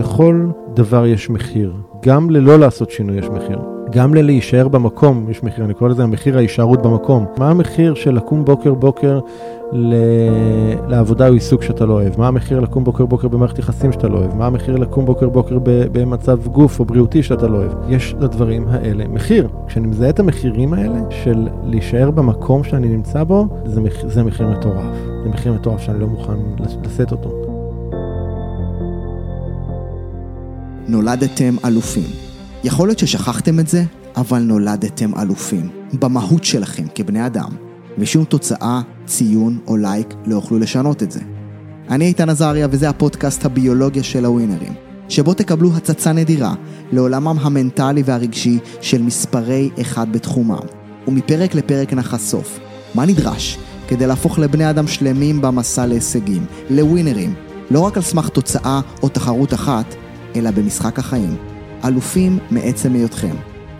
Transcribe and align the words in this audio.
לכל 0.00 0.46
דבר 0.74 1.06
יש 1.06 1.30
מחיר. 1.30 1.72
גם 2.02 2.30
ללא 2.30 2.58
לעשות 2.58 2.90
שינוי 2.90 3.18
יש 3.18 3.28
מחיר. 3.28 3.58
גם 3.92 4.14
ללהישאר 4.14 4.68
במקום 4.68 5.26
יש 5.30 5.42
מחיר, 5.42 5.64
אני 5.64 5.74
קורא 5.74 5.90
לזה 5.90 6.02
המחיר 6.02 6.36
ההישארות 6.36 6.82
במקום. 6.82 7.26
מה 7.38 7.50
המחיר 7.50 7.94
של 7.94 8.14
לקום 8.14 8.44
בוקר 8.44 8.74
בוקר 8.74 9.20
ל... 9.72 9.94
לעבודה 10.88 11.28
או 11.28 11.32
עיסוק 11.32 11.62
שאתה 11.62 11.86
לא 11.86 11.92
אוהב? 11.92 12.18
מה 12.18 12.28
המחיר 12.28 12.60
לקום 12.60 12.84
בוקר 12.84 13.06
בוקר 13.06 13.28
במערכת 13.28 13.58
יחסים 13.58 13.92
שאתה 13.92 14.08
לא 14.08 14.18
אוהב? 14.18 14.34
מה 14.34 14.46
המחיר 14.46 14.76
לקום 14.76 15.06
בוקר 15.06 15.28
בוקר 15.28 15.58
ב... 15.58 15.84
במצב 15.92 16.46
גוף 16.46 16.80
או 16.80 16.84
בריאותי 16.84 17.22
שאתה 17.22 17.48
לא 17.48 17.56
אוהב? 17.56 17.72
יש 17.88 18.14
לדברים 18.20 18.68
האלה 18.68 19.08
מחיר. 19.08 19.48
כשאני 19.66 19.86
מזהה 19.86 20.10
את 20.10 20.20
המחירים 20.20 20.74
האלה 20.74 20.98
של 21.10 21.48
להישאר 21.64 22.10
במקום 22.10 22.64
שאני 22.64 22.88
נמצא 22.88 23.24
בו, 23.24 23.46
זה, 23.64 23.80
מח... 23.80 24.06
זה 24.06 24.22
מחיר 24.22 24.48
מטורף. 24.48 24.94
זה 25.22 25.28
מחיר 25.28 25.52
מטורף 25.52 25.80
שאני 25.80 26.00
לא 26.00 26.06
מוכן 26.06 26.36
לשאת 26.84 27.12
אותו. 27.12 27.49
נולדתם 30.88 31.56
אלופים. 31.64 32.10
יכול 32.64 32.88
להיות 32.88 32.98
ששכחתם 32.98 33.60
את 33.60 33.68
זה, 33.68 33.84
אבל 34.16 34.38
נולדתם 34.38 35.18
אלופים. 35.18 35.68
במהות 35.92 36.44
שלכם 36.44 36.84
כבני 36.94 37.26
אדם. 37.26 37.50
ושום 37.98 38.24
תוצאה, 38.24 38.80
ציון 39.06 39.58
או 39.66 39.76
לייק 39.76 40.14
לא 40.26 40.34
יוכלו 40.34 40.58
לשנות 40.58 41.02
את 41.02 41.10
זה. 41.10 41.20
אני 41.90 42.04
איתן 42.04 42.28
עזריה 42.28 42.68
וזה 42.70 42.88
הפודקאסט 42.88 43.44
הביולוגיה 43.44 44.02
של 44.02 44.24
הווינרים, 44.24 44.72
שבו 45.08 45.34
תקבלו 45.34 45.70
הצצה 45.76 46.12
נדירה 46.12 46.54
לעולמם 46.92 47.36
המנטלי 47.40 48.02
והרגשי 48.04 48.58
של 48.80 49.02
מספרי 49.02 49.70
אחד 49.80 50.12
בתחומם. 50.12 50.66
ומפרק 51.08 51.54
לפרק 51.54 51.92
נחשוף 51.92 52.58
מה 52.94 53.06
נדרש 53.06 53.58
כדי 53.88 54.06
להפוך 54.06 54.38
לבני 54.38 54.70
אדם 54.70 54.86
שלמים 54.86 55.40
במסע 55.40 55.86
להישגים, 55.86 56.44
לווינרים, 56.70 57.34
לא 57.70 57.80
רק 57.80 57.96
על 57.96 58.02
סמך 58.02 58.28
תוצאה 58.28 58.80
או 59.02 59.08
תחרות 59.08 59.54
אחת, 59.54 59.94
אלא 60.36 60.50
במשחק 60.50 60.98
החיים. 60.98 61.36
אלופים 61.84 62.38
מעצם 62.50 62.94
היותכם, 62.94 63.36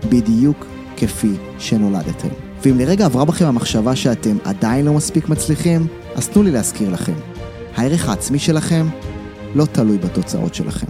בדיוק 0.08 0.66
כפי 0.96 1.32
שנולדתם. 1.58 2.28
ואם 2.62 2.78
לרגע 2.78 3.04
עברה 3.04 3.24
בכם 3.24 3.46
המחשבה 3.46 3.96
שאתם 3.96 4.36
עדיין 4.44 4.84
לא 4.84 4.92
מספיק 4.92 5.28
מצליחים, 5.28 5.86
אז 6.14 6.28
תנו 6.28 6.42
לי 6.42 6.50
להזכיר 6.50 6.90
לכם. 6.90 7.12
הערך 7.76 8.08
העצמי 8.08 8.38
שלכם 8.38 8.86
לא 9.54 9.64
תלוי 9.64 9.98
בתוצאות 9.98 10.54
שלכם. 10.54 10.86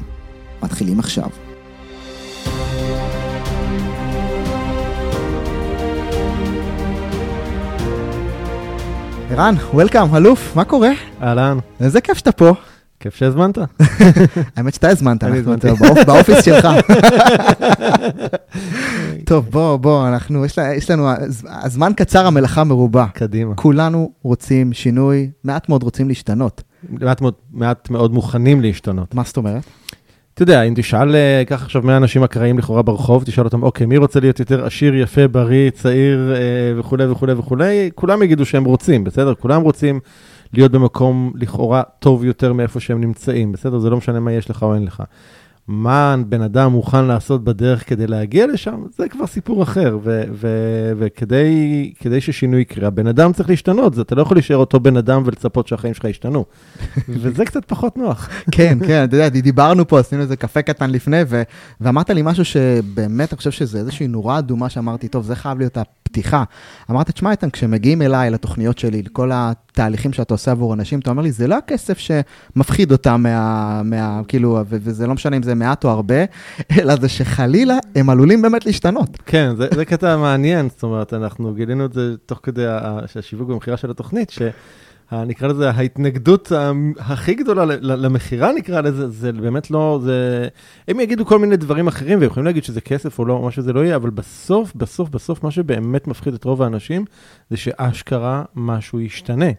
מתחילים 0.63 0.99
עכשיו. 0.99 1.29
ערן, 9.31 9.55
וולקאם, 9.73 10.17
אלוף, 10.17 10.57
מה 10.57 10.65
קורה? 10.65 10.91
אהלן. 11.23 11.59
איזה 11.81 12.01
כיף 12.01 12.19
שאתה 12.19 12.33
פה. 12.33 12.53
כיף 13.01 13.15
שהזמנת. 13.17 13.59
האמת 14.57 14.75
שאתה 14.75 14.89
הזמנת, 14.89 15.25
אנחנו 15.25 15.55
באופיס 16.07 16.45
שלך. 16.45 16.69
טוב, 19.25 19.49
בוא, 19.51 19.77
בוא, 19.77 20.09
אנחנו, 20.09 20.45
יש 20.77 20.91
לנו, 20.91 21.11
הז- 21.11 21.47
הזמן 21.49 21.93
קצר, 21.97 22.27
המלאכה 22.27 22.65
מרובה. 22.65 23.07
קדימה. 23.15 23.55
כולנו 23.55 24.13
רוצים 24.23 24.73
שינוי, 24.73 25.31
מעט 25.45 25.69
מאוד 25.69 25.83
רוצים 25.83 26.09
להשתנות. 26.09 26.63
מעט 26.89 27.21
מאוד, 27.21 27.35
מעט 27.53 27.91
מאוד 27.91 28.13
מוכנים 28.13 28.61
להשתנות. 28.61 29.15
מה 29.15 29.23
זאת 29.27 29.37
אומרת? 29.37 29.63
אתה 30.35 30.43
יודע, 30.43 30.63
אם 30.63 30.73
תשאל, 30.77 31.15
אה, 31.15 31.43
קח 31.47 31.63
עכשיו 31.63 31.83
100 31.83 31.97
אנשים 31.97 32.25
אקראיים 32.25 32.59
לכאורה 32.59 32.83
ברחוב, 32.83 33.25
תשאל 33.25 33.45
אותם, 33.45 33.63
אוקיי, 33.63 33.87
מי 33.87 33.97
רוצה 33.97 34.21
להיות 34.21 34.41
יותר 34.41 34.67
עשיר, 34.67 34.95
יפה, 34.95 35.29
בריא, 35.29 35.71
צעיר 35.71 36.35
אה, 36.35 36.41
וכולי 36.81 37.07
וכולי 37.07 37.33
וכולי, 37.33 37.91
כולם 37.95 38.23
יגידו 38.23 38.47
שהם 38.47 38.65
רוצים, 38.65 39.05
בסדר? 39.05 39.35
כולם 39.35 39.63
רוצים 39.63 40.01
להיות 40.53 40.73
במקום 40.73 41.33
לכאורה 41.35 41.83
טוב 41.99 42.25
יותר 42.25 42.53
מאיפה 42.53 42.81
שהם 42.81 43.01
נמצאים, 43.01 43.53
בסדר? 43.53 43.79
זה 43.79 43.91
לא 43.91 43.97
משנה 43.97 44.21
מה 44.21 44.33
יש 44.33 44.51
לך 44.51 44.63
או 44.63 44.75
אין 44.75 44.85
לך. 44.85 45.03
מה 45.71 46.17
בן 46.29 46.43
אדם 46.43 46.73
מוכן 46.73 47.05
לעשות 47.05 47.45
בדרך 47.45 47.89
כדי 47.89 48.07
להגיע 48.07 48.47
לשם, 48.47 48.83
זה 48.97 49.09
כבר 49.09 49.27
סיפור 49.27 49.63
אחר, 49.63 49.99
וכדי 50.99 51.93
כדי 52.01 52.21
ששינוי 52.21 52.61
יקרה, 52.61 52.89
הבן 52.89 53.07
אדם 53.07 53.33
צריך 53.33 53.51
להשתנות, 53.51 54.01
אתה 54.01 54.15
לא 54.15 54.23
יכול 54.23 54.37
להישאר 54.37 54.57
אותו 54.57 54.81
בן 54.81 54.97
אדם 54.97 55.23
ולצפות 55.27 55.69
שהחיים 55.69 55.95
שלך 55.95 56.05
ישתנו. 56.05 56.45
וזה 57.09 57.45
קצת 57.45 57.65
פחות 57.65 57.97
נוח. 57.97 58.29
כן, 58.55 58.79
כן, 58.87 59.05
אתה 59.05 59.17
יודע, 59.17 59.29
דיברנו 59.29 59.89
פה, 59.89 60.01
עשינו 60.01 60.23
איזה 60.23 60.37
קפה 60.37 60.63
קטן 60.63 60.91
לפני, 60.91 61.21
ואמרת 61.81 62.11
לי 62.11 62.23
משהו 62.25 62.45
שבאמת, 62.45 63.33
אני 63.33 63.37
חושב 63.37 63.51
שזה 63.51 63.79
איזושהי 63.79 64.09
נורה 64.09 64.39
אדומה 64.39 64.69
שאמרתי, 64.69 65.09
טוב, 65.09 65.25
זה 65.25 65.37
חייב 65.37 65.59
להיות 65.59 65.79
הפתיחה. 66.11 66.45
אמרת, 66.91 67.11
תשמע, 67.11 67.31
איתן, 67.31 67.51
כשמגיעים 67.51 68.03
אליי, 68.03 68.31
לתוכניות 68.31 68.79
שלי, 68.79 69.03
לכל 69.03 69.31
התהליכים 69.35 70.13
שאתה 70.13 70.35
עושה 70.35 70.51
עבור 70.51 70.75
אנשים, 70.75 70.99
אתה 71.01 71.11
אומר 71.11 71.23
לי, 71.23 71.33
זה 71.33 71.47
לא 71.47 71.59
הכסף 71.59 71.99
שמפחיד 71.99 72.93
אותם 72.93 73.21
מה... 73.23 73.83
מה 73.85 74.21
כאילו, 74.29 74.51
ו- 74.69 74.77
וזה 74.81 75.07
לא 75.07 75.15
משנה 75.15 75.37
אם 75.37 75.43
זה 75.43 75.55
מעט 75.55 75.85
או 75.85 75.91
הרבה, 75.91 76.15
אלא 76.79 76.97
זה 76.97 77.09
שחלילה, 77.09 77.77
הם 77.95 78.11
עלולים 78.11 78.43
באמת 78.43 78.67
להשתנות. 78.67 79.19
כן, 79.27 79.53
זה, 79.57 79.69
זה 79.75 79.85
קטע 79.85 80.17
מעניין, 80.17 80.69
זאת 80.69 80.83
אומרת, 80.83 81.15
אנחנו 81.15 81.55
גילינו 81.55 81.85
את 81.85 81.93
זה 81.93 82.15
תוך 82.27 82.41
כדי 82.43 82.67
ה- 82.67 82.99
שהשיווק 83.07 83.49
במכירה 83.49 83.77
של 83.77 83.91
התוכנית, 83.91 84.31
שנקרא 85.11 85.49
לזה 85.49 85.71
ההתנגדות 85.71 86.53
הכי 86.99 87.35
גדולה 87.35 87.65
למכירה, 87.81 88.53
נקרא 88.53 88.81
לזה, 88.81 89.09
זה 89.09 89.33
באמת 89.33 89.71
לא, 89.71 90.01
זה... 90.03 90.49
הם 90.89 91.01
יגידו 91.01 91.27
כל 91.27 91.39
מיני 91.39 91.57
דברים 91.57 91.89
אחרים, 91.89 92.19
והם 92.19 92.27
יכולים 92.27 92.47
להגיד 92.47 92.65
שזה 92.65 92.81
כסף 92.81 93.19
או 93.19 93.25
לא, 93.25 93.43
מה 93.43 93.51
שזה 93.51 93.73
לא 93.73 93.85
יהיה, 93.85 93.97
אבל 93.97 94.11
בסוף, 94.11 94.75
בסוף, 94.75 95.09
בסוף, 95.09 95.45
מה 95.45 95.51
שבאמת 95.51 96.07
מפחיד 96.07 96.35
את 96.35 96.45
רוב 96.45 96.63
האנשים, 96.63 97.05
זה 97.51 97.57
שאשכרה 97.57 98.45
משהו 98.55 99.01
ישתנה. 99.01 99.51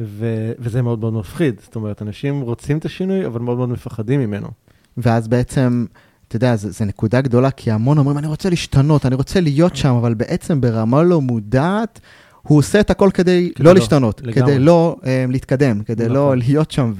ו- 0.00 0.52
וזה 0.58 0.82
מאוד 0.82 1.00
מאוד 1.00 1.12
מפחיד, 1.12 1.60
זאת 1.64 1.76
אומרת, 1.76 2.02
אנשים 2.02 2.40
רוצים 2.40 2.78
את 2.78 2.84
השינוי, 2.84 3.26
אבל 3.26 3.40
מאוד 3.40 3.56
מאוד 3.56 3.68
מפחדים 3.68 4.20
ממנו. 4.20 4.48
ואז 4.96 5.28
בעצם, 5.28 5.86
אתה 6.28 6.36
יודע, 6.36 6.56
זו 6.56 6.84
נקודה 6.84 7.20
גדולה, 7.20 7.50
כי 7.50 7.70
המון 7.70 7.98
אומרים, 7.98 8.18
אני 8.18 8.26
רוצה 8.26 8.50
להשתנות, 8.50 9.06
אני 9.06 9.14
רוצה 9.14 9.40
להיות 9.40 9.76
שם, 9.76 9.94
אבל 9.94 10.14
בעצם 10.14 10.60
ברמה 10.60 11.02
לא 11.02 11.20
מודעת, 11.20 12.00
הוא 12.48 12.58
עושה 12.58 12.80
את 12.80 12.90
הכל 12.90 13.10
כדי 13.14 13.52
כדי 13.54 13.64
לא 13.64 13.70
לא, 13.74 13.80
להשתנות, 13.80 14.20
לגמרי. 14.24 14.52
כדי 14.52 14.58
לא 14.58 14.96
um, 15.00 15.06
להתקדם, 15.28 15.82
כדי 15.82 16.08
לא 16.08 16.24
נכון. 16.24 16.38
להיות 16.38 16.70
שם, 16.70 16.92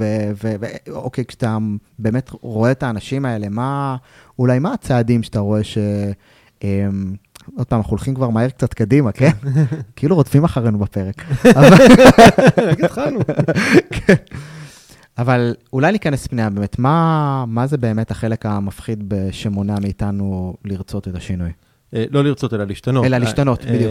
ואוקיי, 0.88 1.24
כשאתה 1.24 1.58
באמת 1.98 2.30
רואה 2.40 2.70
את 2.70 2.82
האנשים 2.82 3.24
האלה, 3.24 3.48
מה, 3.48 3.96
אולי 4.38 4.58
מה 4.58 4.72
הצעדים 4.72 5.22
שאתה 5.22 5.40
רואה 5.40 5.64
ש... 5.64 5.78
Um, 6.60 6.64
עוד 7.56 7.66
פעם, 7.66 7.78
אנחנו 7.78 7.90
הולכים 7.90 8.14
כבר 8.14 8.30
מהר 8.30 8.48
קצת 8.48 8.74
קדימה, 8.74 9.12
כן? 9.12 9.30
כאילו 9.96 10.16
רודפים 10.16 10.44
אחרינו 10.44 10.78
בפרק. 10.78 11.24
אבל- 11.56 11.72
רק 12.70 12.84
התחלנו. 12.84 13.20
כן. 13.90 14.14
אבל 15.18 15.54
אולי 15.72 15.92
ניכנס 15.92 16.26
פנימה 16.26 16.50
באמת, 16.50 16.78
מה, 16.78 17.44
מה 17.48 17.66
זה 17.66 17.76
באמת 17.76 18.10
החלק 18.10 18.46
המפחיד 18.46 19.14
שמונע 19.30 19.74
מאיתנו 19.80 20.54
לרצות 20.64 21.08
את 21.08 21.14
השינוי? 21.14 21.50
אה, 21.94 22.04
לא 22.10 22.24
לרצות, 22.24 22.54
אלא 22.54 22.64
להשתנות. 22.64 23.04
אלא 23.04 23.18
להשתנות, 23.18 23.64
אה, 23.66 23.72
בדיוק. 23.72 23.90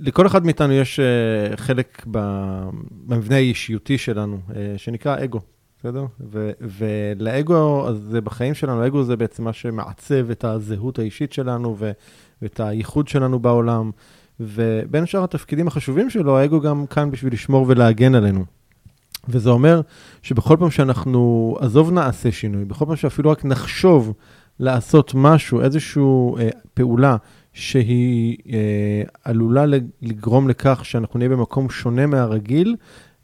לכל 0.00 0.26
אחד 0.26 0.44
מאיתנו 0.44 0.72
יש 0.72 1.00
אה, 1.00 1.56
חלק 1.56 2.06
במבנה 2.06 3.36
האישיותי 3.36 3.98
שלנו, 3.98 4.38
אה, 4.56 4.74
שנקרא 4.76 5.24
אגו, 5.24 5.40
בסדר? 5.78 6.04
ו- 6.20 6.50
ולאגו, 6.60 7.88
אז 7.88 7.96
זה 8.10 8.20
בחיים 8.20 8.54
שלנו, 8.54 8.82
האגו 8.82 9.04
זה 9.04 9.16
בעצם 9.16 9.44
מה 9.44 9.52
שמעצב 9.52 10.30
את 10.30 10.44
הזהות 10.44 10.98
האישית 10.98 11.32
שלנו 11.32 11.76
ו- 11.78 11.92
ואת 12.42 12.60
הייחוד 12.60 13.08
שלנו 13.08 13.38
בעולם. 13.38 13.90
ובין 14.40 15.06
שאר 15.06 15.24
התפקידים 15.24 15.68
החשובים 15.68 16.10
שלו, 16.10 16.38
האגו 16.38 16.60
גם 16.60 16.86
כאן 16.86 17.10
בשביל 17.10 17.32
לשמור 17.32 17.64
ולהגן 17.68 18.14
עלינו. 18.14 18.44
וזה 19.28 19.50
אומר 19.50 19.80
שבכל 20.22 20.56
פעם 20.58 20.70
שאנחנו, 20.70 21.56
עזוב 21.60 21.92
נעשה 21.92 22.32
שינוי, 22.32 22.64
בכל 22.64 22.84
פעם 22.84 22.96
שאפילו 22.96 23.30
רק 23.30 23.44
נחשוב 23.44 24.12
לעשות 24.60 25.12
משהו, 25.14 25.60
איזושהי 25.60 26.02
אה, 26.38 26.48
פעולה 26.74 27.16
שהיא 27.58 28.36
אה, 28.52 29.02
עלולה 29.24 29.64
לגרום 30.02 30.48
לכך 30.48 30.84
שאנחנו 30.84 31.18
נהיה 31.18 31.28
במקום 31.28 31.70
שונה 31.70 32.06
מהרגיל, 32.06 32.76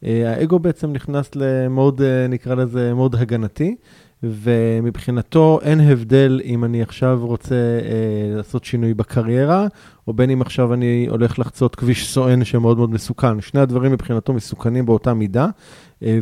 אה, 0.05 0.33
האגו 0.33 0.59
בעצם 0.59 0.93
נכנס 0.93 1.31
למוד, 1.37 2.03
אה, 2.03 2.27
נקרא 2.27 2.55
לזה 2.55 2.95
מוד 2.95 3.15
הגנתי, 3.15 3.77
ומבחינתו 4.23 5.59
אין 5.63 5.81
הבדל 5.81 6.41
אם 6.45 6.65
אני 6.65 6.83
עכשיו 6.83 7.21
רוצה 7.23 7.55
אה, 7.55 8.37
לעשות 8.37 8.65
שינוי 8.65 8.95
בקריירה, 8.95 9.67
או 10.09 10.13
בין 10.13 10.31
אם 10.31 10.43
עכשיו 10.43 10.75
אני 10.75 11.07
הולך 11.11 11.39
לחצות 11.39 11.77
כביש 11.77 12.09
סואן 12.09 12.45
שמאוד 12.45 12.77
מאוד 12.77 12.91
מסוכן. 12.91 13.41
שני 13.41 13.61
הדברים 13.61 13.93
מבחינתו 13.93 14.33
מסוכנים 14.33 14.87
באותה 14.87 15.15
מידה, 15.15 15.49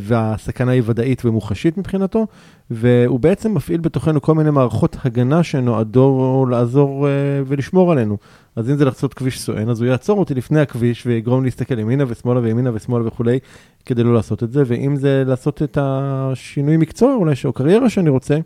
והסכנה 0.00 0.73
היא 0.73 0.82
ודאית 0.87 1.25
ומוחשית 1.25 1.79
מבחינתו, 1.79 2.26
והוא 2.70 3.20
בעצם 3.20 3.55
מפעיל 3.55 3.81
בתוכנו 3.81 4.23
כל 4.23 4.34
מיני 4.34 4.50
מערכות 4.50 4.96
הגנה 5.05 5.43
שנועדו 5.43 6.46
לעזור 6.50 7.08
אה, 7.08 7.12
ולשמור 7.46 7.93
עלינו. 7.93 8.17
אז 8.56 8.70
אם 8.70 8.76
זה 8.76 8.84
לחצות 8.84 9.14
כביש 9.14 9.40
סואן, 9.40 9.69
אז 9.69 9.81
הוא 9.81 9.88
יעצור 9.88 10.19
אותי 10.19 10.34
לפני 10.34 10.61
הכביש 10.61 11.06
ויגרום 11.06 11.44
להסתכל 11.44 11.79
ימינה 11.79 12.05
ושמאלה 12.08 12.40
וימינה 12.40 12.70
ושמאלה 12.75 13.06
וכולי, 13.06 13.38
כדי 13.87 14.02
לא 14.02 14.14
לעשות 14.14 14.43
את 14.43 14.52
זה, 14.52 14.62
ואם 14.67 14.96
זה 14.96 15.23
לעשות 15.26 15.62
את 15.62 15.79
השינוי 15.81 16.76
מקצוע 16.76 17.14
אולי, 17.14 17.35
או 17.44 17.52
קריירה 17.52 17.90
שאני 17.90 18.11
רוצה, 18.11 18.38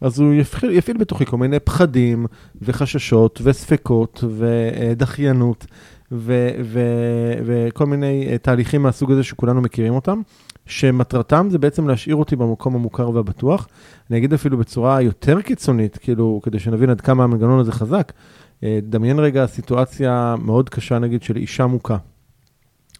אז 0.00 0.18
הוא 0.18 0.34
יפעיל, 0.34 0.72
יפעיל 0.72 0.96
בתוכי 0.96 1.26
כל 1.26 1.36
מיני 1.36 1.60
פחדים 1.60 2.26
וחששות 2.62 3.40
וספקות 3.44 4.24
ודחיינות, 4.36 5.66
וכל 6.12 7.86
מיני 7.86 8.28
uh, 8.28 8.38
תהליכים 8.38 8.82
מהסוג 8.82 9.12
הזה 9.12 9.22
שכולנו 9.22 9.60
מכירים 9.60 9.94
אותם, 9.94 10.20
שמטרתם 10.66 11.48
זה 11.50 11.58
בעצם 11.58 11.88
להשאיר 11.88 12.16
אותי 12.16 12.36
במקום 12.36 12.74
המוכר 12.74 13.10
והבטוח. 13.10 13.68
אני 14.10 14.18
אגיד 14.18 14.32
אפילו 14.32 14.58
בצורה 14.58 15.02
יותר 15.02 15.40
קיצונית, 15.40 15.98
כאילו, 15.98 16.40
כדי 16.42 16.58
שנבין 16.58 16.90
עד 16.90 17.00
כמה 17.00 17.24
המנגנון 17.24 17.58
הזה 17.58 17.72
חזק. 17.72 18.12
Uh, 18.60 18.64
דמיין 18.82 19.18
רגע 19.18 19.46
סיטואציה 19.46 20.34
מאוד 20.38 20.68
קשה, 20.68 20.98
נגיד, 20.98 21.22
של 21.22 21.36
אישה 21.36 21.66
מוכה, 21.66 21.96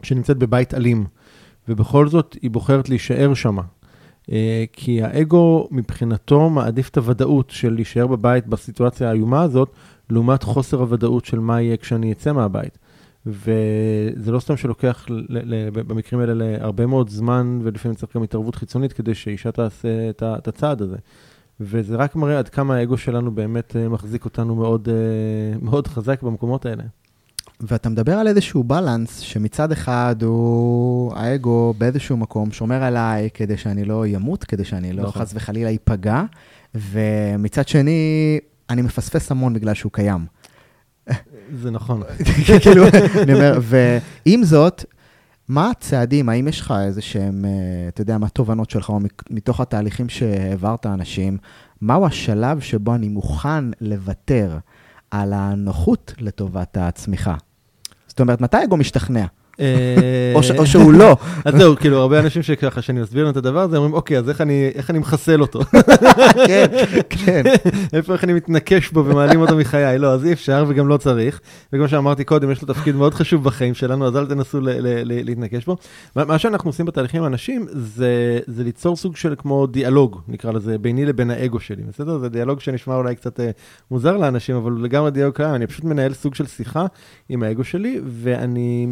שנמצאת 0.03 0.37
בבית 0.37 0.75
אלים, 0.75 1.07
ובכל 1.69 2.09
זאת 2.09 2.37
היא 2.43 2.51
בוחרת 2.51 2.89
להישאר 2.89 3.35
שמה. 3.35 3.63
אה, 4.33 4.65
כי 4.73 5.03
האגו 5.03 5.69
מבחינתו 5.71 6.51
מעדיף 6.51 6.89
את 6.89 6.97
הוודאות 6.97 7.51
של 7.51 7.75
להישאר 7.75 8.07
בבית 8.07 8.47
בסיטואציה 8.47 9.11
האיומה 9.11 9.43
הזאת, 9.43 9.71
לעומת 10.11 10.43
חוסר 10.43 10.81
הוודאות 10.81 11.25
של 11.25 11.39
מה 11.39 11.63
יהיה 11.63 11.77
כשאני 11.77 12.13
אצא 12.13 12.33
מהבית. 12.33 12.79
וזה 13.27 14.33
לא 14.33 14.41
סתם 14.41 14.57
שלוקח 14.57 15.07
במקרים 15.73 16.21
האלה 16.21 16.35
להרבה 16.35 16.87
מאוד 16.87 17.09
זמן, 17.09 17.59
ולפעמים 17.63 17.95
צריך 17.95 18.17
גם 18.17 18.23
התערבות 18.23 18.55
חיצונית 18.55 18.93
כדי 18.93 19.15
שאישה 19.15 19.53
תעשה 19.53 20.11
את 20.13 20.49
הצעד 20.49 20.83
הזה. 20.83 20.97
וזה 21.61 21.97
רק 21.97 22.17
מראה 22.17 22.39
עד 22.39 22.49
כמה 22.49 22.77
האגו 22.77 22.97
שלנו 22.97 23.31
באמת 23.31 23.77
אה, 23.77 23.89
מחזיק 23.89 24.25
אותנו 24.25 24.55
מאוד, 24.55 24.89
אה, 24.89 25.59
מאוד 25.63 25.87
חזק 25.87 26.23
במקומות 26.23 26.67
האלה. 26.67 26.83
ואתה 27.61 27.89
מדבר 27.89 28.13
על 28.13 28.29
איזשהו 28.29 28.65
בלנס, 28.65 29.19
שמצד 29.19 29.73
אחד 29.73 30.17
הוא 30.23 31.15
האגו 31.15 31.75
באיזשהו 31.79 32.17
מקום 32.17 32.53
שומר 32.53 32.83
עליי 32.83 33.29
כדי 33.35 33.57
שאני 33.57 33.85
לא 33.85 34.07
אמות, 34.07 34.45
כדי 34.45 34.65
שאני 34.65 34.93
לא 34.93 35.03
נכון. 35.03 35.23
חס 35.23 35.33
וחלילה 35.35 35.71
ייפגע, 35.71 36.23
ומצד 36.75 37.69
שני, 37.69 38.39
אני 38.71 38.83
מפספס 38.83 39.31
המון 39.31 39.55
בגלל 39.55 39.75
שהוא 39.75 39.93
קיים. 39.93 40.27
זה 41.55 41.71
נכון. 41.71 42.03
כאילו, 42.63 42.85
אני 43.23 43.35
אומר, 43.35 43.59
ועם 43.63 44.45
זאת, 44.45 44.85
מה 45.49 45.71
הצעדים, 45.71 46.29
האם 46.29 46.49
יש 46.49 46.61
לך 46.61 46.75
איזה 46.87 47.03
שהם, 47.03 47.45
אה, 47.45 47.89
אתה 47.89 48.01
יודע, 48.01 48.19
מה 48.19 48.27
התובנות 48.27 48.71
שלך, 48.71 48.89
או 48.89 48.99
מתוך 49.31 49.61
התהליכים 49.61 50.09
שהעברת 50.09 50.87
אנשים, 50.87 51.39
מהו 51.81 52.07
השלב 52.07 52.61
שבו 52.61 52.95
אני 52.95 53.09
מוכן 53.09 53.65
לוותר 53.81 54.59
על 55.11 55.33
הנוחות 55.33 56.15
לטובת 56.19 56.77
הצמיחה? 56.77 57.35
זאת 58.07 58.21
אומרת, 58.21 58.41
מתי 58.41 58.65
אגו 58.65 58.77
משתכנע? 58.77 59.27
אה, 59.61 60.33
או 60.59 60.67
שהוא 60.67 60.93
לא. 60.93 61.17
אז 61.45 61.55
זהו, 61.55 61.77
כאילו, 61.77 61.99
הרבה 61.99 62.21
אנשים 62.21 62.43
שככה, 62.43 62.83
שאני 62.83 63.01
מסביר 63.01 63.25
להם 63.25 63.33
את 63.33 63.37
הדבר 63.37 63.61
הזה, 63.61 63.77
אומרים, 63.77 63.95
אוקיי, 63.95 64.19
אז 64.19 64.29
איך 64.29 64.91
אני 64.91 64.99
מחסל 64.99 65.41
אותו? 65.41 65.61
כן, 66.49 66.67
כן. 67.09 67.43
איפה, 67.93 68.13
איך 68.13 68.25
אני 68.25 68.33
מתנקש 68.33 68.91
בו 68.91 69.05
ומעלים 69.05 69.41
אותו 69.41 69.57
מחיי? 69.57 69.99
לא, 69.99 70.13
אז 70.13 70.25
אי 70.25 70.33
אפשר 70.33 70.65
וגם 70.69 70.89
לא 70.89 70.97
צריך. 70.97 71.41
וכמו 71.73 71.89
שאמרתי 71.89 72.25
קודם, 72.25 72.51
יש 72.51 72.63
לו 72.63 72.75
תפקיד 72.75 72.97
מאוד 72.97 73.15
חשוב 73.15 73.45
בחיים 73.45 73.75
שלנו, 73.75 74.07
אז 74.07 74.17
אל 74.17 74.27
תנסו 74.27 74.59
להתנקש 75.05 75.65
בו. 75.65 75.77
מה 76.17 76.39
שאנחנו 76.39 76.69
עושים 76.69 76.87
בתהליכים 76.87 77.21
עם 77.21 77.27
אנשים, 77.27 77.67
זה 77.73 78.63
ליצור 78.65 78.97
סוג 78.97 79.17
של 79.17 79.35
כמו 79.39 79.67
דיאלוג, 79.67 80.21
נקרא 80.29 80.53
לזה, 80.53 80.79
ביני 80.79 81.05
לבין 81.05 81.31
האגו 81.31 81.61
שלי, 81.61 81.83
בסדר? 81.83 82.19
זה 82.19 82.29
דיאלוג 82.29 82.61
שנשמע 82.61 82.95
אולי 82.95 83.15
קצת 83.15 83.41
אה, 83.41 83.51
מוזר 83.91 84.17
לאנשים, 84.17 84.57
אבל 84.57 84.73
לגמרי 84.83 85.11
דיאלוג 85.11 85.35
קיים. 85.35 85.55
אני 85.55 85.67
פשוט 85.67 85.85
מנהל 85.85 86.13
סוג 86.13 86.35
של 86.35 86.47
שיחה 86.47 86.87
עם 87.29 87.43
האגו 87.43 87.65
שלי, 87.65 88.01
ואני 88.05 88.87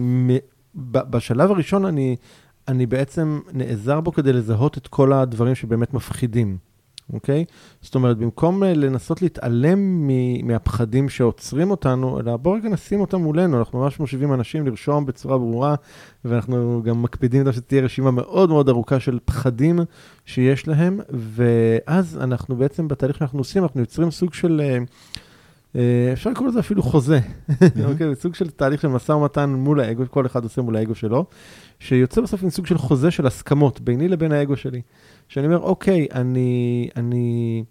בשלב 0.76 1.50
הראשון 1.50 1.85
אני, 1.85 2.17
אני 2.69 2.87
בעצם 2.87 3.41
נעזר 3.53 4.00
בו 4.00 4.12
כדי 4.12 4.32
לזהות 4.32 4.79
את 4.79 4.87
כל 4.87 5.12
הדברים 5.12 5.55
שבאמת 5.55 5.94
מפחידים, 5.94 6.59
אוקיי? 7.12 7.44
זאת 7.81 7.94
אומרת, 7.94 8.19
במקום 8.19 8.65
אה, 8.65 8.75
לנסות 8.75 9.23
להתעלם 9.23 10.09
מהפחדים 10.43 11.09
שעוצרים 11.09 11.71
אותנו, 11.71 12.21
אלא 12.21 12.37
בואו 12.37 12.55
רגע 12.55 12.69
נשים 12.69 13.00
אותם 13.00 13.21
מולנו, 13.21 13.59
אנחנו 13.59 13.81
ממש 13.81 14.00
מושיבים 14.00 14.35
אנשים 14.35 14.67
לרשום 14.67 15.06
בצורה 15.06 15.38
ברורה, 15.38 15.75
ואנחנו 16.25 16.82
גם 16.85 17.03
מקפידים 17.03 17.53
שתהיה 17.53 17.82
רשימה 17.82 18.11
מאוד 18.11 18.49
מאוד 18.49 18.69
ארוכה 18.69 19.00
של 19.00 19.19
פחדים 19.25 19.81
שיש 20.25 20.69
להם, 20.69 21.00
ואז 21.11 22.19
אנחנו 22.21 22.56
בעצם, 22.56 22.88
בתהליך 22.88 23.19
שאנחנו 23.19 23.38
עושים, 23.38 23.62
אנחנו 23.62 23.81
יוצרים 23.81 24.11
סוג 24.11 24.35
של... 24.35 24.62
Uh, 24.65 25.15
אפשר 26.12 26.31
לקרוא 26.31 26.49
לזה 26.49 26.61
אפילו 26.61 26.82
חוזה, 26.82 27.21
אוקיי? 27.85 28.15
סוג 28.15 28.35
של 28.35 28.50
תהליך 28.50 28.81
של 28.81 28.88
משא 28.88 29.12
ומתן 29.12 29.50
מול 29.50 29.81
האגו, 29.81 30.05
כל 30.11 30.26
אחד 30.26 30.44
עושה 30.44 30.62
מול 30.62 30.76
האגו 30.76 30.94
שלו, 30.94 31.25
שיוצא 31.79 32.21
בסוף 32.21 32.43
עם 32.43 32.50
סוג 32.50 32.67
של 32.67 32.79
חוזה 32.79 33.11
של 33.11 33.26
הסכמות 33.26 33.81
ביני 33.81 34.09
לבין 34.09 34.32
האגו 34.32 34.56
שלי. 34.56 34.82
שאני 35.29 35.47
אומר, 35.47 35.59
אוקיי, 35.59 36.06
אני, 36.15 36.88
אני, 36.97 37.65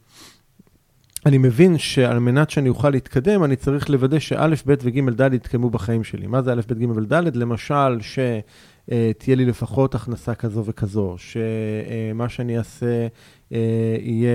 אני 1.26 1.38
מבין 1.38 1.78
שעל 1.78 2.20
מנת 2.20 2.50
שאני 2.50 2.70
אוכל 2.70 2.90
להתקדם, 2.90 3.44
אני 3.44 3.56
צריך 3.56 3.90
לוודא 3.90 4.20
שא', 4.20 4.54
ב' 4.66 4.74
וג', 4.84 5.22
ד' 5.22 5.34
יתקיימו 5.34 5.70
בחיים 5.70 6.04
שלי. 6.04 6.28
מה 6.28 6.42
זה 6.42 6.54
א', 6.54 6.62
ב', 6.68 6.74
ג' 6.74 6.98
וד'? 6.98 7.36
למשל, 7.36 7.98
ש... 8.02 8.20
תהיה 9.18 9.36
לי 9.36 9.46
לפחות 9.46 9.96
הכנסה 9.96 10.36
כזו 10.36 10.66
וכזו, 10.66 11.16
שמה 11.18 12.30
שאני 12.30 12.58
אעשה 12.58 12.86
אה, 12.86 13.08
יהיה 14.02 14.32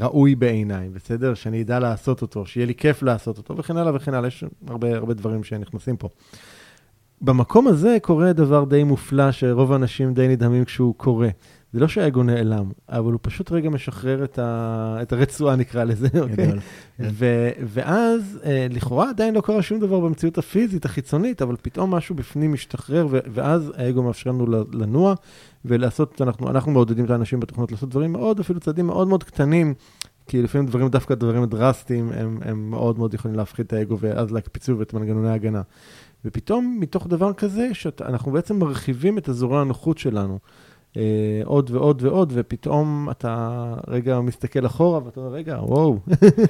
ראוי 0.00 0.34
בעיניי, 0.34 0.88
בסדר? 0.88 1.34
שאני 1.34 1.62
אדע 1.62 1.78
לעשות 1.78 2.22
אותו, 2.22 2.46
שיהיה 2.46 2.66
לי 2.66 2.74
כיף 2.74 3.02
לעשות 3.02 3.38
אותו, 3.38 3.56
וכן 3.56 3.76
הלאה 3.76 3.96
וכן 3.96 4.14
הלאה, 4.14 4.28
יש 4.28 4.44
הרבה, 4.68 4.96
הרבה 4.96 5.14
דברים 5.14 5.44
שנכנסים 5.44 5.96
פה. 5.96 6.08
במקום 7.22 7.68
הזה 7.68 7.96
קורה 8.02 8.32
דבר 8.32 8.64
די 8.64 8.84
מופלא, 8.84 9.32
שרוב 9.32 9.72
האנשים 9.72 10.14
די 10.14 10.28
נדהמים 10.28 10.64
כשהוא 10.64 10.94
קורה. 10.96 11.28
זה 11.72 11.80
לא 11.80 11.88
שהאגו 11.88 12.22
נעלם, 12.22 12.70
אבל 12.88 13.12
הוא 13.12 13.18
פשוט 13.22 13.52
רגע 13.52 13.70
משחרר 13.70 14.24
את, 14.24 14.38
ה... 14.38 14.98
את 15.02 15.12
הרצועה, 15.12 15.56
נקרא 15.56 15.84
לזה, 15.84 16.08
אוקיי? 16.20 16.52
כן. 16.52 16.58
ו... 17.00 17.50
ואז, 17.64 18.40
אה, 18.44 18.66
לכאורה 18.70 19.10
עדיין 19.10 19.34
לא 19.34 19.40
קרה 19.40 19.62
שום 19.62 19.80
דבר 19.80 20.00
במציאות 20.00 20.38
הפיזית, 20.38 20.84
החיצונית, 20.84 21.42
אבל 21.42 21.56
פתאום 21.62 21.94
משהו 21.94 22.14
בפנים 22.14 22.52
משתחרר, 22.52 23.06
ו... 23.10 23.18
ואז 23.32 23.72
האגו 23.76 24.02
מאפשר 24.02 24.30
לנו 24.30 24.46
לנוע 24.72 25.14
ולעשות, 25.64 26.22
אנחנו, 26.22 26.50
אנחנו 26.50 26.72
מעודדים 26.72 27.04
את 27.04 27.10
האנשים 27.10 27.40
בתוכנות 27.40 27.72
לעשות 27.72 27.88
דברים 27.88 28.12
מאוד, 28.12 28.40
אפילו 28.40 28.60
צעדים 28.60 28.86
מאוד 28.86 29.08
מאוד 29.08 29.24
קטנים, 29.24 29.74
כי 30.26 30.42
לפעמים 30.42 30.66
דברים, 30.66 30.88
דווקא 30.88 31.14
דברים 31.14 31.44
דרסטיים, 31.44 32.12
הם, 32.12 32.38
הם 32.44 32.70
מאוד 32.70 32.98
מאוד 32.98 33.14
יכולים 33.14 33.36
להפחית 33.36 33.66
את 33.66 33.72
האגו, 33.72 33.98
ואז 33.98 34.32
להקפיצו 34.32 34.82
את 34.82 34.94
מנגנוני 34.94 35.30
ההגנה. 35.30 35.62
ופתאום, 36.24 36.76
מתוך 36.80 37.06
דבר 37.06 37.32
כזה, 37.32 37.68
שאנחנו 37.72 38.32
בעצם 38.32 38.58
מרחיבים 38.58 39.18
את 39.18 39.28
אזורי 39.28 39.60
הנוחות 39.60 39.98
שלנו. 39.98 40.38
אה, 40.96 41.42
עוד 41.44 41.70
ועוד 41.70 42.02
ועוד, 42.02 42.32
ופתאום 42.36 43.08
אתה 43.10 43.74
רגע 43.88 44.20
מסתכל 44.20 44.66
אחורה, 44.66 45.00
ואתה 45.04 45.20
אומר, 45.20 45.32
רגע, 45.32 45.58
וואו, 45.62 45.98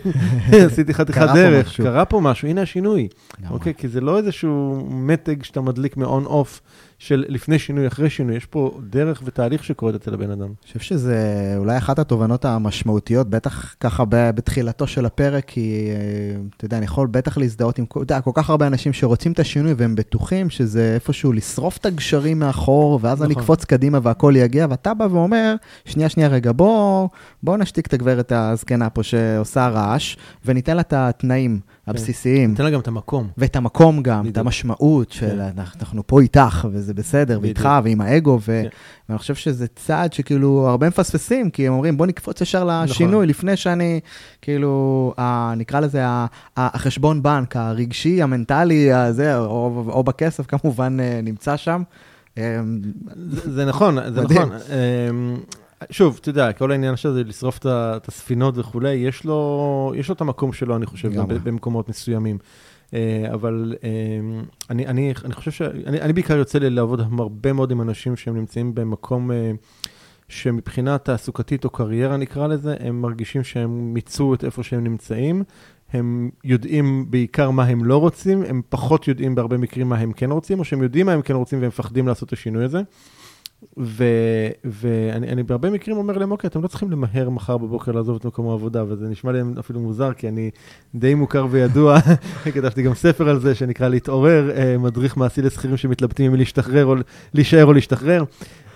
עשיתי 0.66 0.94
חתיכת 0.94 1.26
דרך, 1.34 1.76
קרה 1.76 2.04
פה 2.04 2.20
משהו, 2.20 2.48
הנה 2.48 2.62
השינוי. 2.62 3.08
אוקיי, 3.50 3.74
כי 3.74 3.88
זה 3.88 4.00
לא 4.00 4.18
איזשהו 4.18 4.86
מתג 4.90 5.42
שאתה 5.42 5.60
מדליק 5.60 5.96
מ-on-off. 5.96 6.60
של 7.06 7.24
לפני 7.28 7.58
שינוי, 7.58 7.86
אחרי 7.86 8.10
שינוי, 8.10 8.36
יש 8.36 8.46
פה 8.46 8.80
דרך 8.90 9.22
ותהליך 9.24 9.64
שקורית 9.64 9.94
אצל 9.94 10.14
הבן 10.14 10.30
אדם. 10.30 10.42
אני 10.42 10.54
חושב 10.62 10.78
שזה 10.78 11.54
אולי 11.56 11.78
אחת 11.78 11.98
התובנות 11.98 12.44
המשמעותיות, 12.44 13.30
בטח 13.30 13.74
ככה 13.80 14.04
בתחילתו 14.10 14.86
של 14.86 15.06
הפרק, 15.06 15.44
כי 15.46 15.88
אה, 15.90 16.40
אתה 16.56 16.64
יודע, 16.64 16.76
אני 16.76 16.84
יכול 16.84 17.06
בטח 17.06 17.38
להזדהות 17.38 17.78
עם, 17.78 17.84
אתה 17.84 17.98
יודע, 17.98 18.20
כל 18.20 18.30
כך 18.34 18.50
הרבה 18.50 18.66
אנשים 18.66 18.92
שרוצים 18.92 19.32
את 19.32 19.38
השינוי 19.38 19.74
והם 19.76 19.94
בטוחים 19.94 20.50
שזה 20.50 20.94
איפשהו 20.94 21.32
לשרוף 21.32 21.76
את 21.76 21.86
הגשרים 21.86 22.38
מאחור, 22.38 22.98
ואז 23.02 23.18
נכון. 23.18 23.26
אני 23.26 23.40
אקפוץ 23.40 23.64
קדימה 23.64 23.98
והכל 24.02 24.34
יגיע, 24.36 24.66
ואתה 24.70 24.94
בא 24.94 25.06
ואומר, 25.10 25.54
שנייה, 25.84 26.08
שנייה, 26.08 26.28
רגע, 26.28 26.52
בוא, 26.52 27.08
בוא 27.42 27.56
נשתיק 27.56 27.86
את 27.86 27.94
הגברת 27.94 28.32
הזקנה 28.32 28.90
פה 28.90 29.02
שעושה 29.02 29.68
רעש, 29.68 30.16
וניתן 30.44 30.76
לה 30.76 30.80
את 30.80 30.92
התנאים. 30.92 31.60
כן. 31.84 31.90
הבסיסיים. 31.90 32.50
ניתן 32.50 32.64
לה 32.64 32.70
גם 32.70 32.80
את 32.80 32.88
המקום. 32.88 33.28
ואת 33.38 33.56
המקום 33.56 34.02
גם, 34.02 34.28
את 34.28 34.38
המשמעות 34.38 35.12
של 35.12 35.28
כן. 35.28 35.62
אנחנו 35.80 36.06
פה 36.06 36.20
איתך, 36.20 36.68
וזה 36.72 36.94
בסדר, 36.94 37.38
ואיתך, 37.42 37.68
ועם 37.84 38.00
האגו, 38.00 38.38
כן. 38.46 38.64
ואני 39.08 39.18
חושב 39.18 39.34
שזה 39.34 39.66
צעד 39.66 40.12
שכאילו 40.12 40.68
הרבה 40.68 40.88
מפספסים, 40.88 41.50
כי 41.50 41.66
הם 41.66 41.72
אומרים, 41.72 41.96
בוא 41.96 42.06
נקפוץ 42.06 42.40
ישר 42.40 42.64
לשינוי, 42.64 43.12
נכון. 43.12 43.28
לפני 43.28 43.56
שאני, 43.56 44.00
כאילו, 44.42 45.14
נקרא 45.56 45.80
לזה 45.80 46.02
החשבון 46.56 47.22
בנק, 47.22 47.56
הרגשי, 47.56 48.22
המנטלי, 48.22 48.92
הזה, 48.92 49.36
או 49.38 50.02
בכסף 50.06 50.46
כמובן 50.46 51.00
אה, 51.00 51.20
נמצא 51.22 51.56
שם. 51.56 51.82
אמ, 52.38 52.42
זה 53.44 53.64
נכון, 53.64 53.98
זה 54.14 54.22
נכון. 54.22 54.50
אמ, 55.82 55.86
שוב, 55.90 56.18
אתה 56.20 56.30
יודע, 56.30 56.52
כל 56.52 56.70
העניין 56.70 56.96
של 56.96 57.12
זה 57.12 57.24
לשרוף 57.24 57.58
את 57.66 58.08
הספינות 58.08 58.58
וכולי, 58.58 58.92
יש 58.92 59.24
לו, 59.24 59.92
יש 59.96 60.08
לו 60.08 60.14
את 60.14 60.20
המקום 60.20 60.52
שלו, 60.52 60.76
אני 60.76 60.86
חושב, 60.86 61.12
גם 61.12 61.26
במקומות 61.28 61.88
מסוימים. 61.88 62.38
אה, 62.94 63.26
אבל 63.32 63.74
אה, 63.84 63.90
אני, 64.70 64.86
אני, 64.86 65.12
אני 65.24 65.34
חושב 65.34 65.50
ש... 65.50 65.62
אני, 65.62 66.00
אני 66.00 66.12
בעיקר 66.12 66.36
יוצא 66.36 66.58
לי 66.58 66.70
לעבוד 66.70 67.00
הרבה 67.18 67.52
מאוד 67.52 67.70
עם 67.70 67.80
אנשים 67.80 68.16
שהם 68.16 68.36
נמצאים 68.36 68.74
במקום 68.74 69.30
אה, 69.30 69.52
שמבחינה 70.28 70.98
תעסוקתית 70.98 71.64
או 71.64 71.70
קריירה 71.70 72.16
נקרא 72.16 72.46
לזה, 72.46 72.74
הם 72.80 73.02
מרגישים 73.02 73.44
שהם 73.44 73.94
מיצו 73.94 74.34
את 74.34 74.44
איפה 74.44 74.62
שהם 74.62 74.84
נמצאים. 74.84 75.44
הם 75.92 76.30
יודעים 76.44 77.10
בעיקר 77.10 77.50
מה 77.50 77.64
הם 77.64 77.84
לא 77.84 77.96
רוצים, 77.96 78.42
הם 78.42 78.62
פחות 78.68 79.08
יודעים 79.08 79.34
בהרבה 79.34 79.58
מקרים 79.58 79.88
מה 79.88 79.98
הם 79.98 80.12
כן 80.12 80.30
רוצים, 80.30 80.58
או 80.58 80.64
שהם 80.64 80.82
יודעים 80.82 81.06
מה 81.06 81.12
הם 81.12 81.22
כן 81.22 81.34
רוצים 81.34 81.58
והם 81.58 81.68
מפחדים 81.68 82.08
לעשות 82.08 82.28
את 82.28 82.32
השינוי 82.32 82.64
הזה. 82.64 82.80
ואני 84.64 85.42
בהרבה 85.42 85.70
מקרים 85.70 85.96
אומר 85.96 86.18
להם, 86.18 86.30
אוקיי, 86.30 86.48
אתם 86.48 86.62
לא 86.62 86.68
צריכים 86.68 86.90
למהר 86.90 87.30
מחר 87.30 87.58
בבוקר 87.58 87.92
לעזוב 87.92 88.16
את 88.16 88.26
מקום 88.26 88.48
העבודה, 88.48 88.84
וזה 88.88 89.08
נשמע 89.08 89.32
להם 89.32 89.54
אפילו 89.58 89.80
מוזר, 89.80 90.12
כי 90.12 90.28
אני 90.28 90.50
די 90.94 91.14
מוכר 91.14 91.46
וידוע, 91.50 91.98
כתבתי 92.54 92.82
גם 92.82 92.94
ספר 92.94 93.28
על 93.28 93.40
זה, 93.40 93.54
שנקרא 93.54 93.88
להתעורר, 93.88 94.50
אה, 94.50 94.78
מדריך 94.78 95.16
מעשי 95.16 95.42
לשכירים 95.42 95.76
שמתלבטים 95.76 96.32
אם 96.32 96.38
להשתחרר 96.38 96.86
או 96.86 96.94
להישאר 97.34 97.64
או 97.64 97.72
להשתחרר. 97.72 98.24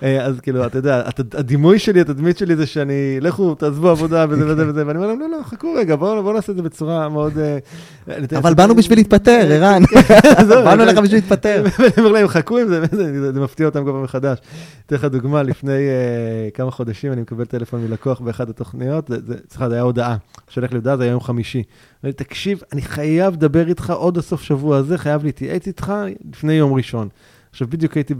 אה, 0.02 0.24
אז 0.24 0.40
כאילו, 0.40 0.66
אתה 0.66 0.78
יודע, 0.78 1.02
הדימוי 1.32 1.78
שלי, 1.78 2.00
התדמית 2.00 2.38
שלי 2.38 2.56
זה 2.56 2.66
שאני, 2.66 3.20
לכו, 3.20 3.54
תעזבו 3.54 3.88
עבודה 3.88 4.26
וזה 4.28 4.46
וזה 4.46 4.68
וזה, 4.68 4.86
ואני 4.86 4.98
אומר 4.98 5.08
להם, 5.08 5.20
לא, 5.20 5.28
לא, 5.30 5.38
חכו 5.44 5.72
רגע, 5.72 5.96
בואו 5.96 6.32
נעשה 6.32 6.52
את 6.52 6.56
זה 6.56 6.62
בצורה 6.62 7.08
מאוד... 7.08 7.38
אה, 7.38 7.58
אבל 8.38 8.54
באנו 8.54 8.74
בשביל 8.74 8.98
להתפטר, 8.98 9.46
ערן. 9.50 9.82
באנו 10.48 10.84
לך 10.84 10.98
בשביל 10.98 11.18
להתפטר. 11.18 11.64
ואני 11.78 11.92
אומר 11.98 12.12
להם, 12.12 12.28
חכו 12.28 12.58
עם 12.58 12.68
זה, 12.68 12.82
זה 13.32 13.40
מפתיע 13.40 13.66
אותם 13.66 13.84
כל 13.84 13.90
פעם 13.90 14.02
מחדש. 14.02 14.38
אתן 14.86 14.96
לך 14.96 15.04
דוגמה, 15.04 15.42
לפני 15.42 15.72
אה, 15.72 16.48
כמה 16.54 16.70
חודשים 16.70 17.12
אני 17.12 17.20
מקבל 17.20 17.44
טלפון 17.44 17.80
מלקוח 17.84 18.20
באחת 18.20 18.48
התוכניות, 18.48 19.10
סליחה, 19.50 19.68
זה 19.68 19.74
היה 19.74 19.82
הודעה, 19.82 20.16
שולח 20.48 20.70
לי 20.70 20.76
הודעה, 20.76 20.96
זה 20.96 21.02
היה 21.02 21.10
יום 21.10 21.20
חמישי. 21.20 21.62
אמרתי, 22.04 22.24
תקשיב, 22.24 22.62
אני 22.72 22.82
חייב 22.82 23.34
לדבר 23.34 23.68
איתך 23.68 23.90
עוד 23.90 24.18
הסוף 24.18 24.42
שבוע 24.42 24.76
הזה, 24.76 24.98
חייב 24.98 25.24
להתייעץ 25.24 25.66
איתך 25.66 25.92
לפני 26.32 26.52
יום 26.52 26.72
ראשון. 26.72 27.08
עכשיו, 27.56 27.68
בדיוק 27.68 27.96
הייתי, 27.96 28.14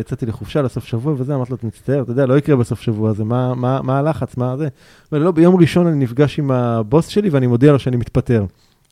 יצאתי 0.00 0.26
לחופשה 0.26 0.62
לסוף 0.62 0.84
שבוע 0.84 1.14
וזה, 1.18 1.34
אמרתי 1.34 1.52
לו, 1.52 1.58
מצטער, 1.62 2.02
אתה 2.02 2.10
יודע, 2.10 2.26
לא 2.26 2.38
יקרה 2.38 2.56
בסוף 2.56 2.80
שבוע 2.80 3.10
הזה, 3.10 3.24
מה, 3.24 3.54
מה, 3.54 3.82
מה 3.82 3.98
הלחץ, 3.98 4.36
מה 4.36 4.56
זה? 4.56 4.68
אבל 5.12 5.20
לא, 5.20 5.30
ביום 5.30 5.56
ראשון 5.56 5.86
אני 5.86 5.96
נפגש 5.96 6.38
עם 6.38 6.50
הבוס 6.50 7.06
שלי 7.06 7.28
ואני 7.28 7.46
מודיע 7.46 7.72
לו 7.72 7.78
שאני 7.78 7.96
מתפטר. 7.96 8.44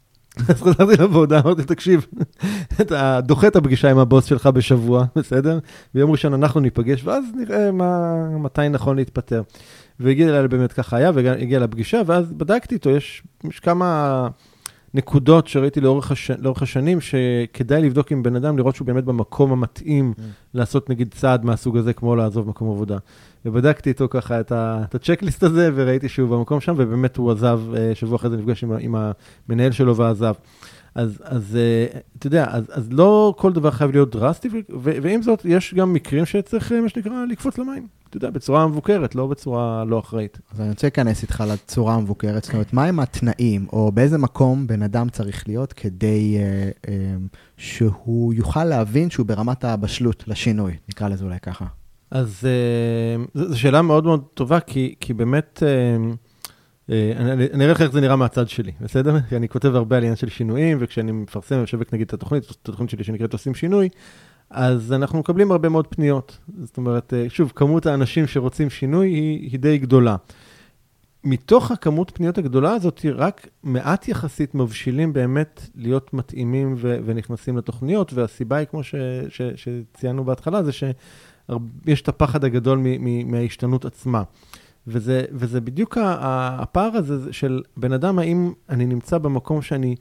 אז 0.49 0.63
חזרתי 0.63 1.03
לו 1.03 1.09
בהודעה, 1.09 1.41
אמרתי, 1.41 1.63
תקשיב, 1.63 2.07
אתה 2.81 3.21
דוחה 3.23 3.47
את 3.47 3.57
הפגישה 3.57 3.91
עם 3.91 3.99
הבוס 3.99 4.25
שלך 4.25 4.47
בשבוע, 4.47 5.05
בסדר? 5.17 5.59
ביום 5.95 6.11
ראשון 6.11 6.35
אנחנו 6.35 6.61
ניפגש, 6.61 7.05
ואז 7.05 7.25
נראה 7.35 7.73
מה, 7.73 8.15
מתי 8.39 8.69
נכון 8.69 8.97
להתפטר. 8.97 9.43
והגיע 10.01 10.29
אליי 10.29 10.49
באמת 10.49 10.73
ככה 10.73 10.97
היה, 10.97 11.11
והגיע 11.15 11.59
לפגישה, 11.59 12.03
ואז 12.07 12.33
בדקתי 12.33 12.75
איתו, 12.75 12.91
יש, 12.91 13.23
יש 13.45 13.61
כמה... 13.61 14.29
נקודות 14.95 15.47
שראיתי 15.47 15.81
לאורך, 15.81 16.11
הש... 16.11 16.31
לאורך 16.31 16.63
השנים, 16.63 16.99
שכדאי 17.01 17.83
לבדוק 17.83 18.13
עם 18.13 18.23
בן 18.23 18.37
אדם, 18.37 18.59
לראות 18.59 18.77
שהוא 18.77 18.87
באמת 18.87 19.05
במקום 19.05 19.53
המתאים 19.53 20.15
mm. 20.17 20.21
לעשות 20.55 20.91
נגיד 20.91 21.15
צעד 21.15 21.45
מהסוג 21.45 21.77
הזה, 21.77 21.93
כמו 21.93 22.17
לעזוב 22.17 22.49
מקום 22.49 22.71
עבודה. 22.71 22.99
ובדקתי 23.45 23.89
איתו 23.89 24.09
ככה 24.11 24.41
את, 24.41 24.53
ה... 24.53 24.83
את 24.89 24.95
הצ'קליסט 24.95 25.43
הזה, 25.43 25.71
וראיתי 25.75 26.09
שהוא 26.09 26.29
במקום 26.31 26.61
שם, 26.61 26.75
ובאמת 26.77 27.17
הוא 27.17 27.33
עזב, 27.33 27.61
אה, 27.77 27.95
שבוע 27.95 28.17
אחרי 28.17 28.31
זה 28.31 28.37
נפגש 28.37 28.65
עם, 28.65 28.73
עם 28.73 28.95
המנהל 29.49 29.73
שלו 29.73 29.97
ועזב. 29.97 30.35
אז, 30.95 31.23
אז 31.25 31.59
uh, 31.93 31.99
אתה 32.19 32.27
יודע, 32.27 32.47
אז, 32.51 32.65
אז 32.73 32.93
לא 32.93 33.35
כל 33.39 33.53
דבר 33.53 33.71
חייב 33.71 33.91
להיות 33.91 34.11
דרסטי, 34.11 34.49
ו- 34.49 34.63
ועם 35.03 35.23
זאת, 35.23 35.45
יש 35.45 35.75
גם 35.75 35.93
מקרים 35.93 36.27
שצריך, 36.27 36.73
אה, 36.73 36.81
מה 36.81 36.89
שנקרא, 36.89 37.25
לקפוץ 37.31 37.59
למים. 37.59 37.87
אתה 38.17 38.27
יודע, 38.27 38.31
בצורה 38.31 38.67
מבוקרת, 38.67 39.15
לא 39.15 39.27
בצורה 39.27 39.85
לא 39.85 39.99
אחראית. 39.99 40.39
אז 40.53 40.61
אני 40.61 40.69
רוצה 40.69 40.87
להיכנס 40.87 41.23
איתך 41.23 41.45
לצורה 41.53 41.95
המבוקרת, 41.95 42.45
זאת 42.45 42.53
אומרת, 42.53 42.73
מהם 42.73 43.01
התנאים, 43.01 43.67
או 43.73 43.93
באיזה 43.93 44.19
מקום 44.19 44.67
בן 44.67 44.83
אדם 44.83 45.09
צריך 45.09 45.49
להיות 45.49 45.73
כדי 45.73 46.39
uh, 46.39 46.87
uh, 46.87 46.89
שהוא 47.57 48.35
יוכל 48.35 48.65
להבין 48.65 49.11
שהוא 49.11 49.27
ברמת 49.27 49.65
הבשלות 49.65 50.25
לשינוי, 50.27 50.77
נקרא 50.89 51.09
לזה 51.09 51.25
אולי 51.25 51.41
ככה. 51.41 51.65
אז 52.11 52.41
uh, 52.45 53.39
זו 53.39 53.61
שאלה 53.61 53.83
מאוד 53.83 54.05
מאוד 54.05 54.25
טובה, 54.35 54.61
כי, 54.61 54.95
כי 55.01 55.15
באמת... 55.15 55.63
Uh, 55.63 56.17
אה, 56.91 57.13
אני 57.53 57.65
אראה 57.65 57.73
לך 57.73 57.83
איך 57.83 57.93
זה 57.93 58.01
נראה 58.01 58.17
מהצד 58.17 58.49
שלי, 58.49 58.73
בסדר? 58.81 59.21
כי 59.29 59.37
אני 59.37 59.49
כותב 59.49 59.75
הרבה 59.75 59.97
על 59.97 60.03
עניין 60.03 60.17
של 60.17 60.29
שינויים, 60.29 60.79
וכשאני 60.81 61.13
מפרסם 61.13 61.59
ומשווק 61.59 61.95
נגיד 61.95 62.07
את 62.07 62.15
התוכנית, 62.15 62.45
את 62.45 62.51
התוכנית 62.51 62.91
שלי 62.91 63.05
שנקראת 63.05 63.33
עושים 63.33 63.55
שינוי, 63.55 63.89
אז 64.51 64.93
אנחנו 64.93 65.19
מקבלים 65.19 65.53
הרבה 65.53 65.69
מאוד 65.69 65.87
פניות. 65.87 66.39
זאת 66.63 66.77
אומרת, 66.77 67.15
אה, 67.15 67.27
שוב, 67.29 67.53
כמות 67.55 67.87
האנשים 67.87 68.27
שרוצים 68.27 68.71
שינוי 68.71 69.09
היא, 69.09 69.51
היא 69.51 69.59
די 69.61 69.79
גדולה. 69.79 70.17
מתוך 71.25 71.71
הכמות 71.71 72.11
פניות 72.15 72.39
הגדולה 72.39 72.73
הזאת, 72.73 73.07
רק 73.15 73.49
מעט 73.63 74.09
יחסית 74.09 74.55
מבשילים 74.55 75.13
באמת 75.13 75.67
להיות 75.75 76.15
מתאימים 76.15 76.75
ו- 76.79 76.99
ונכנסים 77.05 77.57
לתוכניות, 77.57 78.13
והסיבה 78.13 78.57
היא, 78.57 78.67
כמו 78.67 78.83
ש- 78.83 78.95
ש- 79.29 79.43
שציינו 79.57 80.25
בהתחלה, 80.25 80.63
זה 80.63 80.73
שיש 80.73 82.03
את 82.03 82.09
הפחד 82.09 82.45
הגדול 82.45 82.79
מ- 82.83 83.31
מההשתנות 83.31 83.85
עצמה. 83.85 84.23
וזה, 84.87 85.25
וזה 85.33 85.61
בדיוק 85.61 85.99
הפער 86.01 86.97
הזה 86.97 87.33
של 87.33 87.63
בן 87.77 87.93
אדם, 87.93 88.19
האם 88.19 88.53
אני 88.69 88.87
נמצא 88.87 89.19
במקום 89.19 89.63
שאני 89.63 89.97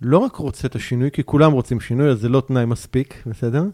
לא 0.00 0.18
רק 0.18 0.36
רוצה 0.36 0.68
את 0.68 0.74
השינוי, 0.74 1.10
כי 1.10 1.24
כולם 1.24 1.52
רוצים 1.52 1.80
שינוי, 1.80 2.10
אז 2.10 2.20
זה 2.20 2.28
לא 2.28 2.40
תנאי 2.40 2.64
מספיק, 2.64 3.22
בסדר? 3.26 3.64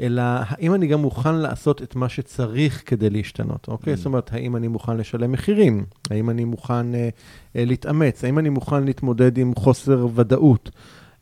אלא 0.00 0.22
האם 0.24 0.74
אני 0.74 0.86
גם 0.86 1.00
מוכן 1.00 1.34
לעשות 1.34 1.82
את 1.82 1.96
מה 1.96 2.08
שצריך 2.08 2.82
כדי 2.86 3.10
להשתנות, 3.10 3.68
אוקיי? 3.68 3.92
Mm. 3.92 3.96
זאת 3.96 4.06
אומרת, 4.06 4.32
האם 4.32 4.56
אני 4.56 4.68
מוכן 4.68 4.96
לשלם 4.96 5.32
מחירים? 5.32 5.84
האם 6.10 6.30
אני 6.30 6.44
מוכן 6.44 6.94
אה, 6.94 7.08
אה, 7.56 7.64
להתאמץ? 7.64 8.24
האם 8.24 8.38
אני 8.38 8.48
מוכן 8.48 8.84
להתמודד 8.84 9.38
עם 9.38 9.54
חוסר 9.54 10.06
ודאות? 10.14 10.70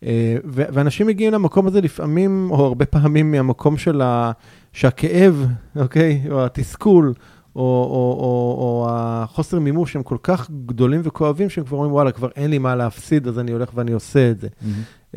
אה, 0.04 0.36
ואנשים 0.44 1.06
מגיעים 1.06 1.32
למקום 1.32 1.66
הזה 1.66 1.80
לפעמים, 1.80 2.50
או 2.50 2.66
הרבה 2.66 2.86
פעמים 2.86 3.30
מהמקום 3.30 3.76
של 3.76 4.00
ה... 4.00 4.32
שהכאב, 4.72 5.46
אוקיי? 5.76 6.22
או 6.30 6.44
התסכול, 6.44 7.14
או, 7.58 7.62
או, 7.62 8.16
או, 8.20 8.56
או 8.58 8.86
החוסר 8.90 9.58
מימוש 9.58 9.96
הם 9.96 10.02
כל 10.02 10.16
כך 10.22 10.50
גדולים 10.66 11.00
וכואבים, 11.04 11.50
שהם 11.50 11.64
כבר 11.64 11.76
אומרים, 11.76 11.92
וואלה, 11.92 12.12
כבר 12.12 12.28
אין 12.36 12.50
לי 12.50 12.58
מה 12.58 12.76
להפסיד, 12.76 13.28
אז 13.28 13.38
אני 13.38 13.52
הולך 13.52 13.70
ואני 13.74 13.92
עושה 13.92 14.30
את 14.30 14.40
זה. 14.40 14.48
Mm-hmm. 14.48 15.16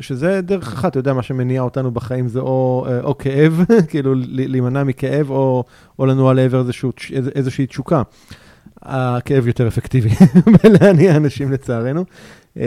שזה 0.00 0.40
דרך 0.40 0.72
אחת, 0.72 0.90
אתה 0.90 0.98
יודע, 0.98 1.12
מה 1.12 1.22
שמניע 1.22 1.62
אותנו 1.62 1.90
בחיים 1.90 2.28
זה 2.28 2.40
או, 2.40 2.86
אה, 2.88 3.00
או 3.00 3.18
כאב, 3.18 3.64
כאילו 3.90 4.14
להימנע 4.26 4.84
מכאב, 4.84 5.30
או, 5.30 5.64
או 5.98 6.06
לנוע 6.06 6.34
לעבר 6.34 6.60
איזשהו, 6.60 6.92
איזושהי 7.34 7.66
תשוקה. 7.66 8.02
הכאב 8.82 9.46
יותר 9.46 9.68
אפקטיבי 9.68 10.08
בלהניע 10.62 11.16
אנשים 11.16 11.52
לצערנו. 11.52 12.04
אמ, 12.56 12.62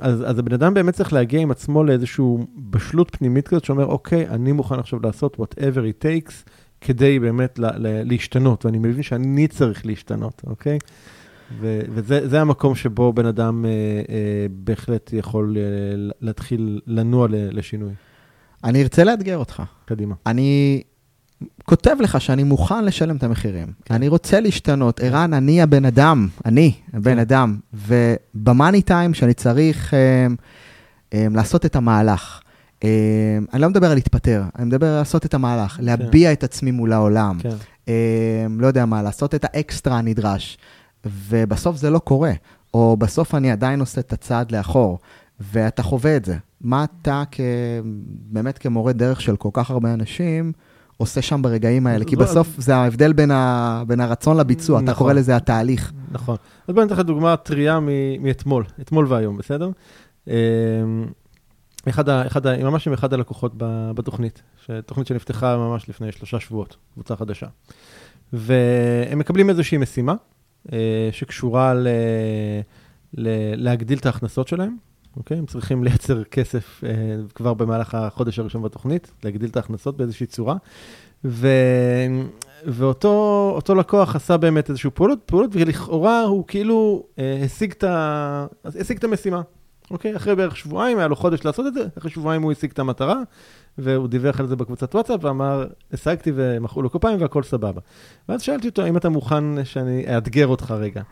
אז, 0.00 0.24
אז 0.30 0.38
הבן 0.38 0.52
אדם 0.52 0.74
באמת 0.74 0.94
צריך 0.94 1.12
להגיע 1.12 1.40
עם 1.40 1.50
עצמו 1.50 1.84
לאיזושהי 1.84 2.24
בשלות 2.70 3.16
פנימית 3.16 3.48
כזאת 3.48 3.64
שאומר, 3.64 3.86
אוקיי, 3.86 4.28
אני 4.28 4.52
מוכן 4.52 4.78
עכשיו 4.78 4.98
לעשות 5.02 5.36
whatever 5.40 5.78
it 5.78 6.04
takes. 6.04 6.32
כדי 6.84 7.18
באמת 7.18 7.58
לה, 7.58 7.70
לה, 7.76 8.04
להשתנות, 8.04 8.64
ואני 8.66 8.78
מבין 8.78 9.02
שאני 9.02 9.48
צריך 9.48 9.86
להשתנות, 9.86 10.42
אוקיי? 10.46 10.78
ו- 11.60 11.80
וזה 11.88 12.40
המקום 12.40 12.74
שבו 12.74 13.12
בן 13.12 13.26
אדם 13.26 13.64
אה, 13.64 13.70
אה, 13.70 14.46
בהחלט 14.50 15.12
יכול 15.12 15.56
אה, 15.56 15.62
להתחיל 16.20 16.80
לנוע 16.86 17.26
לשינוי. 17.30 17.92
אני 18.64 18.82
ארצה 18.82 19.04
לאתגר 19.04 19.36
אותך. 19.36 19.62
קדימה. 19.84 20.14
אני 20.26 20.82
כותב 21.64 21.96
לך 22.00 22.20
שאני 22.20 22.42
מוכן 22.42 22.84
לשלם 22.84 23.16
את 23.16 23.22
המחירים. 23.22 23.66
כן. 23.84 23.94
אני 23.94 24.08
רוצה 24.08 24.40
להשתנות. 24.40 25.00
ערן, 25.00 25.34
אני 25.34 25.62
הבן 25.62 25.84
אדם, 25.84 26.28
אני 26.44 26.72
הבן 26.92 27.12
כן. 27.14 27.18
אדם, 27.18 27.58
ובמאני 27.74 28.82
טיים 28.82 29.14
שאני 29.14 29.34
צריך 29.34 29.94
אה, 29.94 30.26
אה, 31.14 31.26
לעשות 31.34 31.66
את 31.66 31.76
המהלך. 31.76 32.40
אמ, 32.84 32.88
אני 33.52 33.62
לא 33.62 33.68
מדבר 33.68 33.86
על 33.86 33.94
להתפטר, 33.94 34.42
אני 34.58 34.64
מדבר 34.64 34.86
על 34.86 34.98
לעשות 34.98 35.26
את 35.26 35.34
המהלך, 35.34 35.72
כן. 35.72 35.84
להביע 35.84 36.32
את 36.32 36.44
עצמי 36.44 36.70
מול 36.70 36.92
העולם. 36.92 37.38
כן. 37.38 37.56
אמ, 37.88 38.60
לא 38.60 38.66
יודע 38.66 38.86
מה, 38.86 39.02
לעשות 39.02 39.34
את 39.34 39.44
האקסטרה 39.44 39.98
הנדרש. 39.98 40.58
ובסוף 41.06 41.76
זה 41.76 41.90
לא 41.90 41.98
קורה, 41.98 42.32
או 42.74 42.96
בסוף 42.96 43.34
אני 43.34 43.50
עדיין 43.50 43.80
עושה 43.80 44.00
את 44.00 44.12
הצעד 44.12 44.52
לאחור, 44.52 44.98
ואתה 45.40 45.82
חווה 45.82 46.16
את 46.16 46.24
זה. 46.24 46.36
מה 46.60 46.84
אתה 46.84 47.22
כ... 47.30 47.40
באמת 48.04 48.58
כמורה 48.58 48.92
דרך 48.92 49.20
של 49.20 49.36
כל 49.36 49.48
כך 49.52 49.70
הרבה 49.70 49.94
אנשים, 49.94 50.52
עושה 50.96 51.22
שם 51.22 51.42
ברגעים 51.42 51.86
האלה? 51.86 52.04
כי 52.04 52.16
בסוף 52.16 52.48
זה 52.58 52.76
ההבדל 52.76 53.12
בין, 53.12 53.30
ה... 53.30 53.82
בין 53.86 54.00
הרצון 54.00 54.36
לביצוע, 54.36 54.76
נכון. 54.76 54.84
אתה 54.88 54.98
קורא 54.98 55.12
לזה 55.12 55.36
התהליך. 55.36 55.92
נכון. 56.12 56.36
אז 56.68 56.74
בוא 56.74 56.82
ניתן 56.82 56.94
לך 56.94 57.00
דוגמה 57.00 57.36
טריה 57.36 57.78
מאתמול, 58.20 58.64
אתמול 58.80 59.06
והיום, 59.08 59.36
בסדר? 59.36 59.70
אחד, 61.90 62.08
ה, 62.08 62.26
אחד, 62.26 62.46
ה, 62.46 62.64
ממש 62.64 62.86
עם 62.86 62.92
אחד 62.92 63.12
הלקוחות 63.12 63.52
בתוכנית, 63.94 64.42
תוכנית 64.86 65.06
שנפתחה 65.06 65.56
ממש 65.56 65.88
לפני 65.88 66.12
שלושה 66.12 66.40
שבועות, 66.40 66.76
קבוצה 66.94 67.16
חדשה. 67.16 67.46
והם 68.32 69.18
מקבלים 69.18 69.50
איזושהי 69.50 69.78
משימה 69.78 70.14
אה, 70.72 71.08
שקשורה 71.12 71.74
ל, 71.74 71.88
ל, 73.14 73.28
להגדיל 73.64 73.98
את 73.98 74.06
ההכנסות 74.06 74.48
שלהם, 74.48 74.76
אוקיי? 75.16 75.38
הם 75.38 75.46
צריכים 75.46 75.82
לייצר 75.84 76.24
כסף 76.24 76.84
אה, 76.84 76.90
כבר 77.34 77.54
במהלך 77.54 77.94
החודש 77.94 78.38
הראשון 78.38 78.62
בתוכנית, 78.62 79.12
להגדיל 79.24 79.50
את 79.50 79.56
ההכנסות 79.56 79.96
באיזושהי 79.96 80.26
צורה. 80.26 80.56
ו... 81.24 81.48
ואותו 82.66 83.74
לקוח 83.78 84.16
עשה 84.16 84.36
באמת 84.36 84.70
איזושהי 84.70 84.90
פעולות, 84.90 85.18
פעולות, 85.26 85.50
ולכאורה 85.52 86.22
הוא 86.22 86.44
כאילו 86.46 87.06
אה, 87.18 87.42
השיג, 87.44 87.70
את 87.72 87.84
ה... 87.84 88.46
השיג 88.64 88.96
את 88.96 89.04
המשימה. 89.04 89.42
אוקיי? 89.92 90.16
אחרי 90.16 90.34
בערך 90.34 90.56
שבועיים, 90.56 90.98
היה 90.98 91.08
לו 91.08 91.16
חודש 91.16 91.44
לעשות 91.44 91.66
את 91.66 91.74
זה, 91.74 91.86
אחרי 91.98 92.10
שבועיים 92.10 92.42
הוא 92.42 92.52
השיג 92.52 92.70
את 92.70 92.78
המטרה, 92.78 93.16
והוא 93.78 94.08
דיווח 94.08 94.40
על 94.40 94.46
זה 94.46 94.56
בקבוצת 94.56 94.94
וואטסאפ, 94.94 95.24
ואמר, 95.24 95.66
השגתי 95.92 96.32
ומחאו 96.34 96.82
לו 96.82 96.90
כפיים 96.90 97.20
והכל 97.20 97.42
סבבה. 97.42 97.80
ואז 98.28 98.42
שאלתי 98.42 98.68
אותו, 98.68 98.82
האם 98.82 98.96
אתה 98.96 99.08
מוכן 99.08 99.64
שאני 99.64 100.16
אאתגר 100.16 100.46
אותך 100.46 100.70
רגע? 100.70 101.02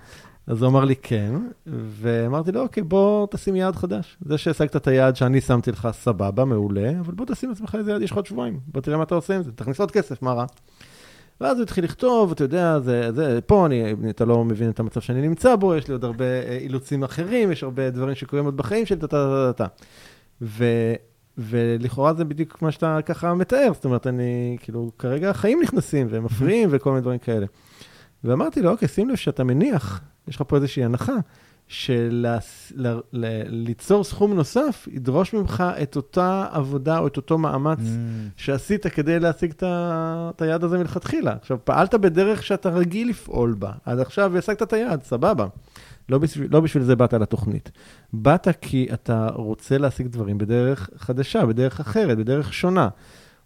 אז 0.46 0.62
הוא 0.62 0.70
אמר 0.70 0.84
לי 0.84 0.96
כן, 0.96 1.34
ואמרתי 1.66 2.52
לו, 2.52 2.60
אוקיי, 2.60 2.82
בוא 2.82 3.26
תשים 3.30 3.56
יעד 3.56 3.76
חדש. 3.76 4.16
זה 4.20 4.38
שהשגת 4.38 4.76
את 4.76 4.86
היעד 4.86 5.16
שאני 5.16 5.40
שמתי 5.40 5.72
לך, 5.72 5.88
סבבה, 5.92 6.44
מעולה, 6.44 6.92
אבל 7.00 7.14
בוא 7.14 7.26
תשים 7.26 7.48
לעצמך 7.48 7.74
איזה 7.74 7.90
יעד, 7.90 8.02
יש 8.02 8.10
לך 8.10 8.16
עוד 8.16 8.26
שבועיים, 8.26 8.60
בוא 8.66 8.80
תראה 8.80 8.96
מה 8.96 9.02
אתה 9.02 9.14
עושה 9.14 9.36
עם 9.36 9.42
זה, 9.42 9.52
תכניס 9.52 9.80
עוד 9.80 9.90
כסף, 9.90 10.22
מה 10.22 10.32
רע? 10.32 10.44
ואז 11.40 11.56
הוא 11.56 11.62
התחיל 11.62 11.84
לכתוב, 11.84 12.32
אתה 12.32 12.44
יודע, 12.44 12.78
זה, 12.78 13.12
זה, 13.12 13.40
פה 13.46 13.66
אני, 13.66 13.94
אתה 14.10 14.24
לא 14.24 14.44
מבין 14.44 14.70
את 14.70 14.80
המצב 14.80 15.00
שאני 15.00 15.28
נמצא 15.28 15.56
בו, 15.56 15.76
יש 15.76 15.88
לי 15.88 15.92
עוד 15.92 16.04
הרבה 16.04 16.24
אה, 16.24 16.58
אילוצים 16.60 17.02
אחרים, 17.02 17.52
יש 17.52 17.62
הרבה 17.62 17.90
דברים 17.90 18.14
שקורים 18.14 18.44
עוד 18.44 18.56
בחיים 18.56 18.86
שלי, 18.86 18.98
טה-טה-טה-טה. 18.98 19.66
ולכאורה 21.38 22.14
זה 22.14 22.24
בדיוק 22.24 22.62
מה 22.62 22.70
שאתה 22.70 22.98
ככה 23.04 23.34
מתאר, 23.34 23.70
זאת 23.74 23.84
אומרת, 23.84 24.06
אני, 24.06 24.56
כאילו, 24.60 24.90
כרגע 24.98 25.30
החיים 25.30 25.60
נכנסים 25.62 26.06
והם 26.10 26.24
מפריעים 26.24 26.68
וכל 26.72 26.90
מיני 26.90 27.00
דברים 27.00 27.18
כאלה. 27.18 27.46
ואמרתי 28.24 28.62
לו, 28.62 28.70
אוקיי, 28.70 28.88
שים 28.88 29.08
לב 29.08 29.16
שאתה 29.16 29.44
מניח, 29.44 30.00
יש 30.28 30.36
לך 30.36 30.42
פה 30.46 30.56
איזושהי 30.56 30.84
הנחה, 30.84 31.16
שליצור 33.12 34.04
סכום 34.04 34.34
נוסף 34.34 34.88
ידרוש 34.92 35.34
ממך 35.34 35.64
את 35.82 35.96
אותה 35.96 36.46
עבודה 36.52 36.98
או 36.98 37.06
את 37.06 37.16
אותו 37.16 37.38
מאמץ 37.38 37.78
mm. 37.78 37.82
שעשית 38.36 38.86
כדי 38.86 39.20
להשיג 39.20 39.52
את 39.64 40.42
היעד 40.42 40.64
הזה 40.64 40.78
מלכתחילה. 40.78 41.32
עכשיו, 41.32 41.58
פעלת 41.64 41.94
בדרך 41.94 42.42
שאתה 42.42 42.68
רגיל 42.68 43.08
לפעול 43.08 43.54
בה, 43.58 43.72
עד 43.84 43.98
עכשיו 43.98 44.38
השגת 44.38 44.62
את 44.62 44.72
היעד, 44.72 45.02
סבבה. 45.02 45.46
לא 46.08 46.18
בשביל, 46.18 46.48
לא 46.50 46.60
בשביל 46.60 46.82
זה 46.82 46.96
באת 46.96 47.12
לתוכנית. 47.12 47.70
באת 48.12 48.48
כי 48.60 48.88
אתה 48.92 49.28
רוצה 49.34 49.78
להשיג 49.78 50.06
דברים 50.06 50.38
בדרך 50.38 50.90
חדשה, 50.96 51.46
בדרך 51.46 51.80
אחרת, 51.80 52.18
בדרך 52.18 52.54
שונה. 52.54 52.88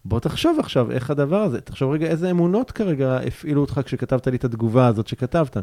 בוא 0.04 0.20
תחשוב 0.20 0.58
עכשיו 0.60 0.90
איך 0.90 1.10
הדבר 1.10 1.42
הזה, 1.42 1.60
תחשוב 1.60 1.92
רגע 1.92 2.06
איזה 2.06 2.30
אמונות 2.30 2.70
כרגע 2.70 3.16
הפעילו 3.26 3.60
אותך 3.60 3.80
כשכתבת 3.84 4.26
לי 4.26 4.36
את 4.36 4.44
התגובה 4.44 4.86
הזאת 4.86 5.06
שכתבת. 5.06 5.56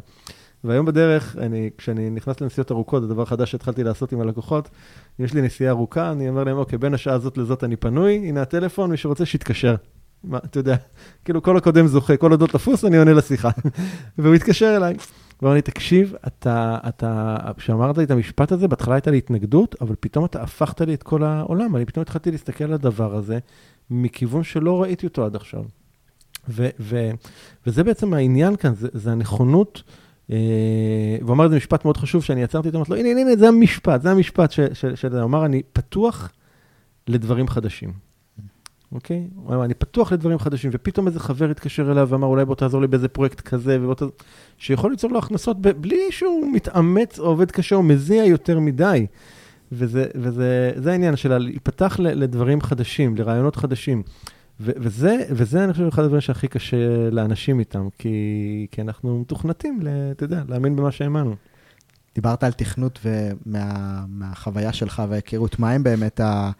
והיום 0.63 0.86
בדרך, 0.86 1.36
אני, 1.38 1.70
כשאני 1.77 2.10
נכנס 2.10 2.41
לנסיעות 2.41 2.72
ארוכות, 2.72 3.01
זה 3.01 3.08
דבר 3.08 3.25
חדש 3.25 3.51
שהתחלתי 3.51 3.84
לעשות 3.84 4.12
עם 4.12 4.22
הלקוחות, 4.22 4.70
אם 5.20 5.25
יש 5.25 5.34
לי 5.34 5.41
נסיעה 5.41 5.72
ארוכה, 5.72 6.12
אני 6.12 6.30
אומר 6.30 6.44
להם, 6.44 6.58
אוקיי, 6.58 6.77
בין 6.77 6.94
השעה 6.94 7.13
הזאת 7.13 7.38
לזאת 7.38 7.63
אני 7.63 7.75
פנוי, 7.75 8.15
הנה 8.15 8.41
הטלפון, 8.41 8.91
מי 8.91 8.98
שרוצה 8.98 9.25
שיתקשר. 9.25 9.75
מה, 10.24 10.38
אתה 10.38 10.60
יודע, 10.60 10.75
כאילו 11.25 11.44
כל 11.44 11.58
הקודם 11.58 11.88
זוכה, 11.88 12.18
כל 12.18 12.32
עוד 12.32 12.41
לא 12.41 12.48
תפוס, 12.48 12.86
אני 12.86 12.98
עונה 12.98 13.13
לשיחה. 13.13 13.50
והוא 14.18 14.36
התקשר 14.36 14.77
אליי. 14.77 14.96
ואמר 15.41 15.53
לי, 15.53 15.62
תקשיב, 15.62 16.13
אתה, 16.27 16.77
אתה, 16.88 17.38
כשאמרת 17.58 17.98
לי 17.98 18.03
את 18.03 18.12
המשפט 18.12 18.51
הזה, 18.51 18.68
בהתחלה 18.68 18.96
הייתה 18.96 19.12
לי 19.12 19.18
התנגדות, 19.18 19.75
אבל 19.82 19.96
פתאום 20.00 20.25
אתה 20.25 20.41
הפכת 20.41 20.82
לי 20.82 20.94
את 20.94 21.03
כל 21.03 21.24
העולם. 21.24 21.75
אני 21.75 21.86
פתאום 21.86 22.01
התחלתי 22.01 22.32
להסתכל 22.32 22.63
על 22.63 22.74
הדבר 22.74 23.15
הזה 23.15 23.39
מכיוון 23.89 24.44
שלא 24.44 24.82
ראיתי 24.82 25.08
אותו 25.08 25.25
עד 25.25 25.36
עכשיו. 25.36 25.63
ו, 26.50 26.70
ו, 26.80 27.12
וזה 27.68 27.84
בעצם 27.84 28.13
העניין 28.13 28.56
כאן, 28.56 28.75
זה, 28.75 28.88
זה 28.94 29.12
הנכונות. 29.12 29.84
אה, 30.32 30.38
והוא 31.22 31.34
אמר 31.34 31.46
את 31.46 31.50
זה 31.51 31.58
משפט 31.58 31.86
מאוד 31.86 31.98
חשוב, 31.98 32.24
שאני 32.24 32.44
עצרתי 32.44 32.68
אותו, 32.68 32.78
אמרתי 32.78 32.92
לו, 32.92 32.98
הנה, 32.98 33.22
הנה, 33.22 33.36
זה 33.36 33.48
המשפט, 33.48 34.01
זה 34.01 34.12
המשפט 34.12 34.51
שהוא 34.96 35.24
אמר, 35.24 35.46
אני 35.46 35.62
פתוח 35.74 36.32
לדברים 37.08 37.48
חדשים. 37.48 37.94
אוקיי? 38.92 39.28
הוא 39.36 39.56
אמר, 39.56 39.66
אני 39.66 39.74
פתוח 39.74 40.12
לדברים 40.12 40.40
חדשים, 40.40 40.72
ופתאום 40.74 41.08
איזה 41.08 41.20
חבר 41.20 41.50
התקשר 41.50 41.92
אליו 41.92 42.10
ואמר, 42.10 42.28
אולי 42.28 42.46
בוא 42.46 42.56
תעזור 42.56 42.82
לי 42.82 42.88
באיזה 42.88 43.08
פרויקט 43.08 43.42
כזה, 43.42 43.78
ובוא 43.82 43.94
תעזור... 43.94 44.13
שיכול 44.58 44.92
ליצור 44.92 45.12
לו 45.12 45.20
הכנסות 45.20 45.62
בלי 45.62 46.12
שהוא 46.12 46.54
מתאמץ 46.54 47.20
או 47.20 47.25
עובד 47.25 47.51
קשה 47.51 47.75
או 47.75 47.84
מזיע 47.84 48.25
יותר 48.25 48.60
מדי. 48.60 49.06
וזה, 49.72 50.06
וזה 50.16 50.72
זה 50.75 50.92
העניין 50.92 51.16
של 51.16 51.38
להיפתח 51.38 52.00
לדברים 52.00 52.62
חדשים, 52.62 53.18
לרעיונות 53.18 53.56
חדשים. 53.56 54.04
ו- 54.62 54.72
וזה, 54.77 55.18
וזה, 55.30 55.63
אני 55.63 55.74
חושב, 55.74 55.88
אחד 55.88 56.03
הדברים 56.03 56.22
שהכי 56.22 56.48
קשה 56.48 57.10
לאנשים 57.12 57.60
איתם, 57.60 57.88
כי, 57.98 58.68
כי 58.72 58.82
אנחנו 58.82 59.20
מתוכנתים, 59.20 59.80
אתה 60.12 60.24
יודע, 60.24 60.41
להאמין 60.48 60.75
במה 60.75 60.91
שהאמנו. 60.91 61.36
דיברת 62.15 62.44
על 62.44 62.51
תכנות 62.51 63.00
ומהחוויה 63.06 64.68
ומה, 64.68 64.74
שלך 64.74 65.03
וההיכרות, 65.10 65.60
מה 65.60 65.72
הם 65.72 65.84
באמת 65.84 66.20
ה, 66.20 66.51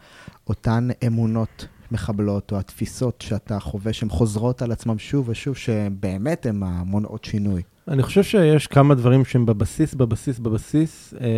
אותן 0.48 0.88
אמונות 1.06 1.66
מחבלות, 1.90 2.52
או 2.52 2.58
התפיסות 2.58 3.20
שאתה 3.20 3.60
חווה, 3.60 3.92
שהן 3.92 4.08
חוזרות 4.08 4.62
על 4.62 4.72
עצמם 4.72 4.98
שוב 4.98 5.28
ושוב, 5.28 5.56
שבאמת 5.56 6.46
הן 6.46 6.62
המונעות 6.62 7.24
שינוי? 7.24 7.62
אני 7.88 8.02
חושב 8.02 8.22
שיש 8.22 8.66
כמה 8.66 8.94
דברים 8.94 9.24
שהם 9.24 9.46
בבסיס, 9.46 9.94
בבסיס, 9.94 10.38
בבסיס, 10.38 11.14
אה, 11.20 11.28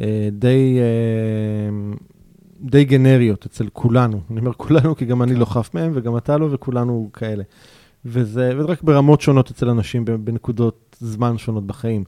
אה, 0.00 0.28
די, 0.32 0.78
אה, 0.78 1.94
די 2.62 2.84
גנריות 2.84 3.46
אצל 3.46 3.68
כולנו. 3.72 4.20
אני 4.30 4.40
אומר 4.40 4.52
כולנו, 4.52 4.96
כי 4.96 5.04
גם 5.04 5.22
אני 5.22 5.34
לא 5.34 5.44
חף 5.44 5.70
מהם, 5.74 5.92
וגם 5.94 6.16
אתה 6.16 6.38
לא, 6.38 6.48
וכולנו 6.50 7.10
כאלה. 7.12 7.42
וזה, 8.04 8.52
וזה 8.56 8.68
רק 8.68 8.82
ברמות 8.82 9.20
שונות 9.20 9.50
אצל 9.50 9.68
אנשים, 9.68 10.04
בנקודות 10.04 10.96
זמן 11.00 11.38
שונות 11.38 11.66
בחיים. 11.66 12.04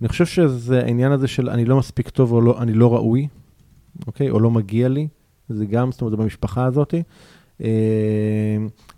אני 0.00 0.08
חושב 0.08 0.26
שזה 0.26 0.80
העניין 0.80 1.12
הזה 1.12 1.28
של 1.28 1.50
אני 1.50 1.64
לא 1.64 1.76
מספיק 1.78 2.08
טוב 2.08 2.32
או 2.32 2.40
לא, 2.40 2.62
אני 2.62 2.72
לא 2.72 2.94
ראוי, 2.94 3.28
אוקיי? 4.06 4.30
או 4.30 4.40
לא 4.40 4.50
מגיע 4.50 4.88
לי. 4.88 5.08
זה 5.48 5.66
גם, 5.66 5.92
זאת 5.92 6.00
אומרת, 6.00 6.18
במשפחה 6.18 6.64
הזאת. 6.64 6.94
אה, 7.62 7.68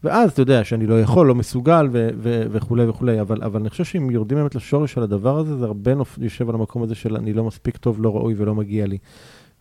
ואז, 0.05 0.31
אתה 0.31 0.43
יודע, 0.43 0.65
שאני 0.65 0.87
לא 0.87 1.01
יכול, 1.01 1.27
לא 1.27 1.35
מסוגל 1.35 1.89
ו- 1.93 2.09
ו- 2.17 2.45
וכולי 2.51 2.87
וכולי, 2.87 3.21
אבל, 3.21 3.43
אבל 3.43 3.61
אני 3.61 3.71
חושב 3.71 3.85
שאם 3.85 4.11
יורדים 4.11 4.39
באמת 4.39 4.55
לשורש 4.55 4.93
של 4.93 5.03
הדבר 5.03 5.39
הזה, 5.39 5.57
זה 5.57 5.65
הרבה 5.65 5.95
נופ... 5.95 6.19
יושב 6.19 6.49
על 6.49 6.55
המקום 6.55 6.83
הזה 6.83 6.95
של 6.95 7.17
אני 7.17 7.33
לא 7.33 7.45
מספיק 7.45 7.77
טוב, 7.77 8.03
לא 8.03 8.17
ראוי 8.17 8.35
ולא 8.37 8.55
מגיע 8.55 8.87
לי. 8.87 8.99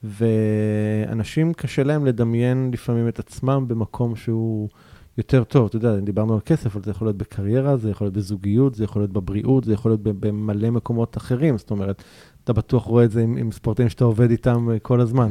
ואנשים, 0.04 1.54
קשה 1.54 1.84
להם 1.84 2.06
לדמיין 2.06 2.70
לפעמים 2.74 3.08
את 3.08 3.20
עצמם 3.20 3.66
במקום 3.68 4.16
שהוא 4.16 4.70
יותר 5.18 5.44
טוב. 5.44 5.66
אתה 5.66 5.76
יודע, 5.76 6.00
דיברנו 6.00 6.34
על 6.34 6.40
כסף, 6.46 6.76
אבל 6.76 6.84
זה 6.84 6.92
יכול 6.92 7.08
להיות 7.08 7.18
בקריירה, 7.18 7.78
זה 7.78 7.90
יכול 7.90 8.06
להיות 8.06 8.14
בזוגיות, 8.14 8.76
זה 8.76 8.84
יכול 8.84 9.02
להיות 9.02 9.14
בבריאות, 9.14 9.64
זה 9.64 9.74
יכול 9.74 9.92
להיות 9.92 10.02
במלא 10.04 10.70
מקומות 10.70 11.18
אחרים. 11.18 11.58
זאת 11.58 11.72
אומרת, 11.72 12.04
אתה 12.44 12.54
בטוח 12.54 12.84
רואה 12.84 13.04
את 13.04 13.12
זה 13.12 13.22
עם, 13.22 13.38
עם 13.38 13.52
ספורטאים 13.52 13.90
שאתה 13.90 14.04
עובד 14.04 14.32
איתם 14.32 14.70
אה, 14.72 14.80
כל 14.80 15.02
הזמן. 15.02 15.30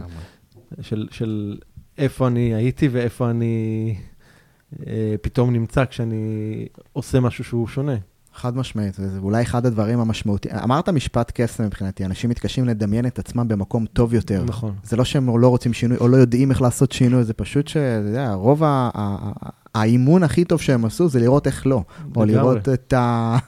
של, 0.80 1.08
של 1.10 1.58
איפה 1.98 2.26
אני 2.26 2.54
הייתי 2.54 2.88
ואיפה 2.88 3.30
אני 3.30 3.94
אה, 4.86 5.14
פתאום 5.22 5.52
נמצא 5.52 5.84
כשאני 5.84 6.66
עושה 6.92 7.20
משהו 7.20 7.44
שהוא 7.44 7.66
שונה. 7.66 7.96
חד 8.38 8.56
משמעית, 8.56 8.96
וזה 8.98 9.18
אולי 9.18 9.42
אחד 9.42 9.66
הדברים 9.66 10.00
המשמעותיים. 10.00 10.54
אמרת 10.64 10.88
משפט 10.88 11.32
קסם 11.34 11.64
מבחינתי, 11.64 12.04
אנשים 12.04 12.30
מתקשים 12.30 12.64
לדמיין 12.64 13.06
את 13.06 13.18
עצמם 13.18 13.48
במקום 13.48 13.86
טוב 13.86 14.14
יותר. 14.14 14.44
נכון. 14.46 14.74
זה 14.84 14.96
לא 14.96 15.04
שהם 15.04 15.38
לא 15.38 15.48
רוצים 15.48 15.72
שינוי 15.72 15.98
או 15.98 16.08
לא 16.08 16.16
יודעים 16.16 16.50
איך 16.50 16.62
לעשות 16.62 16.92
שינוי, 16.92 17.24
זה 17.24 17.32
פשוט 17.32 17.68
שאתה 17.68 18.08
יודע, 18.08 18.32
רוב 18.32 18.62
ה... 18.64 18.90
האימון 19.74 20.22
הכי 20.22 20.44
טוב 20.44 20.60
שהם 20.60 20.84
עשו 20.84 21.08
זה 21.08 21.20
לראות 21.20 21.46
איך 21.46 21.66
לא. 21.66 21.82
או 22.16 22.24
לראות 22.24 22.68
את, 22.68 22.92
ה... 22.92 23.38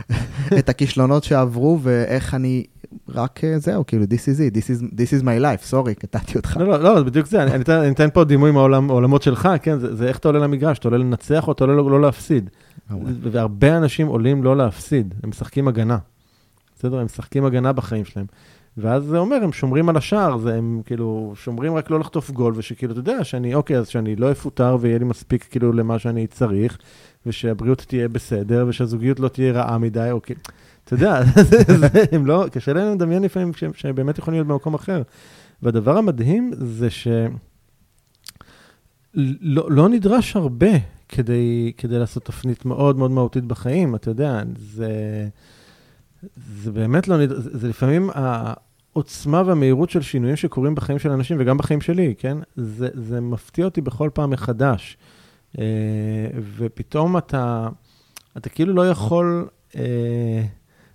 את 0.58 0.68
הכישלונות 0.68 1.24
שעברו 1.24 1.78
ואיך 1.82 2.34
אני 2.34 2.64
רק 3.14 3.44
אה, 3.44 3.58
זהו, 3.58 3.86
כאילו, 3.86 4.04
this 4.04 4.06
is 4.06 4.38
it, 4.38 4.56
this 4.56 4.66
is, 4.70 4.94
this 4.94 5.20
is 5.20 5.22
my 5.22 5.42
life, 5.42 5.66
סורי, 5.66 5.94
קטעתי 5.94 6.36
אותך. 6.36 6.56
לא, 6.56 6.66
לא, 6.66 6.94
לא, 6.94 7.02
בדיוק 7.02 7.26
זה, 7.26 7.42
אני, 7.42 7.62
אתן, 7.62 7.72
אני 7.72 7.90
אתן 7.90 8.08
פה 8.12 8.24
דימוי 8.24 8.50
מהעולמות 8.50 9.22
שלך, 9.22 9.48
כן, 9.62 9.78
זה, 9.78 9.96
זה 9.96 10.08
איך 10.08 10.18
אתה 10.18 10.28
עולה 10.28 10.38
למגרש, 10.38 10.78
אתה 10.78 10.88
עולה 10.88 10.98
לנצח 10.98 11.46
או 11.46 11.52
אתה 11.52 11.64
עולה 11.64 11.76
לא, 11.76 11.90
לא 11.90 12.00
להפסיד. 12.00 12.50
והרבה 13.20 13.76
אנשים 13.76 14.06
עולים 14.06 14.44
לא 14.44 14.56
להפסיד, 14.56 15.14
הם 15.22 15.30
משחקים 15.30 15.68
הגנה. 15.68 15.98
בסדר? 16.78 16.98
הם 16.98 17.04
משחקים 17.04 17.44
הגנה 17.44 17.72
בחיים 17.72 18.04
שלהם. 18.04 18.26
ואז 18.78 19.04
זה 19.04 19.18
אומר, 19.18 19.36
הם 19.42 19.52
שומרים 19.52 19.88
על 19.88 19.96
השער, 19.96 20.38
זה 20.38 20.54
הם 20.54 20.82
כאילו 20.86 21.32
שומרים 21.36 21.74
רק 21.74 21.90
לא 21.90 22.00
לחטוף 22.00 22.30
גול, 22.30 22.52
ושכאילו, 22.56 22.92
אתה 22.92 23.00
יודע, 23.00 23.24
שאני, 23.24 23.54
אוקיי, 23.54 23.78
אז 23.78 23.88
שאני 23.88 24.16
לא 24.16 24.32
אפוטר 24.32 24.76
ויהיה 24.80 24.98
לי 24.98 25.04
מספיק 25.04 25.46
כאילו 25.50 25.72
למה 25.72 25.98
שאני 25.98 26.26
צריך, 26.26 26.78
ושהבריאות 27.26 27.78
תהיה 27.78 28.08
בסדר, 28.08 28.64
ושהזוגיות 28.68 29.20
לא 29.20 29.28
תהיה 29.28 29.52
רעה 29.52 29.78
מדי, 29.78 30.08
או 30.10 30.22
כאילו... 30.22 30.40
אתה 30.84 30.94
יודע, 30.94 31.22
הם 32.12 32.26
לא, 32.26 32.44
קשה 32.52 32.72
להם 32.72 32.94
לדמיין 32.94 33.22
לפעמים 33.22 33.52
שהם 33.74 33.94
באמת 33.94 34.18
יכולים 34.18 34.38
להיות 34.40 34.48
במקום 34.48 34.74
אחר. 34.74 35.02
והדבר 35.62 35.98
המדהים 35.98 36.50
זה 36.52 36.90
שלא 36.90 37.22
לא 39.70 39.88
נדרש 39.88 40.36
הרבה 40.36 40.70
כדי, 41.08 41.72
כדי 41.76 41.98
לעשות 41.98 42.24
תפנית 42.24 42.64
מאוד 42.64 42.96
מאוד 42.96 43.10
מהותית 43.10 43.44
בחיים, 43.44 43.94
אתה 43.94 44.10
יודע, 44.10 44.42
זה, 44.58 45.28
זה 46.62 46.72
באמת 46.72 47.08
לא 47.08 47.26
זה, 47.26 47.58
זה 47.58 47.68
לפעמים 47.68 48.10
העוצמה 48.14 49.42
והמהירות 49.46 49.90
של 49.90 50.02
שינויים 50.02 50.36
שקורים 50.36 50.74
בחיים 50.74 50.98
של 50.98 51.10
אנשים 51.10 51.36
וגם 51.40 51.56
בחיים 51.56 51.80
שלי, 51.80 52.14
כן? 52.18 52.38
זה, 52.56 52.88
זה 52.94 53.20
מפתיע 53.20 53.64
אותי 53.64 53.80
בכל 53.80 54.10
פעם 54.14 54.30
מחדש. 54.30 54.96
אה, 55.58 55.64
ופתאום 56.56 57.16
אתה, 57.16 57.68
אתה 58.36 58.48
כאילו 58.48 58.74
לא 58.74 58.90
יכול... 58.90 59.48
אה, 59.76 60.44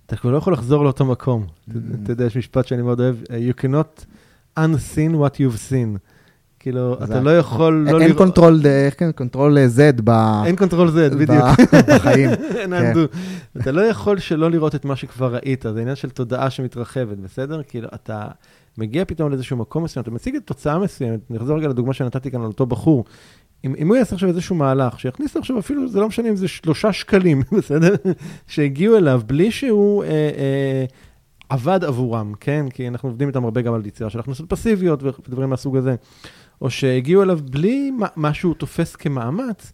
אתה 0.06 0.16
כבר 0.16 0.30
לא 0.30 0.36
יכול 0.36 0.52
לחזור 0.52 0.84
לאותו 0.84 1.04
מקום. 1.04 1.46
מממ. 1.46 1.72
אתה 2.02 2.12
יודע, 2.12 2.24
יש 2.24 2.36
משפט 2.36 2.66
שאני 2.66 2.82
מאוד 2.82 3.00
אוהב, 3.00 3.16
you 3.22 3.60
cannot 3.60 4.04
unsee 4.58 5.12
what 5.14 5.36
you've 5.36 5.70
seen. 5.70 5.98
כאילו, 6.62 6.96
אתה 7.04 7.20
לא 7.20 7.38
יכול 7.38 7.72
לא 7.72 7.84
לראות... 7.84 8.02
אין 8.02 8.12
control, 8.14 8.60
איך 8.66 8.98
כן, 8.98 9.12
control 9.12 9.58
Z 9.58 10.02
ב... 10.04 10.10
אין 10.46 10.56
control 10.56 10.88
Z, 10.88 11.14
בדיוק. 11.14 11.44
בחיים. 11.94 12.30
אין 12.58 12.72
undo. 12.72 13.00
כן. 13.12 13.60
אתה 13.60 13.72
לא 13.72 13.80
יכול 13.80 14.18
שלא 14.18 14.50
לראות 14.50 14.74
את 14.74 14.84
מה 14.84 14.96
שכבר 14.96 15.34
ראית, 15.34 15.64
זה 15.74 15.80
עניין 15.80 15.96
של 15.96 16.10
תודעה 16.10 16.50
שמתרחבת, 16.50 17.18
בסדר? 17.18 17.62
כאילו, 17.68 17.88
אתה 17.94 18.26
מגיע 18.78 19.04
פתאום 19.04 19.30
לאיזשהו 19.30 19.56
מקום 19.56 19.84
מסוים, 19.84 20.02
אתה 20.02 20.10
מציג 20.10 20.36
את 20.36 20.42
תוצאה 20.44 20.78
מסוימת, 20.78 21.30
נחזור 21.30 21.58
רגע 21.58 21.68
לדוגמה 21.68 21.92
שנתתי 21.92 22.30
כאן 22.30 22.40
על 22.40 22.46
אותו 22.46 22.66
בחור, 22.66 23.04
אם, 23.64 23.74
אם 23.78 23.88
הוא 23.88 23.96
יעשה 23.96 24.14
עכשיו 24.14 24.28
איזשהו 24.28 24.56
מהלך, 24.56 25.00
שיכניס 25.00 25.36
עכשיו 25.36 25.58
אפילו, 25.58 25.88
זה 25.88 26.00
לא 26.00 26.08
משנה 26.08 26.28
אם 26.28 26.36
זה 26.36 26.48
שלושה 26.48 26.92
שקלים, 26.92 27.42
בסדר? 27.58 27.94
שהגיעו 28.46 28.96
אליו 28.96 29.22
בלי 29.26 29.50
שהוא 29.50 30.04
אה, 30.04 30.08
אה, 30.10 30.84
עבד 31.48 31.84
עבורם, 31.84 32.32
כן? 32.40 32.66
כי 32.70 32.88
אנחנו 32.88 33.08
עובדים 33.08 33.28
איתם 33.28 33.44
הרבה 33.44 33.62
גם 33.62 33.74
על 33.74 33.86
יצירה 33.86 34.10
של 34.10 34.18
הכנסות 34.18 34.50
פסיביות 34.50 35.02
ודברים 35.02 35.50
מהסוג 35.50 35.76
הזה. 35.76 35.94
או 36.62 36.70
שהגיעו 36.70 37.22
אליו 37.22 37.38
בלי 37.50 37.92
מה 38.16 38.34
שהוא 38.34 38.54
תופס 38.54 38.96
כמאמץ, 38.96 39.72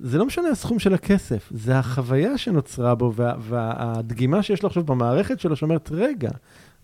זה 0.00 0.18
לא 0.18 0.26
משנה 0.26 0.48
הסכום 0.48 0.78
של 0.78 0.94
הכסף, 0.94 1.48
זה 1.54 1.78
החוויה 1.78 2.38
שנוצרה 2.38 2.94
בו 2.94 3.12
וה, 3.14 3.34
והדגימה 3.40 4.42
שיש 4.42 4.62
לו 4.62 4.66
עכשיו 4.66 4.84
במערכת 4.84 5.40
שלו, 5.40 5.56
שאומרת, 5.56 5.88
רגע, 5.92 6.30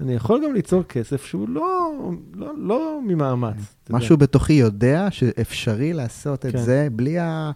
אני 0.01 0.15
יכול 0.15 0.45
גם 0.45 0.55
ליצור 0.55 0.83
כסף 0.83 1.25
שהוא 1.25 1.49
לא, 1.49 1.91
לא, 2.35 2.53
לא 2.57 3.01
ממאמץ. 3.07 3.75
משהו 3.91 4.17
בתוכי 4.17 4.53
יודע 4.53 5.09
שאפשרי 5.11 5.93
לעשות 5.93 6.43
כן. 6.43 6.49
את 6.49 6.59
זה 6.59 6.89
בלי 6.93 7.19
ה... 7.19 7.51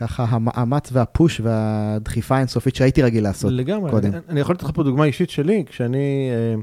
ככה 0.00 0.24
המאמץ 0.28 0.88
והפוש 0.92 1.40
והדחיפה 1.44 2.36
האינסופית 2.36 2.74
שהייתי 2.74 3.02
רגיל 3.02 3.24
לעשות 3.24 3.52
לגמרי, 3.52 3.90
קודם. 3.90 4.08
לגמרי, 4.08 4.18
אני, 4.18 4.32
אני 4.32 4.40
יכול 4.40 4.54
לתת 4.54 4.62
לך 4.62 4.70
פה 4.74 4.82
דוגמה 4.82 5.04
אישית 5.04 5.30
שלי, 5.30 5.64
כשאני, 5.66 6.30
אה, 6.30 6.60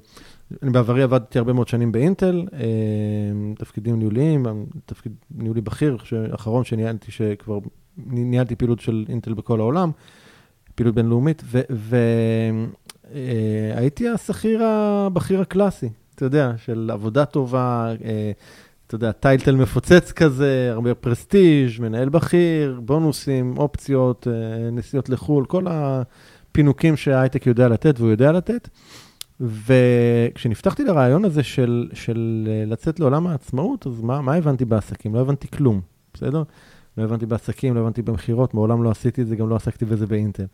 אני 0.64 0.72
בעברי 0.72 1.04
עבדתי 1.04 1.38
הרבה 1.38 1.54
מאוד 1.54 1.68
שנים 1.68 1.92
באינטל, 1.92 2.46
אה, 2.54 2.60
תפקידים 3.58 4.00
ניהוליים, 4.00 4.46
תפקיד 4.86 5.12
ניהולי 5.36 5.62
בכיר, 5.62 5.98
האחרון 6.32 6.64
שניהלתי, 6.64 7.12
שכבר 7.12 7.60
ניהלתי 7.98 8.56
פעילות 8.56 8.80
של 8.80 9.06
אינטל 9.10 9.34
בכל 9.34 9.60
העולם, 9.60 9.92
פעילות 10.76 10.96
בינלאומית, 10.96 11.44
והייתי 13.12 14.08
אה, 14.08 14.14
השכיר 14.14 14.64
הבכיר 14.64 15.42
הקלאסי, 15.42 15.90
אתה 16.16 16.26
יודע, 16.26 16.54
של 16.58 16.90
עבודה 16.94 17.26
טובה, 17.26 17.94
אה, 18.06 18.32
אתה 18.88 18.96
יודע, 18.96 19.12
טייטל 19.12 19.56
מפוצץ 19.56 20.12
כזה, 20.12 20.70
הרבה 20.72 20.96
פרסטיג', 20.96 21.82
מנהל 21.82 22.10
בכיר, 22.10 22.82
בונוסים, 22.84 23.58
אופציות, 23.58 24.28
נסיעות 24.72 25.10
לחו"ל, 25.10 25.46
כל 25.46 25.66
הפינוקים 25.70 26.98
שההייטק 26.98 27.48
יודע 27.48 27.68
לתת 27.68 28.00
והוא 28.00 28.12
יודע 28.12 28.32
לתת. 28.32 28.70
וכשנפתחתי 29.41 30.84
לרעיון 30.84 31.25
הזה 31.25 31.43
של, 31.43 31.89
של 31.93 32.47
לצאת 32.67 32.99
לעולם 32.99 33.28
העצמאות, 33.28 33.88
אז 33.88 34.02
מה, 34.02 34.21
מה 34.21 34.34
הבנתי 34.34 34.65
בעסקים? 34.65 35.15
לא 35.15 35.19
הבנתי 35.19 35.47
כלום, 35.47 35.82
בסדר? 36.13 36.43
לא 36.97 37.04
הבנתי 37.04 37.25
בעסקים, 37.25 37.75
לא 37.75 37.80
הבנתי 37.80 38.02
במכירות, 38.02 38.54
מעולם 38.54 38.84
לא 38.84 38.89
עשיתי 38.91 39.21
את 39.21 39.28
זה, 39.28 39.36
גם 39.36 39.49
לא 39.49 39.56
עסקתי 39.56 39.86
בזה 39.86 40.08
באינטל. 40.08 40.45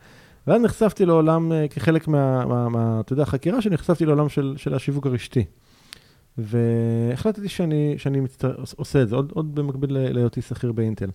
ואז 0.47 0.61
נחשפתי 0.61 1.05
לעולם, 1.05 1.51
אה, 1.51 1.67
כחלק 1.67 2.07
מה, 2.07 2.45
מה, 2.45 2.69
מה 2.69 2.99
אתה 2.99 3.13
יודע, 3.13 3.23
החקירה 3.23 3.61
שנחשפתי 3.61 4.05
לעולם 4.05 4.29
של, 4.29 4.53
של 4.57 4.73
השיווק 4.73 5.05
הרשתי. 5.05 5.45
והחלטתי 6.37 7.49
שאני, 7.49 7.95
שאני 7.97 8.19
מצטר... 8.19 8.55
עושה 8.75 9.01
את 9.01 9.09
זה, 9.09 9.15
עוד, 9.15 9.31
עוד 9.35 9.55
במקביל 9.55 9.97
להיותי 9.97 10.41
שכיר 10.41 10.71
באינטל. 10.71 11.09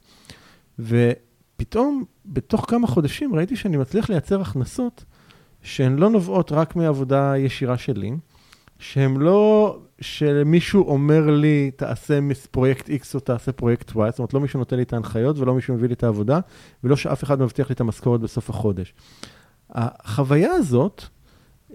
ופתאום, 0.79 2.05
בתוך 2.27 2.65
כמה 2.69 2.87
חודשים, 2.87 3.35
ראיתי 3.35 3.57
שאני 3.57 3.77
מצליח 3.77 4.11
לייצר 4.11 4.41
הכנסות 4.41 5.05
שהן 5.63 5.97
לא 5.97 6.11
נובעות 6.11 6.53
רק 6.53 6.77
מעבודה 6.77 7.35
ישירה 7.39 7.79
שלי, 7.79 8.13
שהן 8.79 9.17
לא 9.17 9.79
שמישהו 10.01 10.89
אומר 10.89 11.31
לי, 11.31 11.71
תעשה 11.77 12.19
פרויקט 12.51 12.89
X 12.89 13.15
או 13.15 13.21
תעשה 13.21 13.53
פרויקט 13.53 13.91
Y, 13.91 13.95
זאת 13.95 14.19
אומרת, 14.19 14.35
לא 14.35 14.41
מישהו 14.41 14.59
נותן 14.59 14.77
לי 14.77 14.83
את 14.83 14.93
ההנחיות 14.93 15.39
ולא 15.39 15.55
מישהו 15.55 15.75
מביא 15.75 15.89
לי 15.89 15.95
את 15.95 16.05
העבודה, 16.05 16.41
ולא 16.85 16.97
שאף 16.97 17.25
אחד 17.25 17.41
מבטיח 17.43 17.69
לי 17.69 17.75
את 17.75 17.81
המשכורת 17.81 18.21
בסוף 18.21 18.51
החודש. 18.51 18.95
החוויה 19.71 20.53
הזאת, 20.53 21.03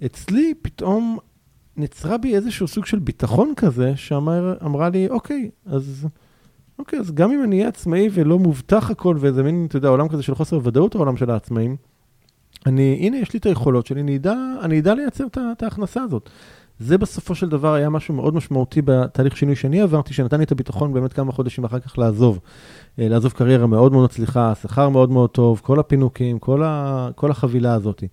אצלי 0.06 0.54
פתאום 0.62 1.18
נצרה 1.78 2.18
בי 2.18 2.36
איזשהו 2.36 2.68
סוג 2.68 2.86
של 2.86 3.00
ביטחון 3.00 3.54
כזה, 3.58 3.96
שאמרה 3.96 4.90
לי, 4.90 5.10
אוקיי, 5.10 5.50
אז... 5.66 6.08
אוקיי, 6.80 7.00
אז 7.00 7.12
גם 7.12 7.32
אם 7.32 7.44
אני 7.44 7.58
אהיה 7.58 7.68
עצמאי 7.68 8.10
ולא 8.12 8.40
מובטח 8.40 8.90
הכל, 8.92 9.16
ואיזה 9.20 9.44
מין, 9.44 9.66
אתה 9.68 9.78
יודע, 9.78 9.90
עולם 9.90 10.08
כזה 10.08 10.24
של 10.24 10.36
חוסר 10.36 10.60
ודאות, 10.64 10.96
העולם 10.96 11.18
של 11.18 11.32
העצמאים, 11.32 11.76
אני, 12.66 12.98
הנה, 13.02 13.18
יש 13.18 13.34
לי 13.34 13.40
את 13.40 13.46
היכולות 13.46 13.86
שלי, 13.86 14.02
אני 14.02 14.18
אדע, 14.18 14.36
אני 14.62 14.80
אדע 14.80 14.96
לייצר 14.96 15.24
את 15.52 15.64
ההכנסה 15.64 16.02
הזאת. 16.02 16.30
זה 16.80 16.98
בסופו 16.98 17.36
של 17.36 17.50
דבר 17.50 17.74
היה 17.74 17.90
משהו 17.90 18.14
מאוד 18.14 18.36
משמעותי 18.36 18.82
בתהליך 18.82 19.38
שינוי 19.38 19.56
שאני 19.56 19.82
עברתי, 19.82 20.14
שנתן 20.14 20.38
לי 20.38 20.44
את 20.44 20.52
הביטחון 20.52 20.94
באמת 20.94 21.14
כמה 21.14 21.32
חודשים 21.32 21.64
אחר 21.64 21.80
כך 21.80 21.98
לעזוב. 21.98 22.40
אה, 23.00 23.08
לעזוב 23.10 23.32
קריירה 23.32 23.68
מאוד 23.68 23.92
מאוד 23.92 24.06
מצליחה, 24.06 24.54
שכר 24.62 24.90
מאוד 24.90 25.10
מאוד 25.10 25.30
טוב, 25.30 25.62
כל 25.64 25.80
הפינוקים, 25.80 26.40
כל, 26.40 26.64
ה, 26.64 27.10
כל 27.16 27.32
החבילה 27.32 27.74
הזאת. 27.74 28.04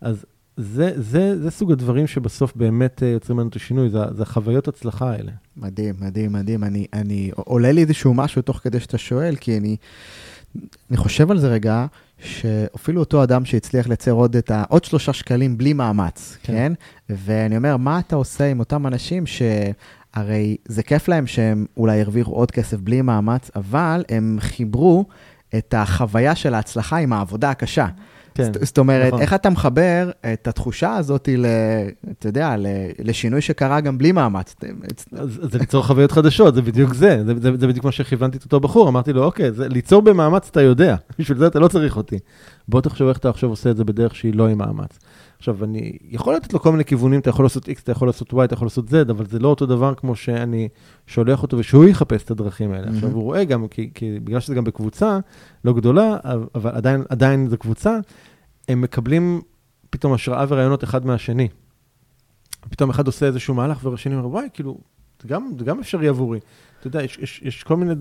אז 0.00 0.24
זה, 0.56 0.92
זה, 0.96 1.42
זה 1.42 1.50
סוג 1.50 1.72
הדברים 1.72 2.06
שבסוף 2.06 2.56
באמת 2.56 3.02
אה, 3.02 3.08
יוצרים 3.08 3.38
לנו 3.38 3.48
את 3.48 3.56
השינוי, 3.56 3.90
זה, 3.90 3.98
זה 4.16 4.22
החוויות 4.22 4.68
הצלחה 4.68 5.10
האלה. 5.10 5.32
מדהים, 5.56 5.94
מדהים, 6.00 6.32
מדהים. 6.32 6.64
אני, 6.64 6.86
אני, 6.92 7.30
עולה 7.36 7.72
לי 7.72 7.80
איזשהו 7.80 8.14
משהו 8.14 8.42
תוך 8.42 8.56
כדי 8.56 8.80
שאתה 8.80 8.98
שואל, 8.98 9.36
כי 9.36 9.58
אני, 9.58 9.76
אני 10.90 10.96
חושב 10.96 11.30
על 11.30 11.38
זה 11.38 11.48
רגע, 11.48 11.86
שאפילו 12.18 13.00
אותו 13.00 13.22
אדם 13.22 13.44
שהצליח 13.44 13.86
לייצר 13.88 14.10
עוד 14.12 14.36
את 14.36 14.50
ה... 14.50 14.64
עוד 14.68 14.84
שלושה 14.84 15.12
שקלים 15.12 15.58
בלי 15.58 15.72
מאמץ, 15.72 16.36
כן? 16.42 16.52
כן? 16.52 16.72
ואני 17.08 17.56
אומר, 17.56 17.76
מה 17.76 17.98
אתה 17.98 18.16
עושה 18.16 18.50
עם 18.50 18.60
אותם 18.60 18.86
אנשים 18.86 19.24
שהרי 19.26 20.56
זה 20.64 20.82
כיף 20.82 21.08
להם 21.08 21.26
שהם 21.26 21.66
אולי 21.76 22.00
הרוויחו 22.00 22.32
עוד 22.32 22.50
כסף 22.50 22.76
בלי 22.76 23.02
מאמץ, 23.02 23.50
אבל 23.56 24.04
הם 24.08 24.38
חיברו 24.40 25.04
את 25.58 25.74
החוויה 25.76 26.34
של 26.34 26.54
ההצלחה 26.54 26.96
עם 26.96 27.12
העבודה 27.12 27.50
הקשה. 27.50 27.86
כן, 28.34 28.52
זאת 28.60 28.78
אומרת, 28.78 29.06
נכון. 29.06 29.20
איך 29.20 29.34
אתה 29.34 29.50
מחבר 29.50 30.10
את 30.32 30.48
התחושה 30.48 30.96
הזאת, 30.96 31.28
ל, 31.38 31.46
אתה 32.10 32.28
יודע, 32.28 32.54
לשינוי 32.98 33.40
שקרה 33.40 33.80
גם 33.80 33.98
בלי 33.98 34.12
מאמץ? 34.12 34.54
זה 35.22 35.58
ליצור 35.58 35.86
חוויות 35.86 36.12
חדשות, 36.12 36.54
זה 36.54 36.62
בדיוק 36.62 36.94
זה. 36.94 37.22
זה, 37.26 37.34
זה, 37.40 37.50
זה 37.56 37.66
בדיוק 37.66 37.84
מה 37.84 37.92
שכיוונתי 37.92 38.38
את 38.38 38.44
אותו 38.44 38.60
בחור, 38.60 38.88
אמרתי 38.88 39.12
לו, 39.12 39.24
אוקיי, 39.24 39.52
זה, 39.52 39.68
ליצור 39.68 40.02
במאמץ 40.02 40.48
אתה 40.50 40.62
יודע, 40.62 40.96
בשביל 41.18 41.38
זה 41.38 41.46
אתה 41.46 41.58
לא 41.58 41.68
צריך 41.68 41.96
אותי. 41.96 42.18
בוא 42.68 42.80
תחשוב 42.80 43.08
איך 43.08 43.18
אתה 43.18 43.30
עכשיו 43.30 43.50
עושה 43.50 43.70
את 43.70 43.76
זה 43.76 43.84
בדרך 43.84 44.14
שהיא 44.14 44.34
לא 44.34 44.48
עם 44.48 44.58
מאמץ. 44.58 44.98
עכשיו, 45.40 45.64
אני 45.64 45.96
יכול 46.02 46.34
לתת 46.34 46.52
לו 46.52 46.60
כל 46.60 46.72
מיני 46.72 46.84
כיוונים, 46.84 47.20
אתה 47.20 47.30
יכול 47.30 47.44
לעשות 47.44 47.68
X, 47.68 47.72
אתה 47.82 47.92
יכול 47.92 48.08
לעשות 48.08 48.32
Y, 48.34 48.44
אתה 48.44 48.54
יכול 48.54 48.66
לעשות 48.66 48.88
Z, 48.88 49.10
אבל 49.10 49.26
זה 49.26 49.38
לא 49.38 49.48
אותו 49.48 49.66
דבר 49.66 49.94
כמו 49.94 50.16
שאני 50.16 50.68
שולח 51.06 51.42
אותו 51.42 51.58
ושהוא 51.58 51.84
יחפש 51.84 52.24
את 52.24 52.30
הדרכים 52.30 52.72
האלה. 52.72 52.86
Mm-hmm. 52.86 52.90
עכשיו, 52.94 53.10
הוא 53.10 53.22
רואה 53.22 53.44
גם, 53.44 53.68
כי, 53.68 53.90
כי 53.94 54.20
בגלל 54.24 54.40
שזה 54.40 54.54
גם 54.54 54.64
בקבוצה 54.64 55.18
לא 55.64 55.72
גדולה, 55.72 56.16
אבל 56.54 56.70
עדיין, 56.70 57.04
עדיין 57.08 57.48
זו 57.48 57.58
קבוצה, 57.58 57.98
הם 58.68 58.80
מקבלים 58.80 59.40
פתאום 59.90 60.12
השראה 60.12 60.44
ורעיונות 60.48 60.84
אחד 60.84 61.06
מהשני. 61.06 61.48
פתאום 62.60 62.90
אחד 62.90 63.06
עושה 63.06 63.26
איזשהו 63.26 63.54
מהלך 63.54 63.84
והשני 63.84 64.14
אומר, 64.14 64.28
וואי, 64.28 64.48
כאילו, 64.52 64.78
זה 65.22 65.28
גם, 65.28 65.50
זה 65.58 65.64
גם 65.64 65.80
אפשרי 65.80 66.08
עבורי. 66.08 66.40
אתה 66.78 66.86
יודע, 66.86 67.02
יש, 67.02 67.18
יש, 67.18 67.42
יש 67.44 67.62
כל 67.62 67.76
מיני, 67.76 67.94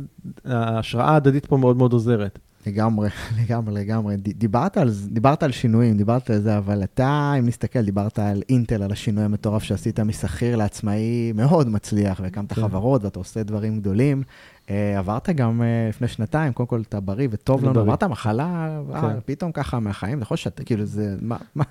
ההשראה 0.45 1.05
ההדדית 1.05 1.45
פה 1.45 1.57
מאוד 1.57 1.77
מאוד 1.77 1.93
עוזרת. 1.93 2.39
לגמרי, 2.67 3.09
לגמרי, 3.41 3.73
לגמרי. 3.73 4.17
דיברת 4.17 4.77
על, 4.77 4.89
דיברת 5.07 5.43
על 5.43 5.51
שינויים, 5.51 5.97
דיברת 5.97 6.29
על 6.29 6.39
זה, 6.39 6.57
אבל 6.57 6.83
אתה, 6.83 7.33
אם 7.39 7.45
נסתכל, 7.45 7.81
דיברת 7.81 8.19
על 8.19 8.41
אינטל, 8.49 8.83
על 8.83 8.91
השינוי 8.91 9.23
המטורף 9.23 9.63
שעשית 9.63 9.99
משכיר 9.99 10.55
לעצמאי 10.55 11.31
מאוד 11.35 11.69
מצליח, 11.69 12.19
והקמת 12.23 12.53
כן. 12.53 12.61
חברות 12.61 13.03
ואתה 13.03 13.19
עושה 13.19 13.43
דברים 13.43 13.79
גדולים. 13.79 14.23
אה, 14.69 14.99
עברת 14.99 15.29
גם 15.29 15.61
אה, 15.61 15.89
לפני 15.89 16.07
שנתיים, 16.07 16.53
קודם 16.53 16.67
כל 16.67 16.81
אתה 16.81 16.99
בריא 16.99 17.27
וטוב 17.31 17.65
לנו, 17.65 17.79
עברת 17.79 18.03
מחלה, 18.03 18.79
כן. 18.91 18.95
אה, 18.95 19.21
פתאום 19.25 19.51
ככה 19.51 19.79
מהחיים, 19.79 20.17
אתה 20.17 20.23
יכול 20.23 20.37
שאתה, 20.37 20.63
כאילו 20.63 20.85
זה, 20.85 21.15
מה, 21.21 21.37
מה? 21.55 21.63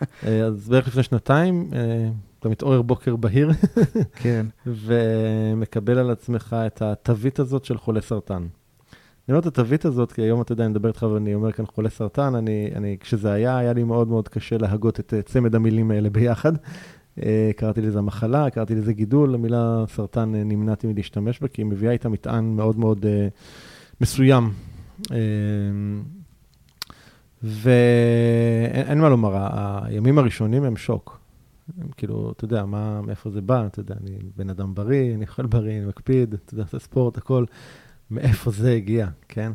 אז 0.46 0.68
בערך 0.68 0.88
לפני 0.88 1.02
שנתיים, 1.02 1.70
אתה 2.38 2.48
מתעורר 2.48 2.82
בוקר 2.82 3.16
בהיר, 3.16 3.50
כן. 4.14 4.46
ומקבל 4.86 5.98
על 5.98 6.10
עצמך 6.10 6.56
את 6.66 6.82
התווית 6.82 7.38
הזאת 7.38 7.64
של 7.64 7.78
חולה 7.78 8.00
סרטן. 8.00 8.46
אני 9.28 9.34
אומר 9.34 9.40
את 9.40 9.46
התווית 9.46 9.84
הזאת, 9.84 10.12
כי 10.12 10.22
היום 10.22 10.42
אתה 10.42 10.52
יודע, 10.52 10.64
אני 10.64 10.70
מדבר 10.70 10.88
איתך 10.88 11.02
ואני 11.02 11.34
אומר 11.34 11.52
כאן 11.52 11.66
חולה 11.66 11.90
סרטן, 11.90 12.34
אני, 12.34 12.70
אני, 12.74 12.96
כשזה 13.00 13.32
היה, 13.32 13.58
היה 13.58 13.72
לי 13.72 13.84
מאוד 13.84 14.08
מאוד 14.08 14.28
קשה 14.28 14.58
להגות 14.58 15.00
את 15.00 15.14
צמד 15.24 15.54
המילים 15.54 15.90
האלה 15.90 16.10
ביחד. 16.10 16.52
אה, 17.22 17.50
קראתי 17.56 17.80
לזה 17.80 18.00
מחלה, 18.00 18.50
קראתי 18.50 18.74
לזה 18.74 18.92
גידול, 18.92 19.34
המילה 19.34 19.84
סרטן 19.88 20.34
אה, 20.34 20.44
נמנעתי 20.44 20.86
מלהשתמש 20.86 21.40
בה, 21.40 21.48
כי 21.48 21.62
היא 21.62 21.66
מביאה 21.66 21.92
איתה 21.92 22.08
מטען 22.08 22.44
מאוד 22.44 22.78
מאוד 22.78 23.06
מסוים. 24.00 24.52
ואין 27.42 29.00
מה 29.00 29.08
לומר, 29.08 29.48
הימים 29.82 30.18
הראשונים 30.18 30.64
הם 30.64 30.76
שוק. 30.76 31.20
הם 31.80 31.88
כאילו, 31.96 32.32
אתה 32.36 32.44
יודע, 32.44 32.64
מה, 32.64 33.02
מאיפה 33.02 33.30
זה 33.30 33.40
בא, 33.40 33.66
אתה 33.66 33.80
יודע, 33.80 33.94
אני 34.02 34.18
בן 34.36 34.50
אדם 34.50 34.74
בריא, 34.74 35.14
אני 35.14 35.24
אוכל 35.24 35.46
בריא, 35.46 35.78
אני 35.78 35.86
מקפיד, 35.86 36.34
אתה 36.34 36.54
יודע, 36.54 36.62
עושה 36.62 36.78
ספורט, 36.78 37.18
הכל, 37.18 37.44
מאיפה 38.10 38.50
זה 38.50 38.72
הגיע, 38.72 39.08
כן? 39.28 39.52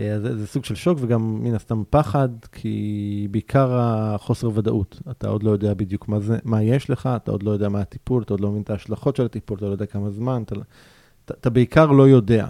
אה, 0.00 0.20
זה, 0.20 0.38
זה 0.38 0.46
סוג 0.46 0.64
של 0.64 0.74
שוק 0.74 0.98
וגם 1.00 1.44
מן 1.44 1.54
הסתם 1.54 1.82
פחד, 1.90 2.28
כי 2.52 3.28
בעיקר 3.30 3.70
החוסר 3.74 4.50
ודאות. 4.54 5.00
אתה 5.10 5.28
עוד 5.28 5.42
לא 5.42 5.50
יודע 5.50 5.74
בדיוק 5.74 6.08
מה, 6.08 6.20
זה, 6.20 6.38
מה 6.44 6.62
יש 6.62 6.90
לך, 6.90 7.08
אתה 7.16 7.30
עוד 7.30 7.42
לא 7.42 7.50
יודע 7.50 7.68
מה 7.68 7.80
הטיפול, 7.80 8.22
אתה 8.22 8.34
עוד 8.34 8.40
לא 8.40 8.50
מבין 8.50 8.62
את 8.62 8.70
ההשלכות 8.70 9.16
של 9.16 9.24
הטיפול, 9.24 9.58
אתה 9.58 9.66
לא 9.66 9.72
יודע 9.72 9.86
כמה 9.86 10.10
זמן, 10.10 10.42
אתה, 10.42 10.54
אתה, 11.24 11.34
אתה 11.34 11.50
בעיקר 11.50 11.86
לא 11.86 12.08
יודע. 12.08 12.46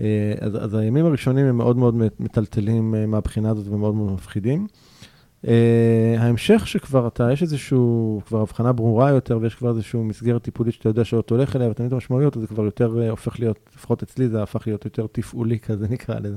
אה, 0.00 0.34
אז, 0.40 0.64
אז 0.64 0.74
הימים 0.74 1.06
הראשונים 1.06 1.46
הם 1.46 1.56
מאוד 1.56 1.76
מאוד 1.76 1.94
מטלטלים 2.20 2.94
אה, 2.94 3.06
מהבחינה 3.06 3.50
הזאת 3.50 3.68
ומאוד 3.68 3.94
מאוד 3.94 4.12
מפחידים. 4.12 4.66
Uh, 5.44 5.48
ההמשך 6.18 6.66
שכבר 6.66 7.06
אתה, 7.06 7.32
יש 7.32 7.42
איזשהו, 7.42 8.20
כבר 8.26 8.40
הבחנה 8.40 8.72
ברורה 8.72 9.10
יותר, 9.10 9.38
ויש 9.40 9.54
כבר 9.54 9.70
איזשהו 9.70 10.04
מסגרת 10.04 10.42
טיפולית 10.42 10.74
שאתה 10.74 10.88
יודע 10.88 11.04
שאתה 11.04 11.34
הולך 11.34 11.56
אליה, 11.56 11.70
את 11.70 11.92
המשמעויות, 11.92 12.36
זה 12.40 12.46
כבר 12.46 12.64
יותר 12.64 12.94
uh, 13.06 13.10
הופך 13.10 13.40
להיות, 13.40 13.70
לפחות 13.76 14.02
אצלי 14.02 14.28
זה 14.28 14.42
הפך 14.42 14.66
להיות 14.66 14.84
יותר 14.84 15.06
תפעולי 15.12 15.58
כזה 15.58 15.88
נקרא 15.94 16.18
לזה. 16.18 16.36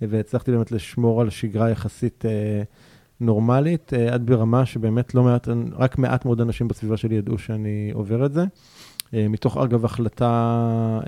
והצלחתי 0.00 0.50
באמת 0.52 0.72
לשמור 0.72 1.20
על 1.20 1.30
שגרה 1.30 1.70
יחסית 1.70 2.24
uh, 2.24 2.64
נורמלית, 3.20 3.92
עד 4.12 4.26
ברמה 4.26 4.66
שבאמת 4.66 5.14
לא 5.14 5.22
מעט, 5.22 5.48
רק 5.72 5.98
מעט 5.98 6.24
מאוד 6.24 6.40
אנשים 6.40 6.68
בסביבה 6.68 6.96
שלי 6.96 7.14
ידעו 7.14 7.38
שאני 7.38 7.90
עובר 7.94 8.26
את 8.26 8.32
זה. 8.32 8.44
מתוך 9.12 9.56
אגב 9.56 9.84
החלטה 9.84 11.00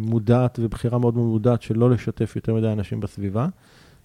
מודעת 0.00 0.58
ובחירה 0.62 0.98
מאוד 0.98 1.16
מודעת 1.16 1.62
שלא 1.62 1.90
לשתף 1.90 2.36
יותר 2.36 2.54
מדי 2.54 2.72
אנשים 2.72 3.00
בסביבה. 3.00 3.46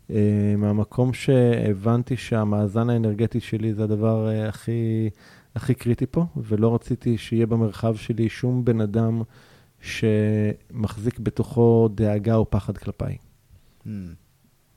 אה, 0.09 0.55
מהמקום 0.57 1.13
שהבנתי 1.13 2.17
שהמאזן 2.17 2.89
האנרגטי 2.89 3.39
שלי 3.39 3.73
זה 3.73 3.83
הדבר 3.83 4.29
אה, 4.29 4.49
הכי, 4.49 5.09
הכי 5.55 5.73
קריטי 5.73 6.05
פה, 6.05 6.25
ולא 6.37 6.75
רציתי 6.75 7.17
שיהיה 7.17 7.45
במרחב 7.45 7.95
שלי 7.95 8.29
שום 8.29 8.65
בן 8.65 8.81
אדם 8.81 9.21
שמחזיק 9.81 11.19
בתוכו 11.19 11.89
דאגה 11.95 12.35
או 12.35 12.49
פחד 12.49 12.77
כלפיי. 12.77 13.17
Hmm. 13.85 13.89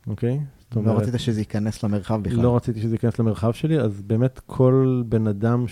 אוקיי? 0.07 0.39
Okay? 0.39 0.63
לא 0.81 0.99
רצית 0.99 1.15
שזה 1.17 1.41
ייכנס 1.41 1.85
למרחב 1.85 2.23
בכלל. 2.23 2.43
לא 2.43 2.57
רציתי 2.57 2.81
שזה 2.81 2.95
ייכנס 2.95 3.19
למרחב 3.19 3.53
שלי, 3.53 3.81
אז 3.81 4.03
באמת 4.03 4.41
כל 4.47 5.03
בן 5.07 5.27
אדם 5.27 5.65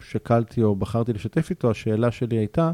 ששקלתי 0.00 0.62
או 0.62 0.76
בחרתי 0.76 1.12
לשתף 1.12 1.50
איתו, 1.50 1.70
השאלה 1.70 2.10
שלי 2.10 2.36
הייתה, 2.36 2.72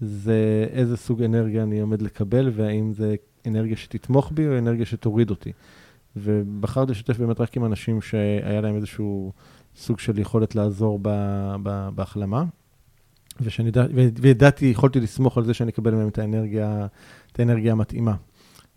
זה 0.00 0.66
איזה 0.70 0.96
סוג 0.96 1.22
אנרגיה 1.22 1.62
אני 1.62 1.80
עומד 1.80 2.02
לקבל, 2.02 2.50
והאם 2.54 2.92
זה 2.92 3.14
אנרגיה 3.46 3.76
שתתמוך 3.76 4.32
בי 4.34 4.46
או 4.46 4.58
אנרגיה 4.58 4.86
שתוריד 4.86 5.30
אותי. 5.30 5.52
ובחרתי 6.16 6.92
לשתף 6.92 7.18
באמת 7.18 7.40
רק 7.40 7.56
עם 7.56 7.64
אנשים 7.64 8.00
שהיה 8.00 8.60
להם 8.60 8.76
איזשהו 8.76 9.32
סוג 9.76 9.98
של 9.98 10.18
יכולת 10.18 10.54
לעזור 10.54 10.98
ב, 11.02 11.08
ב, 11.62 11.88
בהחלמה. 11.94 12.44
ושאני, 13.40 13.70
וידעתי, 14.20 14.66
יכולתי 14.66 15.00
לסמוך 15.00 15.38
על 15.38 15.44
זה 15.44 15.54
שאני 15.54 15.70
אקבל 15.70 15.94
מהם 15.94 16.08
את 16.08 16.18
האנרגיה, 16.18 16.86
את 17.32 17.40
האנרגיה 17.40 17.72
המתאימה. 17.72 18.14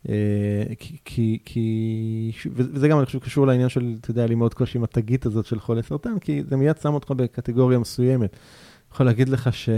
אה, 0.09 0.63
כי, 1.05 1.39
כי, 1.45 2.31
וזה 2.51 2.87
גם, 2.87 2.97
אני 2.97 3.05
חושב, 3.05 3.19
קשור 3.19 3.47
לעניין 3.47 3.69
של, 3.69 3.95
אתה 4.01 4.11
יודע, 4.11 4.27
לי 4.27 4.35
מאוד 4.35 4.53
קושי 4.53 4.77
עם 4.77 4.83
התגית 4.83 5.25
הזאת 5.25 5.45
של 5.45 5.59
חולי 5.59 5.83
סרטן, 5.83 6.19
כי 6.19 6.43
זה 6.43 6.55
מיד 6.55 6.77
שם 6.77 6.93
אותך 6.93 7.11
בקטגוריה 7.11 7.79
מסוימת. 7.79 8.31
אני 8.31 8.93
יכול 8.93 9.05
להגיד 9.05 9.29
לך 9.29 9.53
ש... 9.53 9.69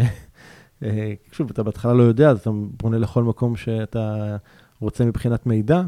אה, 0.84 1.14
שוב, 1.32 1.50
אתה 1.50 1.64
בהתחלה 1.64 1.94
לא 1.94 2.04
יודע, 2.04 2.30
אז 2.30 2.40
אתה 2.40 2.50
פונה 2.78 2.98
לכל 2.98 3.24
מקום 3.24 3.56
שאתה 3.56 4.38
רוצה 4.82 5.06
מבחינת 5.06 5.46
מידע. 5.46 5.84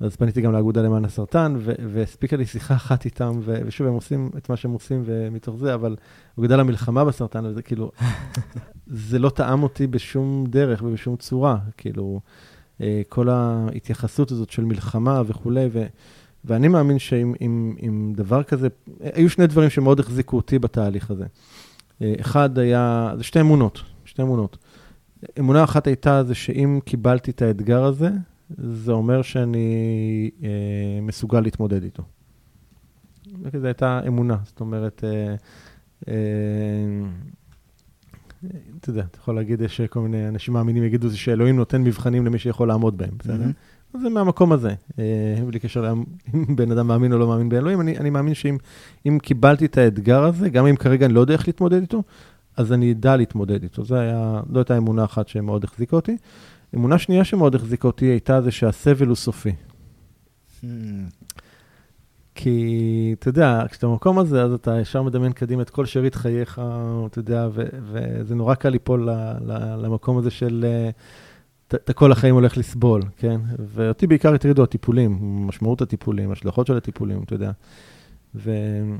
אז 0.00 0.16
פניתי 0.16 0.40
גם 0.40 0.52
לאגודה 0.52 0.82
למען 0.82 1.04
הסרטן, 1.04 1.54
והספיקה 1.92 2.36
לי 2.36 2.46
שיחה 2.46 2.74
אחת 2.74 3.04
איתם, 3.04 3.40
ושוב, 3.44 3.86
הם 3.86 3.92
עושים 3.92 4.30
את 4.36 4.50
מה 4.50 4.56
שהם 4.56 4.70
עושים 4.70 5.02
ומתוך 5.06 5.56
זה, 5.56 5.74
אבל 5.74 5.96
אגודה 6.38 6.56
למלחמה 6.56 7.04
בסרטן, 7.04 7.46
וזה 7.46 7.62
כאילו, 7.62 7.90
זה 8.86 9.18
לא 9.18 9.28
טעם 9.28 9.62
אותי 9.62 9.86
בשום 9.86 10.44
דרך 10.48 10.82
ובשום 10.82 11.16
צורה, 11.16 11.58
כאילו, 11.76 12.20
אה, 12.80 13.02
כל 13.08 13.28
ההתייחסות 13.28 14.30
הזאת 14.30 14.50
של 14.50 14.64
מלחמה 14.64 15.22
וכולי, 15.26 15.68
ו, 15.72 15.86
ואני 16.44 16.68
מאמין 16.68 16.98
שאם 16.98 18.12
דבר 18.16 18.42
כזה, 18.42 18.68
היו 19.00 19.30
שני 19.30 19.46
דברים 19.46 19.70
שמאוד 19.70 20.00
החזיקו 20.00 20.36
אותי 20.36 20.58
בתהליך 20.58 21.10
הזה. 21.10 21.24
אה, 22.02 22.14
אחד 22.20 22.58
היה, 22.58 23.12
זה 23.16 23.24
שתי 23.24 23.40
אמונות, 23.40 23.82
שתי 24.04 24.22
אמונות. 24.22 24.56
אמונה 25.38 25.64
אחת 25.64 25.86
הייתה 25.86 26.24
זה 26.24 26.34
שאם 26.34 26.80
קיבלתי 26.84 27.30
את 27.30 27.42
האתגר 27.42 27.84
הזה, 27.84 28.10
זה 28.58 28.92
אומר 28.92 29.22
שאני 29.22 30.30
אה, 30.42 30.48
מסוגל 31.02 31.40
להתמודד 31.40 31.82
איתו. 31.82 32.02
זו 33.60 33.66
הייתה 33.66 34.00
אמונה, 34.06 34.36
זאת 34.44 34.60
אומרת, 34.60 35.04
אה, 35.04 35.34
אה, 36.08 36.14
אתה 38.80 38.90
יודע, 38.90 39.02
אתה 39.02 39.18
יכול 39.18 39.34
להגיד 39.34 39.62
שכל 39.68 40.00
מיני 40.00 40.28
אנשים 40.28 40.54
מאמינים 40.54 40.84
יגידו 40.84 41.10
שאלוהים 41.10 41.56
נותן 41.56 41.82
מבחנים 41.82 42.26
למי 42.26 42.38
שיכול 42.38 42.68
לעמוד 42.68 42.98
בהם, 42.98 43.10
בסדר? 43.18 43.44
Mm-hmm. 43.44 43.98
זה 44.02 44.08
מהמקום 44.08 44.52
הזה, 44.52 44.74
אה, 44.98 45.04
בלי 45.46 45.58
קשר 45.58 45.92
אם 45.92 46.56
בן 46.56 46.72
אדם 46.72 46.86
מאמין 46.86 47.12
או 47.12 47.18
לא 47.18 47.28
מאמין 47.28 47.48
באלוהים, 47.48 47.80
אני, 47.80 47.98
אני 47.98 48.10
מאמין 48.10 48.34
שאם 48.34 49.18
קיבלתי 49.22 49.64
את 49.64 49.78
האתגר 49.78 50.24
הזה, 50.24 50.48
גם 50.48 50.66
אם 50.66 50.76
כרגע 50.76 51.06
אני 51.06 51.14
לא 51.14 51.20
יודע 51.20 51.32
איך 51.32 51.46
להתמודד 51.46 51.80
איתו, 51.80 52.02
אז 52.56 52.72
אני 52.72 52.92
אדע 52.92 53.16
להתמודד 53.16 53.62
איתו. 53.62 53.84
זו 53.84 53.94
היה, 53.94 54.40
זו 54.52 54.58
הייתה 54.58 54.76
אמונה 54.76 55.04
אחת 55.04 55.28
שמאוד 55.28 55.64
החזיקה 55.64 55.96
אותי. 55.96 56.16
אמונה 56.74 56.98
שנייה 56.98 57.24
שמאוד 57.24 57.54
החזיקה 57.54 57.88
אותי 57.88 58.04
הייתה 58.04 58.40
זה 58.40 58.50
שהסבל 58.50 59.06
הוא 59.06 59.16
סופי. 59.16 59.52
כי, 62.34 63.14
אתה 63.18 63.28
יודע, 63.28 63.62
כשאתה 63.70 63.86
במקום 63.86 64.18
הזה, 64.18 64.42
אז 64.42 64.52
אתה 64.52 64.80
ישר 64.80 65.02
מדמיין 65.02 65.32
קדימה 65.32 65.62
את 65.62 65.70
כל 65.70 65.86
שארית 65.86 66.14
חייך, 66.14 66.60
אתה 67.06 67.18
יודע, 67.18 67.48
וזה 67.52 68.34
נורא 68.34 68.54
קל 68.54 68.68
ליפול 68.68 69.08
למקום 69.78 70.18
הזה 70.18 70.30
של... 70.30 70.66
אתה 71.66 71.92
כל 71.92 72.12
החיים 72.12 72.34
הולך 72.34 72.56
לסבול, 72.58 73.02
כן? 73.16 73.40
ואותי 73.74 74.06
בעיקר 74.06 74.34
הטרידו 74.34 74.62
הטיפולים, 74.62 75.18
משמעות 75.46 75.82
הטיפולים, 75.82 76.30
השלכות 76.30 76.66
של 76.66 76.76
הטיפולים, 76.76 77.22
אתה 77.22 77.34
יודע. 77.34 77.50
ו- 78.34 78.96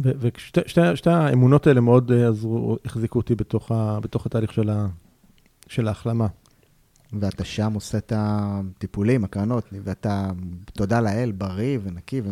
ושתי 0.00 1.10
האמונות 1.10 1.66
האלה 1.66 1.80
מאוד 1.80 2.12
אה, 2.12 2.28
עזרו, 2.28 2.76
החזיקו 2.84 3.18
אותי 3.18 3.34
בתוך, 3.34 3.72
ה, 3.72 4.00
בתוך 4.00 4.26
התהליך 4.26 4.52
של, 4.52 4.70
ה, 4.70 4.86
של 5.66 5.88
ההחלמה. 5.88 6.26
ואתה 7.12 7.44
שם 7.44 7.72
עושה 7.74 7.98
את 7.98 8.12
הטיפולים, 8.16 9.24
הקרנות, 9.24 9.64
ואתה, 9.72 10.30
תודה 10.72 11.00
לאל, 11.00 11.32
בריא 11.32 11.78
ונקי, 11.82 12.22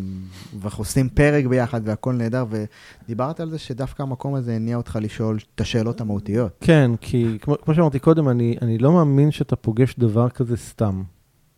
ואנחנו 0.59 0.81
עושים 0.81 1.09
פרק 1.09 1.45
ביחד 1.45 1.81
והכל 1.83 2.13
נהדר, 2.13 2.45
ודיברת 2.49 3.39
על 3.39 3.49
זה 3.49 3.57
שדווקא 3.57 4.03
המקום 4.03 4.35
הזה 4.35 4.55
הניע 4.55 4.77
אותך 4.77 4.99
לשאול 5.01 5.37
את 5.55 5.61
השאלות 5.61 6.01
המהותיות. 6.01 6.57
כן, 6.61 6.91
כי 7.01 7.37
כמו, 7.41 7.55
כמו 7.61 7.75
שאמרתי 7.75 7.99
קודם, 7.99 8.29
אני, 8.29 8.55
אני 8.61 8.77
לא 8.77 8.91
מאמין 8.91 9.31
שאתה 9.31 9.55
פוגש 9.55 9.95
דבר 9.99 10.29
כזה 10.29 10.57
סתם, 10.57 11.03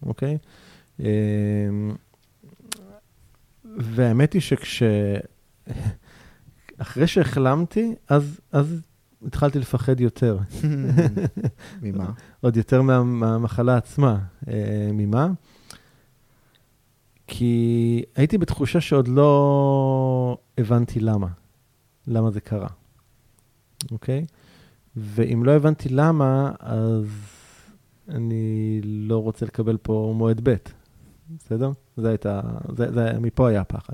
אוקיי? 0.06 0.38
אמ, 1.00 1.06
והאמת 3.78 4.34
היא 4.34 4.42
שכש... 4.42 4.84
אחרי 6.78 7.08
שהחלמתי, 7.08 7.96
אז, 8.08 8.40
אז 8.52 8.82
התחלתי 9.26 9.60
לפחד 9.60 10.00
יותר. 10.00 10.38
ממה? 11.82 12.12
עוד 12.42 12.58
יותר 12.58 12.82
מה, 12.82 13.04
מהמחלה 13.04 13.78
עצמה. 13.78 14.20
אה, 14.48 14.90
ממה? 14.94 15.28
כי 17.28 18.04
הייתי 18.16 18.38
בתחושה 18.38 18.82
שעוד 18.82 19.08
לא 19.08 20.38
הבנתי 20.58 21.00
למה. 21.00 21.28
למה 22.08 22.32
זה 22.32 22.42
קרה. 22.42 22.68
אוקיי? 23.92 24.26
ואם 24.96 25.44
לא 25.46 25.52
הבנתי 25.52 25.90
למה, 25.90 26.52
אז 26.60 27.06
אני 28.10 28.82
לא 28.84 29.18
רוצה 29.18 29.46
לקבל 29.46 29.78
פה 29.78 30.14
מועד 30.18 30.42
ב', 30.44 30.56
בסדר? 31.38 31.72
זה 31.98 32.10
הייתה, 32.10 32.42
זה, 32.78 32.92
זה, 32.92 33.20
מפה 33.20 33.50
היה 33.50 33.62
הפחד. 33.62 33.94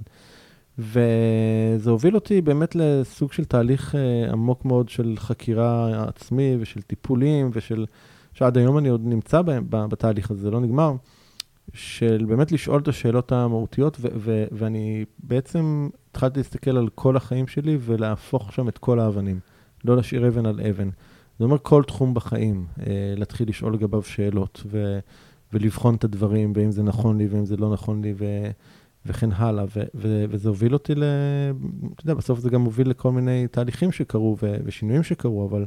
וזה 0.80 1.90
הוביל 1.90 2.16
אותי 2.16 2.42
באמת 2.42 2.76
לסוג 2.76 3.34
של 3.34 3.46
תהליך 3.46 3.96
uh, 3.96 4.32
עמוק 4.32 4.66
מאוד 4.66 4.90
של 4.90 5.14
חקירה 5.18 6.04
עצמי 6.08 6.58
ושל 6.60 6.82
טיפולים 6.82 7.50
ושל, 7.54 7.86
שעד 8.34 8.58
היום 8.58 8.78
אני 8.78 8.90
עוד 8.90 9.02
נמצא 9.06 9.42
בהם, 9.42 9.66
בתהליך 9.70 10.32
הזה, 10.32 10.42
זה 10.42 10.52
לא 10.52 10.60
נגמר, 10.60 10.94
של 11.74 12.26
באמת 12.28 12.52
לשאול 12.52 12.82
את 12.82 12.88
השאלות 12.88 13.32
המהותיות, 13.32 13.98
ו- 14.00 14.08
ו- 14.16 14.46
ואני 14.52 15.06
בעצם 15.24 15.90
התחלתי 16.12 16.40
להסתכל 16.40 16.78
על 16.78 16.90
כל 16.96 17.18
החיים 17.18 17.48
שלי 17.48 17.78
ולהפוך 17.82 18.54
שם 18.54 18.70
את 18.70 18.78
כל 18.78 19.00
האבנים, 19.00 19.40
לא 19.86 19.96
להשאיר 19.96 20.28
אבן 20.28 20.46
על 20.46 20.62
אבן. 20.70 20.90
זה 21.40 21.46
אומר 21.46 21.58
כל 21.62 21.84
תחום 21.84 22.14
בחיים, 22.14 22.66
uh, 22.78 22.82
להתחיל 23.16 23.50
לשאול 23.50 23.74
לגביו 23.74 24.04
שאלות 24.04 24.64
ו- 24.66 25.00
ולבחון 25.54 25.96
את 25.96 26.04
הדברים, 26.04 26.54
ואם 26.56 26.72
זה 26.72 26.84
נכון 26.84 27.18
לי 27.18 27.28
ואם 27.28 27.46
זה 27.46 27.58
לא 27.58 27.74
נכון 27.74 28.02
לי. 28.02 28.14
ו- 28.18 28.52
וכן 29.06 29.30
הלאה, 29.32 29.66
ו- 29.76 29.84
ו- 29.96 30.26
וזה 30.30 30.50
הוביל 30.50 30.74
אותי 30.74 30.96
ל... 30.96 31.04
אתה 31.94 32.04
יודע, 32.04 32.14
בסוף 32.14 32.40
זה 32.40 32.50
גם 32.50 32.62
מוביל 32.62 32.90
לכל 32.90 33.12
מיני 33.12 33.48
תהליכים 33.48 33.92
שקרו 33.92 34.38
ו- 34.42 34.58
ושינויים 34.64 35.04
שקרו, 35.04 35.48
אבל 35.50 35.66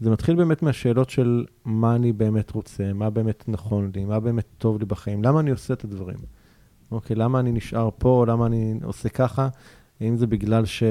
זה 0.00 0.10
מתחיל 0.10 0.34
באמת 0.34 0.62
מהשאלות 0.62 1.10
של 1.10 1.44
מה 1.64 1.94
אני 1.94 2.12
באמת 2.12 2.50
רוצה, 2.50 2.92
מה 2.92 3.10
באמת 3.10 3.44
נכון 3.48 3.90
לי, 3.94 4.04
מה 4.04 4.20
באמת 4.20 4.44
טוב 4.58 4.78
לי 4.78 4.84
בחיים, 4.84 5.22
למה 5.22 5.40
אני 5.40 5.50
עושה 5.50 5.74
את 5.74 5.84
הדברים. 5.84 6.18
אוקיי, 6.90 7.16
למה 7.16 7.40
אני 7.40 7.52
נשאר 7.52 7.88
פה, 7.98 8.24
למה 8.28 8.46
אני 8.46 8.74
עושה 8.82 9.08
ככה, 9.08 9.48
האם 10.00 10.16
זה 10.16 10.26
בגלל 10.26 10.64
ש... 10.64 10.82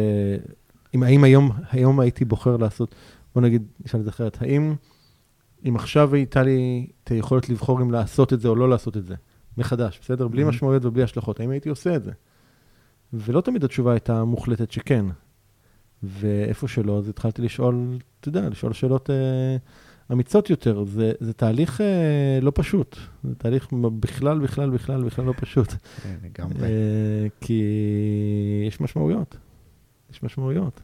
אם, 0.95 1.03
האם 1.03 1.23
היום, 1.23 1.51
היום 1.71 1.99
הייתי 1.99 2.25
בוחר 2.25 2.57
לעשות, 2.57 2.95
בוא 3.35 3.41
נגיד, 3.41 3.63
נשאל 3.85 3.99
את 3.99 4.05
זה 4.05 4.09
אחרת, 4.09 4.41
האם 4.41 4.75
אם 5.67 5.75
עכשיו 5.75 6.15
הייתה 6.15 6.43
לי 6.43 6.87
את 7.03 7.11
היכולת 7.11 7.49
לבחור 7.49 7.81
אם 7.81 7.91
לעשות 7.91 8.33
את 8.33 8.41
זה 8.41 8.47
או 8.47 8.55
לא 8.55 8.69
לעשות 8.69 8.97
את 8.97 9.05
זה, 9.05 9.15
מחדש, 9.57 9.99
בסדר? 10.01 10.27
בלי 10.27 10.43
mm-hmm. 10.43 10.47
משמעויות 10.47 10.85
ובלי 10.85 11.03
השלכות. 11.03 11.39
האם 11.39 11.49
הייתי 11.49 11.69
עושה 11.69 11.95
את 11.95 12.03
זה? 12.03 12.11
ולא 13.13 13.41
תמיד 13.41 13.63
התשובה 13.63 13.91
הייתה 13.91 14.23
מוחלטת 14.23 14.71
שכן. 14.71 15.05
ואיפה 16.03 16.67
שלא, 16.67 16.97
אז 16.97 17.09
התחלתי 17.09 17.41
לשאול, 17.41 17.97
אתה 18.19 18.29
יודע, 18.29 18.49
לשאול 18.49 18.73
שאלות 18.73 19.09
אה, 19.09 19.57
אמיצות 20.11 20.49
יותר. 20.49 20.83
זה, 20.83 21.11
זה 21.19 21.33
תהליך 21.33 21.81
אה, 21.81 22.39
לא 22.41 22.51
פשוט. 22.55 22.97
זה 23.23 23.35
תהליך 23.35 23.67
בכלל, 23.99 24.39
בכלל, 24.39 24.69
בכלל, 24.69 25.03
בכלל 25.03 25.25
לא 25.25 25.33
פשוט. 25.37 25.67
כן, 26.03 26.15
לגמרי. 26.23 26.63
אה, 26.63 27.27
כי 27.41 27.63
יש 28.67 28.81
משמעויות. 28.81 29.37
יש 30.11 30.23
משמעויות. 30.23 30.81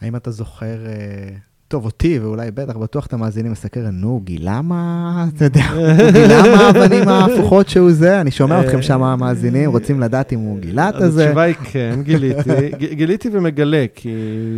האם 0.00 0.16
אתה 0.16 0.30
זוכר... 0.30 0.86
אה... 0.86 1.51
טוב, 1.72 1.84
אותי, 1.84 2.18
ואולי 2.18 2.50
בטח, 2.50 2.76
בטוח 2.76 3.06
את 3.06 3.12
המאזינים 3.12 3.52
מסתכל, 3.52 3.80
נו, 3.80 4.20
גילה 4.24 4.62
מה, 4.62 5.26
אתה 5.36 5.44
יודע, 5.44 5.64
גילה 6.12 6.42
מה 6.42 6.66
האבנים 6.66 7.08
ההפוכות 7.08 7.68
שהוא 7.68 7.92
זה? 7.92 8.20
אני 8.20 8.30
שומע 8.30 8.60
אתכם 8.60 8.82
שם, 8.82 9.02
המאזינים, 9.02 9.70
רוצים 9.70 10.00
לדעת 10.00 10.32
אם 10.32 10.38
הוא 10.38 10.58
גילה 10.58 10.88
את 10.88 10.94
זה. 10.98 11.04
אז 11.04 11.18
התשובה 11.18 11.42
היא 11.42 11.54
כן, 11.54 12.00
גיליתי. 12.02 12.70
גיליתי 12.78 13.28
ומגלה, 13.32 13.84
כי 13.94 14.10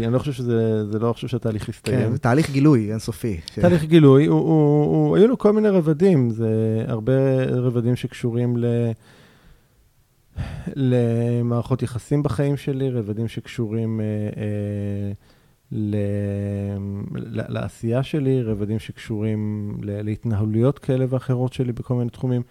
אני 0.04 0.12
לא 0.12 0.18
חושב 0.18 0.32
שזה, 0.32 0.84
זה 0.92 0.98
לא 0.98 1.12
חושב 1.12 1.28
שהתהליך 1.28 1.68
יסתיים. 1.68 1.98
כן, 1.98 2.12
זה 2.12 2.18
תהליך 2.18 2.50
גילוי 2.50 2.90
אינסופי. 2.90 3.40
תהליך 3.60 3.84
גילוי, 3.84 4.22
היו 5.16 5.28
לו 5.28 5.38
כל 5.38 5.52
מיני 5.52 5.68
רבדים, 5.68 6.30
זה 6.30 6.48
הרבה 6.88 7.12
רבדים 7.46 7.96
שקשורים 7.96 8.56
ל... 8.56 8.66
למערכות 10.76 11.82
יחסים 11.82 12.22
בחיים 12.22 12.56
שלי, 12.56 12.90
רבדים 12.90 13.28
שקשורים... 13.28 14.00
אה, 14.00 14.06
אה, 14.42 15.12
ל... 15.74 15.96
לעשייה 17.48 18.02
שלי, 18.02 18.42
רבדים 18.42 18.78
שקשורים 18.78 19.72
להתנהלויות 19.82 20.78
כאלה 20.78 21.04
ואחרות 21.08 21.52
שלי 21.52 21.72
בכל 21.72 21.94
מיני 21.94 22.10
תחומים. 22.10 22.42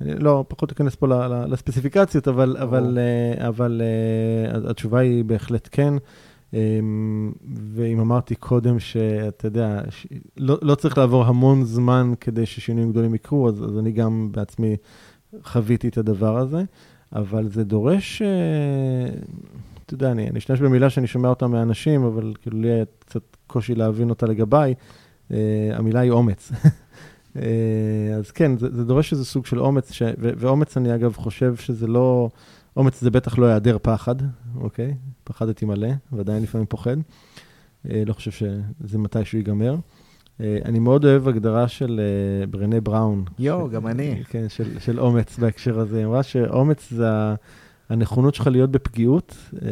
אני 0.00 0.14
לא, 0.18 0.44
פחות 0.48 0.72
אכנס 0.72 0.94
פה 0.94 1.06
לספציפיקציות, 1.26 2.28
אבל, 2.28 2.56
אבל, 2.56 2.98
אה, 2.98 3.48
אבל 3.48 3.82
אה, 3.84 4.70
התשובה 4.70 4.98
היא 4.98 5.24
בהחלט 5.24 5.68
כן. 5.72 5.94
אמ, 6.54 7.32
ואם 7.74 8.00
אמרתי 8.00 8.34
קודם 8.34 8.78
שאתה 8.78 9.46
יודע, 9.46 9.80
לא, 10.36 10.58
לא 10.62 10.74
צריך 10.74 10.98
לעבור 10.98 11.24
המון 11.24 11.64
זמן 11.64 12.12
כדי 12.20 12.46
ששינויים 12.46 12.90
גדולים 12.90 13.14
יקרו, 13.14 13.48
אז, 13.48 13.64
אז 13.64 13.78
אני 13.78 13.92
גם 13.92 14.28
בעצמי 14.32 14.76
חוויתי 15.44 15.88
את 15.88 15.98
הדבר 15.98 16.38
הזה, 16.38 16.62
אבל 17.12 17.48
זה 17.48 17.64
דורש, 17.64 18.22
אה, 18.22 18.28
אתה 19.88 19.94
יודע, 19.94 20.10
אני, 20.10 20.30
אני 20.30 20.38
אשתמש 20.38 20.60
במילה 20.60 20.90
שאני 20.90 21.06
שומע 21.06 21.28
אותה 21.28 21.46
מאנשים, 21.46 22.04
אבל 22.04 22.32
כאילו 22.42 22.60
לי 22.60 22.68
היה 22.68 22.84
קצת 22.98 23.22
קושי 23.46 23.74
להבין 23.74 24.10
אותה 24.10 24.26
לגביי, 24.26 24.74
uh, 25.28 25.34
המילה 25.72 26.00
היא 26.00 26.10
אומץ. 26.10 26.52
uh, 26.52 27.38
אז 28.18 28.30
כן, 28.30 28.58
זה, 28.58 28.76
זה 28.76 28.84
דורש 28.84 29.12
איזה 29.12 29.24
סוג 29.24 29.46
של 29.46 29.60
אומץ, 29.60 29.92
ש, 29.92 30.02
ו, 30.02 30.30
ואומץ 30.36 30.76
אני 30.76 30.94
אגב 30.94 31.14
חושב 31.16 31.56
שזה 31.56 31.86
לא, 31.86 32.28
אומץ 32.76 33.00
זה 33.00 33.10
בטח 33.10 33.38
לא 33.38 33.46
היעדר 33.46 33.76
פחד, 33.82 34.14
אוקיי? 34.60 34.94
פחדתי 35.24 35.64
מלא, 35.64 35.90
ועדיין 36.12 36.42
לפעמים 36.42 36.66
פוחד. 36.66 36.96
Uh, 36.96 37.90
לא 38.06 38.12
חושב 38.12 38.30
שזה 38.30 38.98
מתישהו 38.98 39.38
ייגמר. 39.38 39.76
Uh, 40.38 40.40
אני 40.64 40.78
מאוד 40.78 41.04
אוהב 41.04 41.28
הגדרה 41.28 41.68
של 41.68 42.00
uh, 42.44 42.50
ברנה 42.50 42.80
בראון. 42.80 43.24
יואו, 43.38 43.70
גם 43.70 43.86
אני. 43.86 44.22
כן, 44.28 44.48
של, 44.48 44.78
של 44.78 45.00
אומץ 45.00 45.38
בהקשר 45.38 45.80
הזה. 45.80 45.98
היא 45.98 46.06
אמרה 46.06 46.22
שאומץ 46.22 46.90
זה. 46.90 47.06
הנכונות 47.88 48.34
שלך 48.34 48.46
להיות 48.46 48.70
בפגיעות 48.70 49.36
אה, 49.62 49.68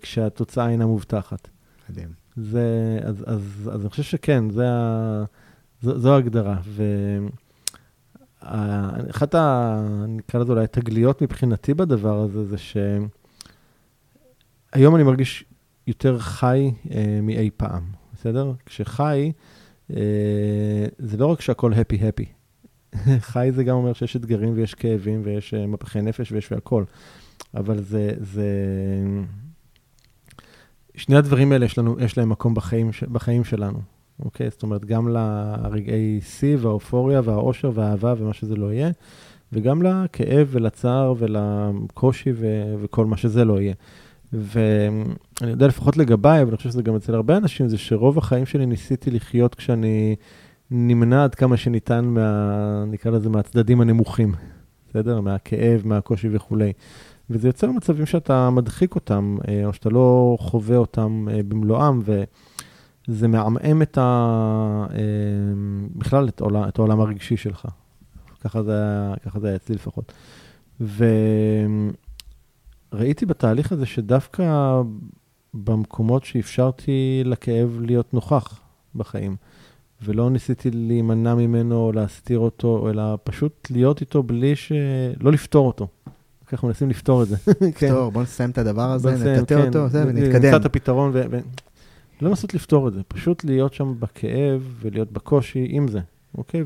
כשהתוצאה 0.00 0.68
אינה 0.68 0.86
מובטחת. 0.86 1.48
מדהים. 1.90 2.08
זה, 2.36 2.98
אז, 3.02 3.24
אז, 3.26 3.70
אז 3.72 3.80
אני 3.80 3.90
חושב 3.90 4.02
שכן, 4.02 4.50
זה 4.50 4.68
ה, 4.68 5.24
זו, 5.82 5.98
זו 5.98 6.14
ההגדרה. 6.14 6.56
ואחת 8.42 9.34
ה... 9.34 9.80
נקרא 10.08 10.40
לזה 10.40 10.52
אולי 10.52 10.66
תגליות 10.66 11.22
מבחינתי 11.22 11.74
בדבר 11.74 12.20
הזה, 12.20 12.44
זה 12.44 12.56
שהיום 14.74 14.96
אני 14.96 15.02
מרגיש 15.02 15.44
יותר 15.86 16.18
חי 16.18 16.70
אה, 16.90 17.18
מאי 17.22 17.50
פעם, 17.56 17.82
בסדר? 18.14 18.52
כשחי, 18.66 19.32
אה, 19.90 20.86
זה 20.98 21.16
לא 21.16 21.26
רק 21.26 21.40
שהכל 21.40 21.72
הפי-הפי. 21.72 22.26
חי 23.32 23.50
זה 23.54 23.64
גם 23.64 23.76
אומר 23.76 23.92
שיש 23.92 24.16
אתגרים 24.16 24.52
ויש 24.56 24.74
כאבים 24.74 25.20
ויש 25.24 25.54
אה, 25.54 25.66
מפחי 25.66 26.02
נפש 26.02 26.32
ויש 26.32 26.52
והכל. 26.52 26.84
אבל 27.54 27.82
זה, 27.82 28.10
זה... 28.20 28.48
שני 30.96 31.16
הדברים 31.16 31.52
האלה 31.52 31.64
יש, 31.64 31.78
לנו, 31.78 31.96
יש 32.00 32.18
להם 32.18 32.28
מקום 32.28 32.54
בחיים, 32.54 32.90
בחיים 33.12 33.44
שלנו, 33.44 33.78
אוקיי? 34.24 34.50
זאת 34.50 34.62
אומרת, 34.62 34.84
גם 34.84 35.08
לרגעי 35.08 36.20
שיא 36.20 36.56
והאופוריה 36.60 37.20
והאושר 37.24 37.70
והאהבה 37.74 38.14
ומה 38.18 38.32
שזה 38.32 38.56
לא 38.56 38.72
יהיה, 38.72 38.90
וגם 39.52 39.82
לכאב 39.82 40.48
ולצער 40.50 41.14
ולקושי 41.18 42.32
ו- 42.34 42.74
וכל 42.80 43.06
מה 43.06 43.16
שזה 43.16 43.44
לא 43.44 43.60
יהיה. 43.60 43.74
ואני 44.32 45.50
יודע 45.50 45.66
לפחות 45.66 45.96
לגביי, 45.96 46.42
אבל 46.42 46.48
אני 46.48 46.56
חושב 46.56 46.70
שזה 46.70 46.82
גם 46.82 46.96
אצל 46.96 47.14
הרבה 47.14 47.36
אנשים, 47.36 47.68
זה 47.68 47.78
שרוב 47.78 48.18
החיים 48.18 48.46
שלי 48.46 48.66
ניסיתי 48.66 49.10
לחיות 49.10 49.54
כשאני 49.54 50.16
נמנע 50.70 51.24
עד 51.24 51.34
כמה 51.34 51.56
שניתן 51.56 52.04
מה... 52.04 52.84
נקרא 52.86 53.10
לזה, 53.10 53.28
מהצדדים 53.30 53.80
הנמוכים, 53.80 54.34
בסדר? 54.88 55.20
מהכאב, 55.20 55.82
מהקושי 55.84 56.28
וכולי. 56.32 56.72
וזה 57.30 57.48
יוצר 57.48 57.70
מצבים 57.70 58.06
שאתה 58.06 58.50
מדחיק 58.50 58.94
אותם, 58.94 59.36
אה, 59.48 59.66
או 59.66 59.72
שאתה 59.72 59.90
לא 59.90 60.36
חווה 60.40 60.76
אותם 60.76 61.26
אה, 61.30 61.42
במלואם, 61.42 62.00
וזה 63.08 63.28
מעמעם 63.28 63.82
את 63.82 63.98
ה... 63.98 64.02
אה, 64.90 64.98
בכלל 65.96 66.28
את 66.28 66.40
העולם, 66.40 66.68
את 66.68 66.78
העולם 66.78 67.00
הרגשי 67.00 67.36
שלך. 67.36 67.66
ככה 68.40 68.62
זה, 68.62 68.74
ככה 69.24 69.40
זה 69.40 69.46
היה 69.46 69.56
אצלי 69.56 69.74
לפחות. 69.74 70.12
וראיתי 72.92 73.26
בתהליך 73.26 73.72
הזה 73.72 73.86
שדווקא 73.86 74.82
במקומות 75.54 76.24
שאפשרתי 76.24 77.22
לכאב 77.24 77.78
להיות 77.80 78.14
נוכח 78.14 78.60
בחיים, 78.94 79.36
ולא 80.02 80.30
ניסיתי 80.30 80.70
להימנע 80.70 81.34
ממנו 81.34 81.76
או 81.76 81.92
להסתיר 81.92 82.38
אותו, 82.38 82.90
אלא 82.90 83.18
פשוט 83.24 83.68
להיות 83.70 84.00
איתו 84.00 84.22
בלי 84.22 84.56
ש... 84.56 84.72
לא 85.20 85.32
לפתור 85.32 85.66
אותו. 85.66 85.88
אנחנו 86.54 86.68
מנסים 86.68 86.90
לפתור 86.90 87.22
את 87.22 87.28
זה. 87.28 87.36
כן. 87.76 87.86
לפתור, 87.86 88.10
בוא 88.10 88.22
נסיים 88.22 88.50
את 88.50 88.58
הדבר 88.58 88.90
הזה, 88.90 89.10
נטטה 89.14 89.54
כן. 89.54 89.66
אותו, 89.66 89.88
זה, 89.88 90.04
ונתקדם. 90.06 90.42
נמצא 90.42 90.56
את 90.56 90.64
הפתרון, 90.64 91.10
ו... 91.14 91.22
לא 92.20 92.28
לנסות 92.28 92.54
לפתור 92.54 92.88
את 92.88 92.92
זה, 92.92 93.00
פשוט 93.08 93.44
להיות 93.44 93.74
שם 93.74 93.94
בכאב 93.98 94.74
ולהיות 94.80 95.12
בקושי 95.12 95.66
עם 95.68 95.88
זה, 95.88 96.00
אוקיי? 96.38 96.64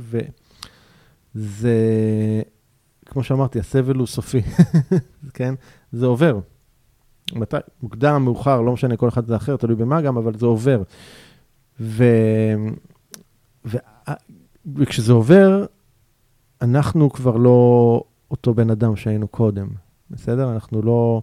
וזה, 1.34 1.72
כמו 3.06 3.22
שאמרתי, 3.22 3.58
הסבל 3.58 3.96
הוא 3.96 4.06
סופי, 4.06 4.42
כן? 5.34 5.54
זה 5.92 6.06
עובר. 6.06 6.40
מתי, 7.32 7.56
מוקדם, 7.82 8.24
מאוחר, 8.24 8.60
לא 8.60 8.72
משנה, 8.72 8.96
כל 8.96 9.08
אחד 9.08 9.26
זה 9.26 9.36
אחר, 9.36 9.56
תלוי 9.56 9.76
במה 9.76 10.00
גם, 10.00 10.16
אבל 10.16 10.38
זה 10.38 10.46
עובר. 10.46 10.82
ו... 11.80 12.04
ו... 13.64 13.76
וכשזה 14.76 15.12
עובר, 15.12 15.66
אנחנו 16.62 17.10
כבר 17.10 17.36
לא 17.36 18.02
אותו 18.30 18.54
בן 18.54 18.70
אדם 18.70 18.96
שהיינו 18.96 19.28
קודם, 19.28 19.68
בסדר? 20.10 20.52
אנחנו 20.52 20.82
לא... 20.82 21.22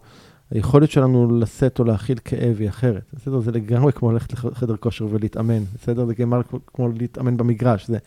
היכולת 0.52 0.92
שלנו 0.92 1.40
לשאת 1.40 1.80
או 1.80 1.84
להכיל 1.84 2.18
כאב 2.26 2.56
היא 2.60 2.70
אחרת, 2.70 3.04
בסדר? 3.14 3.40
זה 3.40 3.52
לגמרי 3.52 3.94
כמו 3.94 4.12
ללכת 4.12 4.34
לחדר 4.34 4.76
כושר 4.76 5.08
ולהתאמן, 5.10 5.64
בסדר? 5.76 6.06
זה 6.06 6.12
לגמרי 6.12 6.44
כמו 6.68 6.90
להתאמן 6.90 7.38
במגרש. 7.38 7.88
זה, 7.88 7.98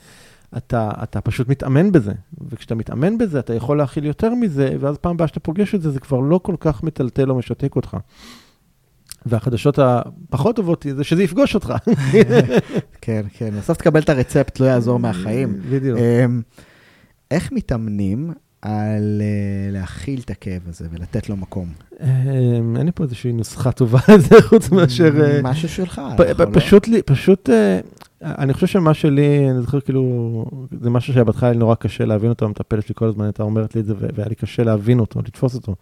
אתה, 0.56 0.90
אתה 1.02 1.20
פשוט 1.20 1.48
מתאמן 1.48 1.92
בזה, 1.92 2.12
וכשאתה 2.48 2.74
מתאמן 2.74 3.18
בזה, 3.18 3.38
אתה 3.38 3.54
יכול 3.54 3.78
להכיל 3.78 4.04
יותר 4.04 4.34
מזה, 4.34 4.76
ואז 4.80 4.98
פעם 4.98 5.14
הבאה 5.14 5.26
שאתה 5.28 5.40
פוגש 5.40 5.74
את 5.74 5.82
זה, 5.82 5.90
זה 5.90 6.00
כבר 6.00 6.20
לא 6.20 6.40
כל 6.42 6.56
כך 6.60 6.82
מטלטל 6.82 7.30
או 7.30 7.38
משתק 7.38 7.76
אותך. 7.76 7.96
והחדשות 9.26 9.78
הפחות 9.78 10.56
טובות 10.56 10.86
זה 10.96 11.04
שזה 11.04 11.22
יפגוש 11.22 11.54
אותך. 11.54 11.74
כן, 13.00 13.26
כן, 13.32 13.54
בסוף 13.58 13.78
תקבל 13.78 14.00
את 14.00 14.08
הרצפט, 14.08 14.60
לא 14.60 14.66
יעזור 14.66 14.98
מהחיים. 14.98 15.60
בדיוק. 15.70 15.98
אמ, 15.98 16.42
איך 17.30 17.52
מתאמנים 17.52 18.32
על 18.62 19.22
uh, 19.22 19.72
להכיל 19.72 20.20
את 20.24 20.30
הכאב 20.30 20.62
הזה 20.68 20.88
ולתת 20.92 21.28
לו 21.28 21.36
מקום. 21.36 21.72
אמ, 22.00 22.76
אין 22.76 22.86
לי 22.86 22.92
פה 22.92 23.04
איזושהי 23.04 23.32
נוסחה 23.32 23.72
טובה 23.72 23.98
לזה, 24.14 24.42
חוץ 24.42 24.70
מאשר... 24.70 25.20
אה, 25.22 25.40
משהו 25.42 25.68
שלך. 25.68 26.02
לא? 26.38 26.46
פשוט 26.52 26.88
לי, 26.88 27.02
פשוט, 27.02 27.50
אה, 27.50 27.80
אני 28.22 28.54
חושב 28.54 28.66
שמה 28.66 28.94
שלי, 28.94 29.50
אני 29.50 29.60
זוכר 29.60 29.80
כאילו, 29.80 30.44
זה 30.80 30.90
משהו 30.90 31.14
שבהתחלה 31.14 31.48
היה 31.48 31.58
נורא 31.58 31.74
קשה 31.74 32.04
להבין 32.04 32.30
אותו, 32.30 32.44
המטפלת 32.44 32.86
שלי 32.86 32.94
כל 32.94 33.04
הזמן 33.04 33.24
הייתה 33.24 33.42
אומרת 33.42 33.74
לי 33.74 33.80
את 33.80 33.86
זה, 33.86 33.94
והיה 33.98 34.28
לי 34.28 34.34
קשה 34.34 34.64
להבין 34.64 35.00
אותו, 35.00 35.20
לתפוס 35.20 35.54
אותו. 35.54 35.74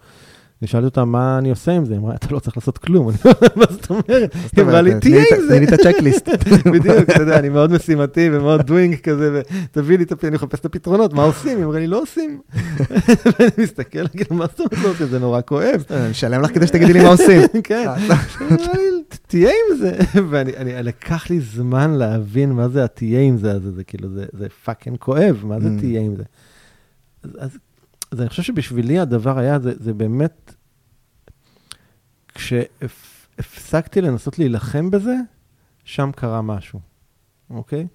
אני 0.62 0.68
שאלתי 0.68 0.84
אותה, 0.84 1.04
מה 1.04 1.38
אני 1.38 1.50
עושה 1.50 1.72
עם 1.72 1.84
זה? 1.84 1.92
היא 1.92 2.00
אמרה, 2.00 2.14
אתה 2.14 2.26
לא 2.30 2.38
צריך 2.38 2.56
לעשות 2.56 2.78
כלום. 2.78 3.06
מה 3.56 3.64
זאת 3.70 3.90
אומרת? 3.90 4.34
היא 4.56 4.64
אמרה 4.64 4.82
לי, 4.82 5.00
תהיה 5.00 5.24
עם 5.32 5.40
זה. 5.40 5.48
תני 5.48 5.60
לי 5.60 5.66
את 5.66 5.72
ה 5.72 5.77
checklist. 5.77 6.28
בדיוק, 6.72 7.10
אתה 7.10 7.22
יודע, 7.22 7.38
אני 7.38 7.48
מאוד 7.48 7.72
משימתי 7.72 8.28
ומאוד 8.32 8.62
doing 8.62 8.96
כזה, 8.96 9.42
ותביא 9.70 9.98
לי 9.98 10.04
את 10.04 10.12
הפתרונות, 10.12 10.24
אני 10.24 10.46
מחפש 10.46 10.60
את 10.60 10.64
הפתרונות, 10.64 11.12
מה 11.12 11.22
עושים? 11.22 11.56
היא 11.56 11.64
אמרה 11.64 11.78
לי, 11.78 11.86
לא 11.86 12.02
עושים. 12.02 12.40
ואני 13.38 13.50
מסתכל, 13.58 14.08
כאילו, 14.08 14.36
מה 14.36 14.46
זאת 14.46 14.60
אומרת 14.60 14.84
לא 14.84 14.90
עושים? 14.90 15.06
זה 15.06 15.18
נורא 15.18 15.40
כואב. 15.46 15.84
אני 15.90 16.10
משלם 16.10 16.42
לך 16.42 16.54
כדי 16.54 16.66
שתגידי 16.66 16.92
לי 16.92 17.02
מה 17.02 17.08
עושים. 17.08 17.40
כן. 17.64 17.86
תהיה 19.26 19.50
עם 19.50 19.76
זה. 19.78 19.98
ואני, 20.30 20.52
לקח 20.82 21.30
לי 21.30 21.40
זמן 21.40 21.90
להבין 21.90 22.52
מה 22.52 22.68
זה 22.68 22.84
התהיה 22.84 23.20
עם 23.20 23.38
זה, 23.38 23.58
זה 23.76 23.84
כאילו, 23.84 24.08
זה 24.32 24.46
פאקינג 24.64 24.96
כואב, 24.98 25.42
מה 25.44 25.60
זה 25.60 25.68
mm. 25.68 25.80
תהיה 25.80 26.00
עם 26.00 26.16
זה. 26.16 26.22
אז 27.38 27.50
אז 28.10 28.20
אני 28.20 28.28
חושב 28.28 28.42
שבשבילי 28.42 28.98
הדבר 28.98 29.38
היה, 29.38 29.58
זה, 29.58 29.72
זה 29.78 29.94
באמת, 29.94 30.54
כשהפסקתי 32.34 34.00
לנסות 34.00 34.38
להילחם 34.38 34.90
בזה, 34.90 35.16
שם 35.84 36.10
קרה 36.16 36.42
משהו, 36.42 36.80
אוקיי? 37.50 37.86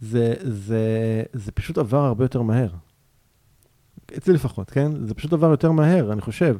זה, 0.00 0.34
זה, 0.42 1.22
זה 1.32 1.52
פשוט 1.52 1.78
עבר 1.78 2.04
הרבה 2.04 2.24
יותר 2.24 2.42
מהר. 2.42 2.70
אצלי 4.16 4.34
לפחות, 4.34 4.70
כן? 4.70 5.06
זה 5.06 5.14
פשוט 5.14 5.32
עבר 5.32 5.50
יותר 5.50 5.72
מהר, 5.72 6.12
אני 6.12 6.20
חושב. 6.20 6.56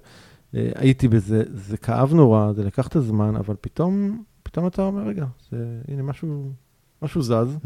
אה, 0.55 0.71
הייתי 0.75 1.09
בזה, 1.09 1.43
זה 1.55 1.77
כאב 1.77 2.15
נורא, 2.15 2.53
זה 2.53 2.65
לקח 2.65 2.89
את 2.89 2.97
הזמן, 2.97 3.37
אבל 3.37 3.55
פתאום, 3.61 4.23
פתאום 4.43 4.67
אתה 4.67 4.83
אומר, 4.83 5.03
רגע, 5.03 5.27
זה, 5.51 5.81
הנה 5.89 6.03
משהו, 6.03 6.53
משהו 7.03 7.23
זז. 7.23 7.59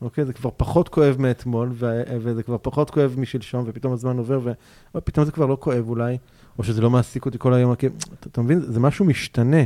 אוקיי? 0.00 0.24
זה 0.24 0.32
כבר 0.32 0.50
פחות 0.56 0.88
כואב 0.88 1.16
מאתמול, 1.18 1.70
ו- 1.72 2.02
וזה 2.20 2.42
כבר 2.42 2.56
פחות 2.62 2.90
כואב 2.90 3.14
משלשום, 3.18 3.64
ופתאום 3.66 3.92
הזמן 3.92 4.18
עובר, 4.18 4.52
ופתאום 4.94 5.26
זה 5.26 5.32
כבר 5.32 5.46
לא 5.46 5.56
כואב 5.60 5.88
אולי, 5.88 6.18
או 6.58 6.64
שזה 6.64 6.80
לא 6.80 6.90
מעסיק 6.90 7.26
אותי 7.26 7.38
כל 7.38 7.54
היום, 7.54 7.74
כי, 7.74 7.86
אתה, 8.20 8.42
מבין? 8.42 8.60
זה 8.60 8.80
משהו 8.80 9.04
משתנה, 9.04 9.64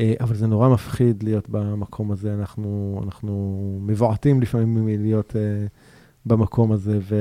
אה, 0.00 0.14
אבל 0.20 0.34
זה 0.34 0.46
נורא 0.46 0.68
מפחיד 0.68 1.22
להיות 1.22 1.48
במקום 1.48 2.12
הזה, 2.12 2.34
אנחנו, 2.34 3.00
אנחנו 3.04 3.78
מבועטים 3.82 4.40
לפעמים 4.40 4.74
מלהיות 4.74 5.36
אה, 5.36 5.66
במקום 6.26 6.72
הזה, 6.72 6.98
ו... 7.02 7.14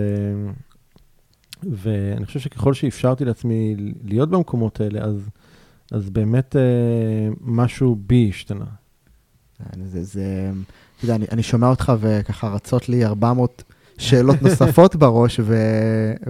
ואני 1.71 2.25
חושב 2.25 2.39
שככל 2.39 2.73
שאפשרתי 2.73 3.25
לעצמי 3.25 3.75
להיות 4.03 4.29
במקומות 4.29 4.81
האלה, 4.81 5.01
אז, 5.01 5.29
אז 5.91 6.09
באמת 6.09 6.55
אה, 6.55 7.29
משהו 7.41 7.95
בי 7.95 8.29
השתנה. 8.29 8.65
זה, 9.83 10.03
זה, 10.03 10.51
אתה 11.03 11.11
יודע, 11.11 11.15
אני, 11.15 11.25
אני 11.31 11.43
שומע 11.43 11.67
אותך 11.69 11.93
וככה 11.99 12.47
רצות 12.47 12.89
לי 12.89 13.05
400 13.05 13.63
שאלות 13.97 14.41
נוספות 14.41 14.95
בראש, 14.95 15.39
ו, 15.43 15.55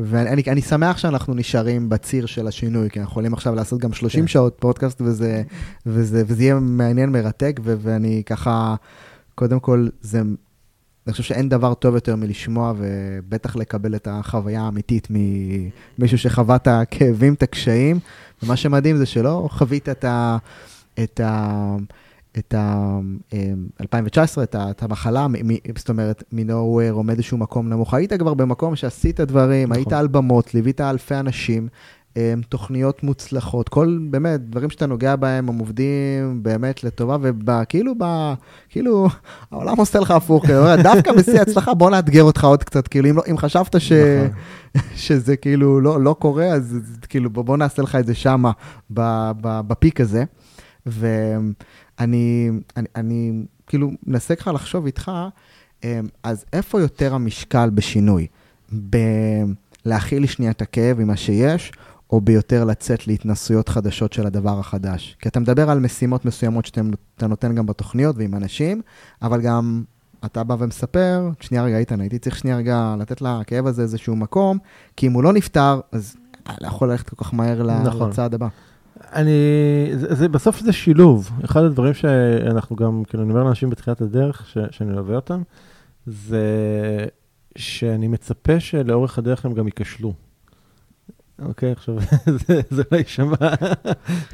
ואני 0.04 0.44
אני 0.48 0.62
שמח 0.62 0.98
שאנחנו 0.98 1.34
נשארים 1.34 1.90
בציר 1.90 2.26
של 2.26 2.48
השינוי, 2.48 2.90
כי 2.90 3.00
אנחנו 3.00 3.12
יכולים 3.12 3.34
עכשיו 3.34 3.56
לעשות 3.56 3.80
גם 3.80 3.94
30 3.94 4.22
כן. 4.22 4.28
שעות 4.28 4.58
פודקאסט, 4.60 5.02
וזה, 5.02 5.44
וזה, 5.86 6.24
וזה 6.28 6.44
יהיה 6.44 6.56
מעניין, 6.60 7.10
מרתק, 7.10 7.60
ו, 7.64 7.76
ואני 7.82 8.24
ככה, 8.26 8.76
קודם 9.36 9.60
כל, 9.60 9.88
זה, 10.02 10.22
אני 11.08 11.12
חושב 11.12 11.24
שאין 11.24 11.50
דבר 11.50 11.74
טוב 11.74 11.96
יותר 11.96 12.16
מלשמוע, 12.16 12.74
ובטח 12.78 13.56
לקבל 13.56 13.96
את 13.96 14.08
החוויה 14.12 14.62
האמיתית 14.62 15.08
ממישהו 15.10 16.18
שחווה 16.18 16.56
את 16.56 16.68
הכאבים, 16.68 17.34
את 17.34 17.44
הקשיים, 17.44 18.00
ומה 18.44 18.56
שמדהים 18.56 18.98
זה 18.98 19.06
שלא 19.06 19.48
חווית 19.52 19.90
את 19.90 20.06
ה... 20.06 20.38
את 21.04 21.20
ה 21.20 21.76
את 22.38 22.54
ה... 22.54 23.00
אה, 23.34 23.54
2019, 23.82 24.44
את, 24.44 24.56
ה, 24.56 24.70
את 24.70 24.84
המחלה, 24.84 25.28
מ, 25.28 25.32
מ, 25.32 25.52
זאת 25.78 25.90
אומרת, 25.90 26.24
מ-nowhere 26.32 26.92
או 26.92 27.04
מאיזשהו 27.04 27.38
מקום 27.38 27.70
נמוך. 27.70 27.94
היית 27.94 28.14
כבר 28.14 28.34
במקום 28.34 28.76
שעשית 28.76 29.20
דברים, 29.20 29.70
נכון. 29.70 29.78
היית 29.78 29.94
על 29.94 30.08
במות, 30.08 30.54
ליווית 30.54 30.82
אלפי 30.82 31.16
אנשים, 31.16 31.68
אה, 32.18 32.34
תוכניות 32.50 33.04
מוצלחות, 33.04 33.70
כל, 33.70 33.98
באמת, 34.10 34.50
דברים 34.50 34.70
שאתה 34.70 34.86
נוגע 34.86 35.16
בהם, 35.16 35.50
הם 35.50 35.58
עובדים 35.58 36.44
באמת 36.44 36.84
לטובה, 36.84 37.18
וכאילו, 37.22 37.94
כאילו, 38.70 39.08
העולם 39.52 39.78
עושה 39.78 40.00
לך 40.00 40.12
הפוך, 40.12 40.46
כאילו, 40.46 40.78
דווקא 40.84 41.12
בשיא 41.12 41.40
ההצלחה, 41.40 41.74
בוא 41.74 41.90
נאתגר 41.90 42.24
אותך 42.24 42.44
עוד 42.44 42.64
קצת, 42.64 42.88
כאילו, 42.88 43.10
אם, 43.10 43.18
לא, 43.18 43.24
אם 43.32 43.38
חשבת 43.38 43.82
ש, 43.82 43.92
נכון. 43.92 44.82
שזה 44.96 45.36
כאילו 45.36 45.82
לא, 45.82 46.02
לא 46.02 46.16
קורה, 46.20 46.46
אז 46.46 46.80
כאילו, 47.10 47.30
בוא, 47.30 47.58
נעשה 47.58 47.82
לך 47.82 47.96
את 47.96 48.06
זה 48.06 48.14
שמה, 48.14 48.52
בפיק 48.90 50.02
הזה. 50.02 50.24
ואני 50.86 51.54
אני, 52.04 52.50
אני 52.96 53.44
כאילו 53.68 53.92
מנסה 54.08 54.36
ככה 54.36 54.52
לחשוב 54.52 54.86
איתך, 54.86 55.12
אמ, 55.84 55.90
אז 56.24 56.46
איפה 56.54 56.82
יותר 56.82 57.14
המשקל 57.14 57.70
בשינוי? 57.70 58.28
בלהכיל 58.72 60.26
שנייה 60.26 60.52
את 60.52 60.62
הכאב 60.62 61.00
עם 61.00 61.08
מה 61.08 61.18
שיש, 61.18 61.72
או 62.10 62.22
ביותר 62.22 62.64
לצאת 62.64 63.08
להתנסויות 63.08 63.70
חדשות 63.70 64.14
של 64.14 64.28
הדבר 64.28 64.60
החדש? 64.60 65.18
כי 65.20 65.30
אתה 65.30 65.40
מדבר 65.40 65.70
על 65.70 65.80
משימות 65.80 66.26
מסוימות 66.26 66.66
שאתה 66.66 67.28
נותן 67.28 67.56
גם 67.56 67.66
בתוכניות 67.66 68.16
ועם 68.18 68.36
אנשים, 68.36 68.82
אבל 69.22 69.42
גם 69.42 69.84
אתה 70.26 70.44
בא 70.44 70.56
ומספר, 70.60 71.30
שנייה 71.40 71.64
רגע, 71.64 71.78
איתן, 71.78 72.02
הייתי 72.02 72.20
צריך 72.20 72.38
שנייה 72.38 72.58
רגע 72.58 72.96
לתת 73.00 73.22
לכאב 73.22 73.68
הזה 73.68 73.82
איזשהו 73.82 74.16
מקום, 74.16 74.58
כי 74.98 75.08
אם 75.08 75.14
הוא 75.14 75.24
לא 75.24 75.34
נפתר, 75.34 75.80
אז 75.92 76.16
לא 76.62 76.68
יכול 76.68 76.92
ללכת 76.92 77.10
כל 77.10 77.24
כך 77.26 77.34
מהר 77.34 77.84
נכון. 77.84 78.10
לצעד 78.10 78.34
הבא. 78.34 78.48
אני, 79.02 79.32
זה, 79.94 80.16
זה, 80.16 80.30
בסוף 80.30 80.60
זה 80.60 80.74
שילוב. 80.74 81.32
אחד 81.46 81.64
הדברים 81.64 81.94
שאנחנו 81.94 82.76
גם, 82.76 83.04
כאילו, 83.08 83.24
אני 83.24 83.32
אומר 83.32 83.44
לאנשים 83.44 83.70
בתחילת 83.70 84.02
הדרך, 84.02 84.48
ש, 84.48 84.58
שאני 84.72 84.90
מלווה 84.92 85.16
אותם, 85.16 85.42
זה 86.06 86.46
שאני 87.56 88.08
מצפה 88.08 88.60
שלאורך 88.60 89.18
הדרך 89.18 89.46
הם 89.46 89.54
גם 89.54 89.66
ייכשלו. 89.66 90.14
אוקיי, 91.46 91.72
עכשיו, 91.72 91.96
זה, 92.48 92.62
זה 92.70 92.84
לא 92.92 92.98
יישמע 92.98 93.36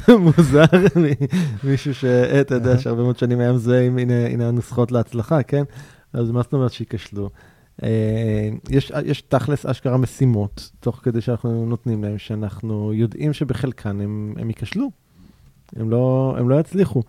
מוזר 0.20 0.66
ממישהו 1.64 1.96
שאתה 1.96 2.56
יודע 2.56 2.80
שהרבה 2.80 3.04
מאוד 3.04 3.18
שנים 3.18 3.40
היה 3.40 3.54
מזוהה 3.54 3.86
עם 3.86 3.98
הנה, 3.98 4.48
הנוסחות 4.48 4.92
להצלחה, 4.92 5.44
כן? 5.44 5.64
אז 6.14 6.32
מה 6.32 6.42
זאת 6.42 6.54
אומרת 6.54 6.72
שייכשלו? 6.72 7.30
אה, 7.84 8.50
יש, 8.70 8.92
יש 9.06 9.22
תכלס 9.22 9.66
אשכרה 9.66 9.98
משימות, 9.98 10.72
תוך 10.80 11.00
כדי 11.04 11.22
שאנחנו 11.22 11.66
נותנים 11.66 12.04
להם, 12.04 12.18
שאנחנו 12.18 12.94
יודעים 12.94 13.34
שבחלקן 13.34 14.02
הם, 14.02 14.34
הם 14.38 14.50
ייכשלו. 14.50 14.92
הם 15.76 15.90
לא, 15.90 16.36
הם 16.38 16.50
לא 16.50 16.60
יצליחו. 16.60 17.04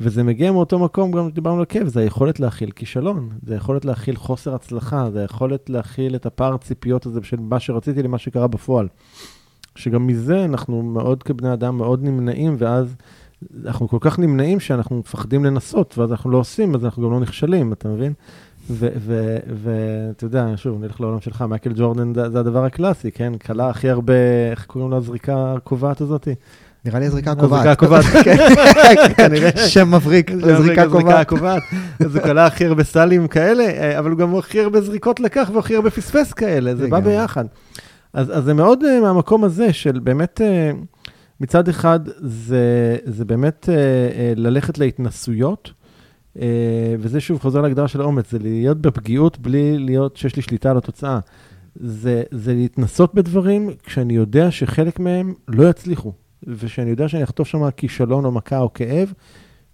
וזה 0.00 0.22
מגיע 0.22 0.52
מאותו 0.52 0.78
מקום, 0.78 1.12
גם 1.12 1.30
דיברנו 1.30 1.58
על 1.58 1.64
כאב, 1.64 1.88
זה 1.88 2.00
היכולת 2.00 2.40
להכיל 2.40 2.70
כישלון, 2.70 3.28
זה 3.42 3.54
היכולת 3.54 3.84
להכיל 3.84 4.16
חוסר 4.16 4.54
הצלחה, 4.54 5.10
זה 5.10 5.20
היכולת 5.20 5.70
להכיל 5.70 6.14
את 6.14 6.26
הפער 6.26 6.56
ציפיות 6.56 7.06
הזה 7.06 7.20
של 7.22 7.40
מה 7.40 7.60
שרציתי 7.60 8.02
למה 8.02 8.18
שקרה 8.18 8.46
בפועל. 8.46 8.88
שגם 9.76 10.06
מזה 10.06 10.44
אנחנו 10.44 10.82
מאוד 10.82 11.22
כבני 11.22 11.52
אדם 11.52 11.76
מאוד 11.76 12.02
נמנעים, 12.02 12.56
ואז 12.58 12.96
אנחנו 13.64 13.88
כל 13.88 13.98
כך 14.00 14.18
נמנעים 14.18 14.60
שאנחנו 14.60 14.98
מפחדים 14.98 15.44
לנסות, 15.44 15.98
ואז 15.98 16.10
אנחנו 16.10 16.30
לא 16.30 16.38
עושים, 16.38 16.74
אז 16.74 16.84
אנחנו 16.84 17.02
גם 17.02 17.10
לא 17.10 17.20
נכשלים, 17.20 17.72
אתה 17.72 17.88
מבין? 17.88 18.12
ואתה 18.70 20.24
יודע, 20.24 20.46
שוב, 20.56 20.84
נלך 20.84 21.00
לעולם 21.00 21.20
שלך, 21.20 21.42
מייקל 21.42 21.72
ג'ורדן 21.76 22.14
זה, 22.14 22.40
הדבר 22.40 22.64
הקלאסי, 22.64 23.10
כן? 23.10 23.32
כלה 23.38 23.68
הכי 23.68 23.90
הרבה, 23.90 24.14
איך 24.50 24.64
קוראים 24.66 24.90
לה 24.90 24.96
הזריקה 24.96 25.54
הקובעת 25.56 26.00
הזאתי? 26.00 26.34
נראה 26.84 27.00
לי 27.00 27.06
הזריקה 27.06 27.30
הזריקה 27.30 27.72
הקובעת. 27.72 28.04
הקובעת. 28.04 28.24
כן, 28.24 28.36
כנראה. 29.16 29.50
שם 29.56 29.94
מבריק, 29.94 30.30
זריקה 30.36 30.88
קובעת. 30.88 31.20
הקובעת. 31.20 31.62
אז 32.00 32.16
הוא 32.16 32.24
כלה 32.24 32.46
הכי 32.46 32.66
הרבה 32.66 32.84
סלים 32.84 33.28
כאלה, 33.28 33.64
אה, 33.64 33.98
אבל 33.98 34.10
הוא 34.10 34.18
גם 34.18 34.36
הכי 34.36 34.60
הרבה 34.60 34.80
זריקות 34.80 35.20
לקח 35.20 35.50
והכי 35.54 35.76
הרבה 35.76 35.90
פספס 35.90 36.32
כאלה, 36.32 36.74
זה 36.74 36.88
בא. 36.88 37.00
ביחד. 37.00 37.44
אז, 38.12 38.44
זה 38.44 38.54
מאוד 38.54 38.84
אה, 38.84 39.00
מהמקום 39.00 39.44
הזה 39.44 39.72
של 39.72 39.98
באמת, 39.98 40.40
אה, 40.44 40.70
מצד 41.40 41.68
אחד, 41.68 42.00
זה, 42.20 43.24
באמת 43.26 43.68
ללכת 44.36 44.78
להתנסויות, 44.78 45.70
וזה 46.98 47.20
שוב 47.20 47.40
חוזר 47.40 47.60
להגדרה 47.60 47.88
של 47.88 48.02
אומץ, 48.02 48.30
זה 48.30 48.38
להיות 48.38 48.80
בפגיעות 48.80 49.38
בלי 49.38 49.78
להיות 49.78 50.16
שיש 50.16 50.36
לי 50.36 50.42
שליטה 50.42 50.70
על 50.70 50.76
התוצאה. 50.76 51.18
זה, 51.74 52.22
זה 52.30 52.54
להתנסות 52.54 53.14
בדברים 53.14 53.70
כשאני 53.82 54.14
יודע 54.14 54.50
שחלק 54.50 54.98
מהם 54.98 55.34
לא 55.48 55.70
יצליחו, 55.70 56.12
ושאני 56.46 56.90
יודע 56.90 57.08
שאני 57.08 57.24
אחטוף 57.24 57.48
שם 57.48 57.70
כישלון 57.76 58.24
או 58.24 58.32
מכה 58.32 58.58
או 58.58 58.72
כאב, 58.72 59.12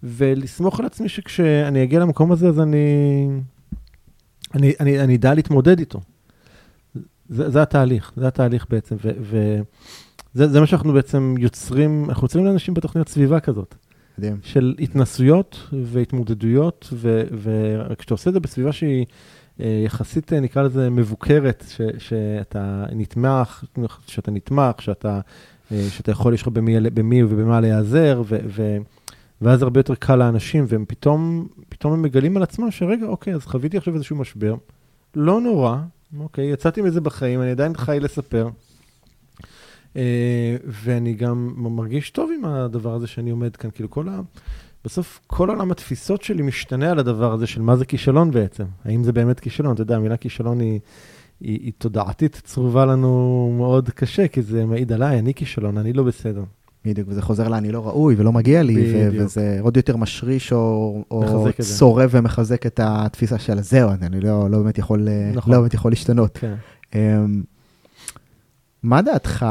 ולסמוך 0.03 0.79
על 0.79 0.85
עצמי 0.85 1.09
שכשאני 1.09 1.83
אגיע 1.83 1.99
למקום 1.99 2.31
הזה, 2.31 2.47
אז 2.47 2.59
אני, 2.59 3.27
אני, 4.53 4.73
אני, 4.79 4.99
אני 4.99 5.15
אדע 5.15 5.33
להתמודד 5.33 5.79
איתו. 5.79 6.01
זה, 7.29 7.49
זה 7.49 7.61
התהליך, 7.61 8.11
זה 8.15 8.27
התהליך 8.27 8.65
בעצם, 8.69 8.95
וזה 9.01 10.47
זה 10.47 10.59
מה 10.59 10.65
שאנחנו 10.65 10.93
בעצם 10.93 11.35
יוצרים, 11.39 12.05
אנחנו 12.09 12.25
יוצרים 12.25 12.45
לאנשים 12.45 12.73
בתוכניות 12.73 13.09
סביבה 13.09 13.39
כזאת. 13.39 13.75
מדהים. 14.17 14.37
של 14.43 14.75
התנסויות 14.79 15.69
והתמודדויות, 15.83 16.93
וכשאתה 17.31 18.13
עושה 18.13 18.29
את 18.29 18.33
זה 18.33 18.39
בסביבה 18.39 18.71
שהיא 18.71 19.05
אה, 19.59 19.81
יחסית, 19.85 20.33
אה, 20.33 20.39
נקרא 20.39 20.63
לזה, 20.63 20.89
מבוקרת, 20.89 21.63
ש- 21.69 22.07
שאתה 22.07 22.85
נתמך, 22.91 23.63
שאתה 24.07 24.31
נתמך, 24.31 24.81
שאתה, 24.81 25.19
אה, 25.71 25.85
שאתה 25.89 26.11
יכול, 26.11 26.33
יש 26.33 26.41
לך 26.41 26.47
במי, 26.47 26.79
במי 26.89 27.23
ובמה 27.23 27.61
להיעזר, 27.61 28.21
ו- 28.25 28.39
ו- 28.47 28.77
ואז 29.41 29.61
הרבה 29.61 29.79
יותר 29.79 29.95
קל 29.95 30.15
לאנשים, 30.15 30.65
והם 30.67 30.85
פתאום, 30.87 31.47
פתאום 31.69 31.93
הם 31.93 32.01
מגלים 32.01 32.37
על 32.37 32.43
עצמם 32.43 32.71
שרגע, 32.71 33.05
אוקיי, 33.05 33.33
אז 33.35 33.45
חוויתי 33.45 33.77
עכשיו 33.77 33.93
איזשהו 33.93 34.15
משבר, 34.15 34.55
לא 35.15 35.41
נורא, 35.41 35.77
אוקיי, 36.19 36.45
יצאתי 36.51 36.81
מזה 36.81 37.01
בחיים, 37.01 37.41
אני 37.41 37.51
עדיין 37.51 37.77
חי 37.77 37.97
לספר. 38.01 38.49
אה, 39.95 40.55
ואני 40.65 41.13
גם 41.13 41.53
מרגיש 41.57 42.09
טוב 42.09 42.31
עם 42.37 42.45
הדבר 42.45 42.93
הזה 42.93 43.07
שאני 43.07 43.29
עומד 43.29 43.55
כאן, 43.55 43.69
כאילו 43.73 43.89
כל 43.89 44.09
ה... 44.09 44.21
בסוף 44.85 45.19
כל 45.27 45.49
עולם 45.49 45.71
התפיסות 45.71 46.21
שלי 46.21 46.41
משתנה 46.41 46.91
על 46.91 46.99
הדבר 46.99 47.33
הזה 47.33 47.47
של 47.47 47.61
מה 47.61 47.75
זה 47.75 47.85
כישלון 47.85 48.31
בעצם. 48.31 48.63
האם 48.85 49.03
זה 49.03 49.11
באמת 49.11 49.39
כישלון? 49.39 49.73
אתה 49.73 49.81
יודע, 49.81 49.95
המילה 49.95 50.17
כישלון 50.17 50.59
היא, 50.59 50.79
היא, 51.39 51.59
היא 51.61 51.71
תודעתית 51.77 52.41
צרובה 52.43 52.85
לנו 52.85 53.53
מאוד 53.57 53.89
קשה, 53.89 54.27
כי 54.27 54.41
זה 54.41 54.65
מעיד 54.65 54.91
עליי, 54.91 55.19
אני 55.19 55.33
כישלון, 55.33 55.77
אני 55.77 55.93
לא 55.93 56.03
בסדר. 56.03 56.43
בדיוק, 56.85 57.07
וזה 57.11 57.21
חוזר 57.21 57.47
ל 57.47 57.53
אני 57.53 57.71
לא 57.71 57.87
ראוי 57.87 58.15
ולא 58.17 58.31
מגיע 58.31 58.63
לי, 58.63 58.93
ו-. 58.93 59.09
וזה 59.11 59.57
עוד 59.61 59.77
יותר 59.77 59.97
משריש 59.97 60.53
או, 60.53 61.03
או. 61.11 61.45
צורב 61.59 62.09
ומחזק 62.13 62.65
את 62.65 62.79
התפיסה 62.83 63.39
של 63.39 63.61
זהו, 63.61 63.89
אני 64.01 64.21
לא, 64.21 64.49
לא, 64.49 64.57
באמת 64.57 64.77
יכול, 64.77 65.07
נכון. 65.33 65.53
לא 65.53 65.59
באמת 65.59 65.73
יכול 65.73 65.91
להשתנות. 65.91 66.37
כן. 66.37 66.55
אמ, 66.95 67.41
מה 68.83 69.01
דעתך 69.01 69.45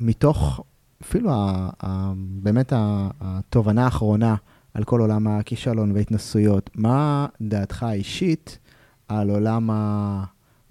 מתוך, 0.00 0.60
אפילו 1.02 1.30
ה, 1.30 1.70
ה, 1.82 2.12
באמת 2.16 2.72
התובנה 3.20 3.84
האחרונה 3.84 4.34
על 4.74 4.84
כל 4.84 5.00
עולם 5.00 5.26
הכישלון 5.28 5.92
וההתנסויות, 5.92 6.70
מה 6.74 7.26
דעתך 7.40 7.82
האישית 7.82 8.58
על 9.08 9.30
עולם 9.30 9.70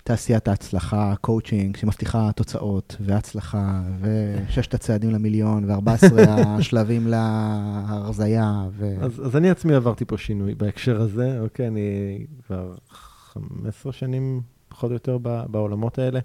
תעשיית 0.07 0.47
ההצלחה, 0.47 1.13
קואוצ'ינג, 1.21 1.77
שמבטיחה 1.77 2.31
תוצאות 2.31 2.95
והצלחה, 2.99 3.81
וששת 4.01 4.73
הצעדים 4.73 5.11
למיליון, 5.11 5.71
ו-14 5.71 6.21
השלבים 6.29 7.07
להרזייה. 7.07 8.63
ו... 8.71 8.95
אז, 9.01 9.21
אז 9.25 9.35
אני 9.35 9.49
עצמי 9.49 9.75
עברתי 9.75 10.05
פה 10.05 10.17
שינוי 10.17 10.55
בהקשר 10.55 11.01
הזה, 11.01 11.39
אוקיי? 11.39 11.67
אני 11.67 12.25
כבר 12.45 12.75
15 12.89 13.93
שנים, 13.93 14.41
פחות 14.69 14.89
או 14.89 14.93
יותר, 14.93 15.17
בעולמות 15.47 15.99
האלה. 15.99 16.19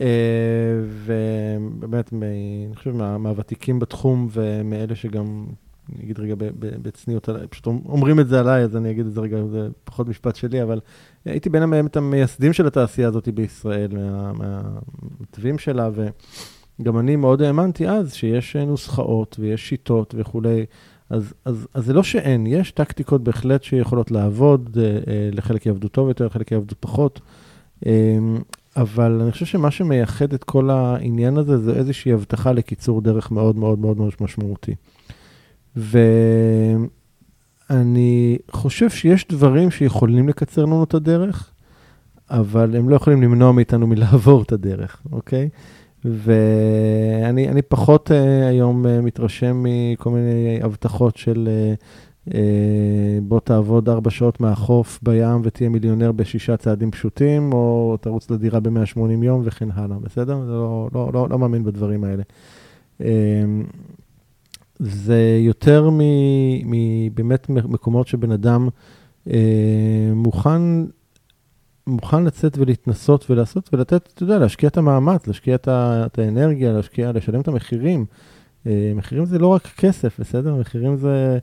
אה, 0.00 0.06
ובאמת, 0.86 2.12
אני 2.12 2.68
חושב 2.74 2.96
מהוותיקים 3.18 3.78
בתחום 3.78 4.28
ומאלה 4.32 4.94
שגם 4.94 5.46
אני 5.92 6.04
אגיד 6.04 6.18
רגע 6.18 6.34
בצניעות, 6.58 7.28
פשוט 7.50 7.66
אומרים 7.66 8.20
את 8.20 8.28
זה 8.28 8.40
עליי, 8.40 8.62
אז 8.62 8.76
אני 8.76 8.90
אגיד 8.90 9.06
את 9.06 9.12
זה 9.12 9.20
רגע, 9.20 9.44
זה 9.44 9.68
פחות 9.84 10.08
משפט 10.08 10.36
שלי, 10.36 10.62
אבל 10.62 10.80
הייתי 11.24 11.50
בין 11.50 11.70
באמת 11.70 11.96
המייסדים 11.96 12.52
של 12.52 12.66
התעשייה 12.66 13.08
הזאת 13.08 13.28
בישראל, 13.28 13.90
מהמתווים 14.34 15.58
שלה, 15.58 15.90
וגם 16.80 16.98
אני 16.98 17.16
מאוד 17.16 17.42
האמנתי 17.42 17.88
אז 17.88 18.14
שיש 18.14 18.56
נוסחאות 18.56 19.36
ויש 19.38 19.68
שיטות 19.68 20.14
וכולי, 20.18 20.64
אז, 21.10 21.34
אז, 21.44 21.68
אז 21.74 21.84
זה 21.84 21.92
לא 21.92 22.02
שאין, 22.02 22.46
יש 22.46 22.70
טקטיקות 22.70 23.24
בהחלט 23.24 23.62
שיכולות 23.62 24.10
לעבוד, 24.10 24.78
אה, 24.80 24.84
אה, 24.84 25.28
לחלק 25.32 25.66
יעבדו 25.66 25.88
טוב 25.88 26.08
יותר, 26.08 26.26
לחלק 26.26 26.52
יעבדו 26.52 26.74
פחות. 26.80 27.20
אבל 28.76 29.20
אני 29.22 29.32
חושב 29.32 29.46
שמה 29.46 29.70
שמייחד 29.70 30.32
את 30.32 30.44
כל 30.44 30.70
העניין 30.70 31.36
הזה 31.36 31.58
זה 31.58 31.72
איזושהי 31.72 32.12
הבטחה 32.12 32.52
לקיצור 32.52 33.00
דרך 33.00 33.30
מאוד 33.30 33.56
מאוד 33.56 33.78
מאוד 33.78 33.96
מאוד 33.96 34.12
משמעותי. 34.20 34.74
ואני 37.70 38.38
חושב 38.50 38.90
שיש 38.90 39.28
דברים 39.28 39.70
שיכולים 39.70 40.28
לקצר 40.28 40.62
לנו 40.64 40.84
את 40.84 40.94
הדרך, 40.94 41.50
אבל 42.30 42.76
הם 42.76 42.88
לא 42.88 42.96
יכולים 42.96 43.22
למנוע 43.22 43.52
מאיתנו 43.52 43.86
מלעבור 43.86 44.42
את 44.42 44.52
הדרך, 44.52 45.02
אוקיי? 45.12 45.48
ואני 46.04 47.62
פחות 47.62 48.10
uh, 48.10 48.14
היום 48.48 48.86
uh, 48.86 48.88
מתרשם 49.02 49.64
מכל 49.66 50.10
מיני 50.10 50.58
הבטחות 50.62 51.16
של 51.16 51.48
uh, 51.48 51.84
בוא 53.22 53.40
תעבוד 53.40 53.88
ארבע 53.88 54.10
שעות 54.10 54.40
מהחוף 54.40 54.98
בים 55.02 55.40
ותהיה 55.44 55.68
מיליונר 55.68 56.12
בשישה 56.12 56.56
צעדים 56.56 56.90
פשוטים, 56.90 57.52
או 57.52 57.96
תרוץ 58.00 58.30
לדירה 58.30 58.60
ב-180 58.60 59.24
יום 59.24 59.42
וכן 59.44 59.68
הלאה, 59.74 59.98
בסדר? 59.98 60.38
לא, 60.46 60.88
לא, 60.94 61.10
לא, 61.14 61.28
לא 61.30 61.38
מאמין 61.38 61.64
בדברים 61.64 62.04
האלה. 62.04 62.22
Uh, 63.00 63.04
זה 64.78 65.38
יותר 65.40 65.90
מבאמת 66.64 67.48
מקומות 67.48 68.06
שבן 68.08 68.32
אדם 68.32 68.68
אה, 69.30 70.10
מוכן, 70.14 70.62
מוכן 71.86 72.24
לצאת 72.24 72.58
ולהתנסות 72.58 73.30
ולעשות 73.30 73.70
ולתת, 73.72 74.08
אתה 74.14 74.22
יודע, 74.22 74.38
להשקיע 74.38 74.68
את 74.68 74.76
המאמץ, 74.76 75.26
להשקיע 75.26 75.54
את, 75.54 76.18
האנרגיה, 76.18 76.72
להשקיע, 76.72 77.12
לשלם 77.12 77.40
את 77.40 77.48
המחירים. 77.48 78.04
אה, 78.66 78.92
מחירים 78.94 79.24
זה 79.24 79.38
לא 79.38 79.46
רק 79.46 79.62
כסף, 79.62 80.20
בסדר? 80.20 80.54
מחירים 80.54 80.96
זה, 80.96 81.38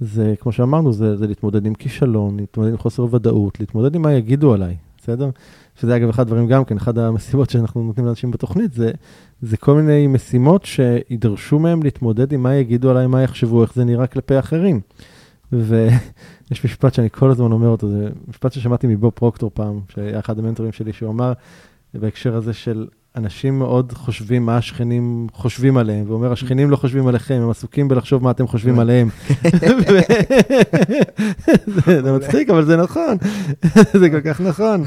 זה 0.00 0.34
כמו 0.40 0.52
שאמרנו, 0.52 0.92
זה, 0.92 1.16
זה 1.16 1.26
להתמודד 1.26 1.66
עם 1.66 1.74
כישלון, 1.74 2.36
להתמודד 2.36 2.70
עם 2.70 2.78
חוסר 2.78 3.14
ודאות, 3.14 3.60
להתמודד 3.60 3.94
עם 3.94 4.02
מה 4.02 4.12
יגידו 4.12 4.54
עליי, 4.54 4.76
בסדר? 4.98 5.30
שזה 5.80 5.96
אגב 5.96 6.08
אחד 6.08 6.22
הדברים 6.22 6.46
גם 6.46 6.64
כן, 6.64 6.76
אחת 6.76 6.98
המשימות 6.98 7.50
שאנחנו 7.50 7.82
נותנים 7.82 8.06
לאנשים 8.06 8.30
בתוכנית, 8.30 8.72
זה, 8.72 8.90
זה 9.42 9.56
כל 9.56 9.74
מיני 9.74 10.06
משימות 10.06 10.64
שידרשו 10.64 11.58
מהם 11.58 11.82
להתמודד 11.82 12.32
עם 12.32 12.42
מה 12.42 12.54
יגידו 12.54 12.90
עליי, 12.90 13.06
מה 13.06 13.22
יחשבו, 13.22 13.62
איך 13.62 13.74
זה 13.74 13.84
נראה 13.84 14.06
כלפי 14.06 14.38
אחרים. 14.38 14.80
ויש 15.52 16.64
משפט 16.64 16.94
שאני 16.94 17.10
כל 17.10 17.30
הזמן 17.30 17.52
אומר 17.52 17.68
אותו, 17.68 17.88
זה 17.88 18.08
משפט 18.28 18.52
ששמעתי 18.52 18.86
מבוב 18.86 19.12
פרוקטור 19.14 19.50
פעם, 19.54 19.80
שהיה 19.88 20.18
אחד 20.18 20.38
המנטורים 20.38 20.72
שלי, 20.72 20.92
שהוא 20.92 21.10
אמר 21.10 21.32
בהקשר 21.94 22.36
הזה 22.36 22.52
של 22.52 22.86
אנשים 23.16 23.58
מאוד 23.58 23.92
חושבים 23.92 24.46
מה 24.46 24.56
השכנים 24.56 25.26
חושבים 25.32 25.76
עליהם, 25.76 26.04
ואומר, 26.08 26.32
השכנים 26.32 26.70
לא 26.70 26.76
חושבים 26.76 27.06
עליכם, 27.06 27.34
הם 27.34 27.50
עסוקים 27.50 27.88
בלחשוב 27.88 28.22
מה 28.22 28.30
אתם 28.30 28.46
חושבים 28.46 28.78
עליהם. 28.78 29.08
זה 32.04 32.12
מצחיק, 32.12 32.50
אבל 32.50 32.64
זה 32.64 32.76
נכון, 32.76 33.16
זה 34.00 34.10
כל 34.10 34.20
כך 34.20 34.40
נכון. 34.40 34.84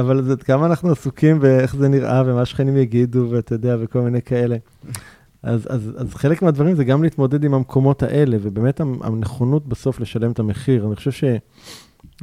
אבל 0.00 0.24
זה 0.24 0.36
כמה 0.36 0.66
אנחנו 0.66 0.90
עסוקים 0.90 1.40
באיך 1.40 1.76
זה 1.76 1.88
נראה, 1.88 2.22
ומה 2.26 2.42
השכנים 2.42 2.76
יגידו, 2.76 3.26
ואתה 3.30 3.54
יודע, 3.54 3.76
וכל 3.80 4.00
מיני 4.00 4.22
כאלה. 4.22 4.56
אז, 5.42 5.66
אז, 5.70 5.92
אז 5.96 6.14
חלק 6.14 6.42
מהדברים 6.42 6.76
זה 6.76 6.84
גם 6.84 7.02
להתמודד 7.02 7.44
עם 7.44 7.54
המקומות 7.54 8.02
האלה, 8.02 8.36
ובאמת 8.42 8.80
הנכונות 8.80 9.68
בסוף 9.68 10.00
לשלם 10.00 10.30
את 10.30 10.38
המחיר. 10.38 10.86
אני 10.86 10.96
חושב 10.96 11.10
ש... 11.10 11.24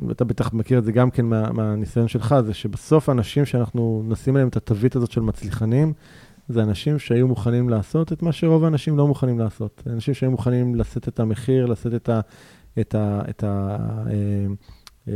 ואתה 0.08 0.26
בטח 0.26 0.54
מכיר 0.54 0.80
את 0.80 0.84
זה 0.84 0.92
גם 0.92 1.12
כן 1.12 1.26
מה, 1.26 1.52
מהניסיון 1.52 2.08
שלך, 2.08 2.36
זה 2.46 2.54
שבסוף 2.54 3.10
האנשים 3.10 3.46
שאנחנו 3.46 4.04
נשים 4.08 4.36
עליהם 4.36 4.48
את 4.48 4.58
התווית 4.58 4.96
הזאת 4.96 5.12
של 5.12 5.22
מצליחנים, 5.22 5.94
זה 6.50 6.64
אנשים 6.64 7.00
שהיו 7.00 7.28
מוכנים 7.28 7.70
לעשות 7.70 8.14
את 8.14 8.22
מה 8.22 8.32
שרוב 8.32 8.64
האנשים 8.64 8.98
לא 8.98 9.08
מוכנים 9.08 9.40
לעשות. 9.40 9.84
אנשים 9.88 10.14
שהיו 10.14 10.32
מוכנים 10.32 10.76
לשאת 10.76 11.08
את 11.08 11.20
המחיר, 11.20 11.66
לשאת 11.66 11.94
את 11.94 12.10
ה... 12.10 12.20
את 12.80 12.96
ה, 12.96 13.22
את 13.30 13.44
ה 13.44 13.78
אה, 14.08 14.46
אה, 15.08 15.14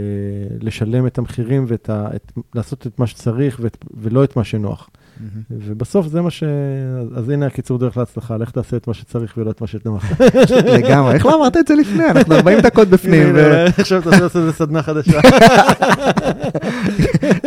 לשלם 0.62 1.08
את 1.08 1.18
המחירים 1.18 1.66
ולעשות 1.68 2.88
את 2.88 3.00
מה 3.00 3.08
שצריך 3.08 3.60
ואת, 3.62 3.86
ולא 3.94 4.24
את 4.24 4.36
מה 4.36 4.44
שנוח. 4.44 4.90
ובסוף 5.52 6.08
זה 6.08 6.22
מה 6.22 6.30
ש... 6.30 6.44
אז 7.16 7.30
הנה 7.30 7.46
הקיצור 7.46 7.78
דרך 7.78 7.98
להצלחה, 7.98 8.38
לך 8.38 8.52
תעשה 8.52 8.78
את 8.78 8.88
מה 8.88 8.94
שצריך 8.94 9.34
ולא 9.38 9.52
את 9.52 9.62
מה 9.62 9.68
שנוח. 9.68 10.06
לגמרי, 10.78 11.14
איך 11.14 11.26
לא 11.26 11.36
אמרת 11.36 11.58
את 11.58 11.68
זה 11.68 11.76
לפני? 11.76 12.06
אנחנו 12.06 12.36
40 12.36 12.60
דקות 12.60 12.88
בפנים. 12.88 13.36
עכשיו 13.78 14.10
אתה 14.10 14.24
עושה 14.24 14.40
איזה 14.40 14.52
סדנה 14.52 14.84
חדשה. 14.84 15.20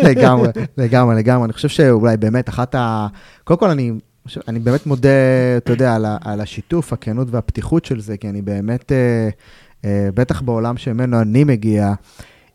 לגמרי, 0.09 0.49
לגמרי, 0.79 1.17
לגמרי. 1.17 1.45
אני 1.45 1.53
חושב 1.53 1.69
שאולי 1.69 2.17
באמת 2.17 2.49
אחת 2.49 2.75
ה... 2.75 3.07
קודם 3.45 3.61
כל 3.61 3.71
אני... 3.71 3.93
אני 4.49 4.59
באמת 4.59 4.87
מודה, 4.87 5.09
אתה 5.57 5.73
יודע, 5.73 5.95
על, 5.95 6.07
על 6.25 6.41
השיתוף, 6.41 6.93
הכנות 6.93 7.29
והפתיחות 7.31 7.85
של 7.85 8.01
זה, 8.01 8.17
כי 8.17 8.29
אני 8.29 8.43
באמת, 8.43 8.93
אה, 8.93 9.29
אה, 9.85 10.09
בטח 10.15 10.41
בעולם 10.41 10.77
שממנו 10.77 11.21
אני 11.21 11.45
מגיע, 11.45 11.93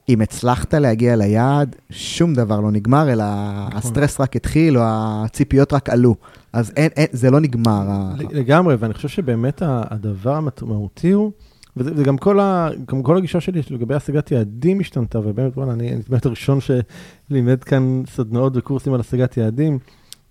אם 0.10 0.22
הצלחת 0.22 0.74
להגיע 0.74 1.16
ליעד, 1.16 1.76
שום 1.90 2.34
דבר 2.34 2.60
לא 2.60 2.72
נגמר, 2.72 3.12
אלא 3.12 3.24
נכון. 3.68 3.78
הסטרס 3.78 4.22
רק 4.22 4.36
התחיל, 4.36 4.78
או 4.78 4.84
הציפיות 4.86 5.74
רק 5.74 5.90
עלו. 5.90 6.16
אז 6.54 6.72
אין, 6.76 6.90
אין, 6.96 7.08
זה 7.12 7.32
לא 7.32 7.40
נגמר. 7.40 7.88
לגמרי, 8.32 8.76
ואני 8.76 8.94
חושב 8.94 9.08
שבאמת 9.08 9.62
הדבר 9.66 10.40
המהותי 10.62 11.12
הוא, 11.12 11.32
וזה 11.78 12.04
גם 12.04 12.18
כל, 12.18 12.40
ה, 12.40 12.70
גם 12.88 13.04
כל 13.04 13.18
הגישה 13.18 13.42
שלי 13.42 13.62
לגבי 13.70 13.96
השגת 13.96 14.32
יעדים 14.32 14.80
השתנתה, 14.80 15.20
ובאמת, 15.20 15.58
וואלה, 15.58 15.74
אני, 15.74 15.94
אני 15.94 16.02
באמת 16.10 16.26
הראשון 16.26 16.60
שלימד 16.62 17.64
כאן 17.64 18.04
סדנאות 18.08 18.58
וקורסים 18.58 18.94
על 18.94 19.00
השגת 19.00 19.38
יעדים. 19.38 19.80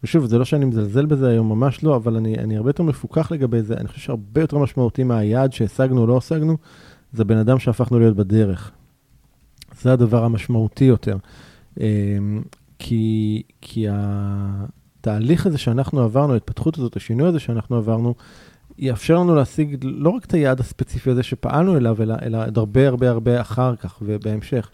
ושוב, 0.04 0.26
זה 0.26 0.38
לא 0.38 0.44
שאני 0.44 0.64
מזלזל 0.64 1.06
בזה 1.06 1.28
היום, 1.28 1.48
ממש 1.48 1.84
לא, 1.84 1.96
אבל 1.96 2.16
אני, 2.16 2.38
אני 2.38 2.56
הרבה 2.56 2.68
יותר 2.68 2.82
מפוקח 2.82 3.32
לגבי 3.32 3.62
זה. 3.62 3.74
אני 3.74 3.88
חושב 3.88 4.00
שהרבה 4.00 4.40
יותר 4.40 4.58
משמעותי 4.58 5.04
מהיעד 5.04 5.52
שהשגנו 5.52 6.00
או 6.00 6.06
לא 6.06 6.16
השגנו, 6.16 6.56
זה 7.12 7.24
בן 7.24 7.36
אדם 7.36 7.58
שהפכנו 7.58 7.98
להיות 7.98 8.16
בדרך. 8.16 8.72
זה 9.82 9.92
הדבר 9.92 10.24
המשמעותי 10.24 10.84
יותר. 10.84 11.16
אמ, 11.80 12.42
כי, 12.78 13.42
כי 13.60 13.86
התהליך 13.90 15.46
הזה 15.46 15.58
שאנחנו 15.58 16.00
עברנו, 16.00 16.32
ההתפתחות 16.32 16.78
הזאת, 16.78 16.96
השינוי 16.96 17.28
הזה 17.28 17.40
שאנחנו 17.40 17.76
עברנו, 17.76 18.14
יאפשר 18.78 19.18
לנו 19.18 19.34
להשיג 19.34 19.76
לא 19.82 20.10
רק 20.10 20.24
את 20.24 20.34
היעד 20.34 20.60
הספציפי 20.60 21.10
הזה 21.10 21.22
שפעלנו 21.22 21.76
אליו, 21.76 22.02
אלא, 22.02 22.14
אלא 22.22 22.44
עוד 22.46 22.58
הרבה 22.58 22.88
הרבה 22.88 23.10
הרבה 23.10 23.40
אחר 23.40 23.76
כך 23.76 23.98
ובהמשך. 24.02 24.70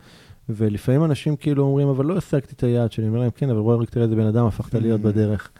ולפעמים 0.48 1.04
אנשים 1.04 1.36
כאילו 1.36 1.62
אומרים, 1.62 1.88
אבל 1.88 2.04
לא 2.04 2.16
השגתי 2.16 2.52
את 2.56 2.62
היעד 2.62 2.92
שלי, 2.92 3.04
אני 3.04 3.08
אומר 3.08 3.20
להם, 3.20 3.30
כן, 3.30 3.50
אבל 3.50 3.60
בוא 3.60 3.82
רק 3.82 3.90
תראה 3.90 4.04
איזה 4.04 4.16
בן 4.16 4.26
אדם 4.26 4.46
הפכת 4.46 4.74
להיות 4.74 5.00
mm. 5.00 5.04
בדרך. 5.04 5.50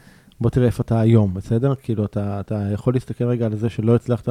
בוא 0.41 0.49
תראה 0.49 0.65
איפה 0.65 0.81
אתה 0.81 0.99
היום, 0.99 1.33
בסדר? 1.33 1.73
כאילו, 1.75 2.05
אתה, 2.05 2.39
אתה 2.39 2.67
יכול 2.73 2.93
להסתכל 2.93 3.23
רגע 3.23 3.45
על 3.45 3.55
זה 3.55 3.69
שלא 3.69 3.95
הצלחת, 3.95 4.29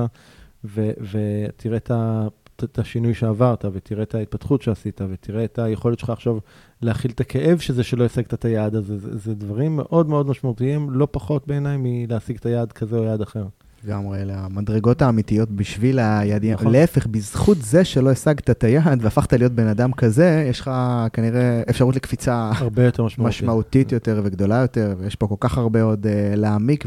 ותראה 0.64 1.76
את 1.76 1.90
ה... 1.90 2.28
את 2.64 2.78
השינוי 2.78 3.14
שעברת, 3.14 3.64
ותראה 3.72 4.02
את 4.02 4.14
ההתפתחות 4.14 4.62
שעשית, 4.62 5.00
ותראה 5.10 5.44
את 5.44 5.58
היכולת 5.58 5.98
שלך 5.98 6.10
עכשיו 6.10 6.38
להכיל 6.82 7.10
את 7.10 7.20
הכאב 7.20 7.58
שזה 7.58 7.82
שלא 7.82 8.04
השגת 8.04 8.34
את 8.34 8.44
היעד 8.44 8.74
הזה. 8.74 8.98
זה, 8.98 9.18
זה 9.18 9.34
דברים 9.34 9.76
מאוד 9.76 10.08
מאוד 10.08 10.26
משמעותיים, 10.26 10.90
לא 10.90 11.08
פחות 11.10 11.46
בעיניי 11.46 11.76
מלהשיג 11.80 12.36
את 12.36 12.46
היעד 12.46 12.72
כזה 12.72 12.96
או 12.96 13.04
יעד 13.04 13.20
אחר. 13.20 13.44
לגמרי, 13.84 14.22
אלה 14.22 14.34
המדרגות 14.38 15.02
האמיתיות 15.02 15.50
בשביל 15.50 15.98
היעדים. 15.98 16.52
נכון. 16.52 16.72
להפך, 16.72 17.06
בזכות 17.06 17.58
זה 17.60 17.84
שלא 17.84 18.10
השגת 18.10 18.50
את 18.50 18.64
היעד 18.64 18.98
והפכת 19.02 19.32
להיות 19.32 19.52
בן 19.52 19.66
אדם 19.66 19.92
כזה, 19.92 20.46
יש 20.50 20.60
לך 20.60 20.70
כנראה 21.12 21.62
אפשרות 21.70 21.96
לקפיצה 21.96 22.50
הרבה 22.54 22.84
יותר 22.84 23.04
משמעותית, 23.04 23.36
משמעותית 23.36 23.92
יותר 23.92 24.20
וגדולה 24.24 24.56
יותר, 24.56 24.94
ויש 24.98 25.16
פה 25.16 25.26
כל 25.26 25.34
כך 25.40 25.58
הרבה 25.58 25.82
עוד 25.82 26.06
uh, 26.06 26.36
להעמיק 26.36 26.84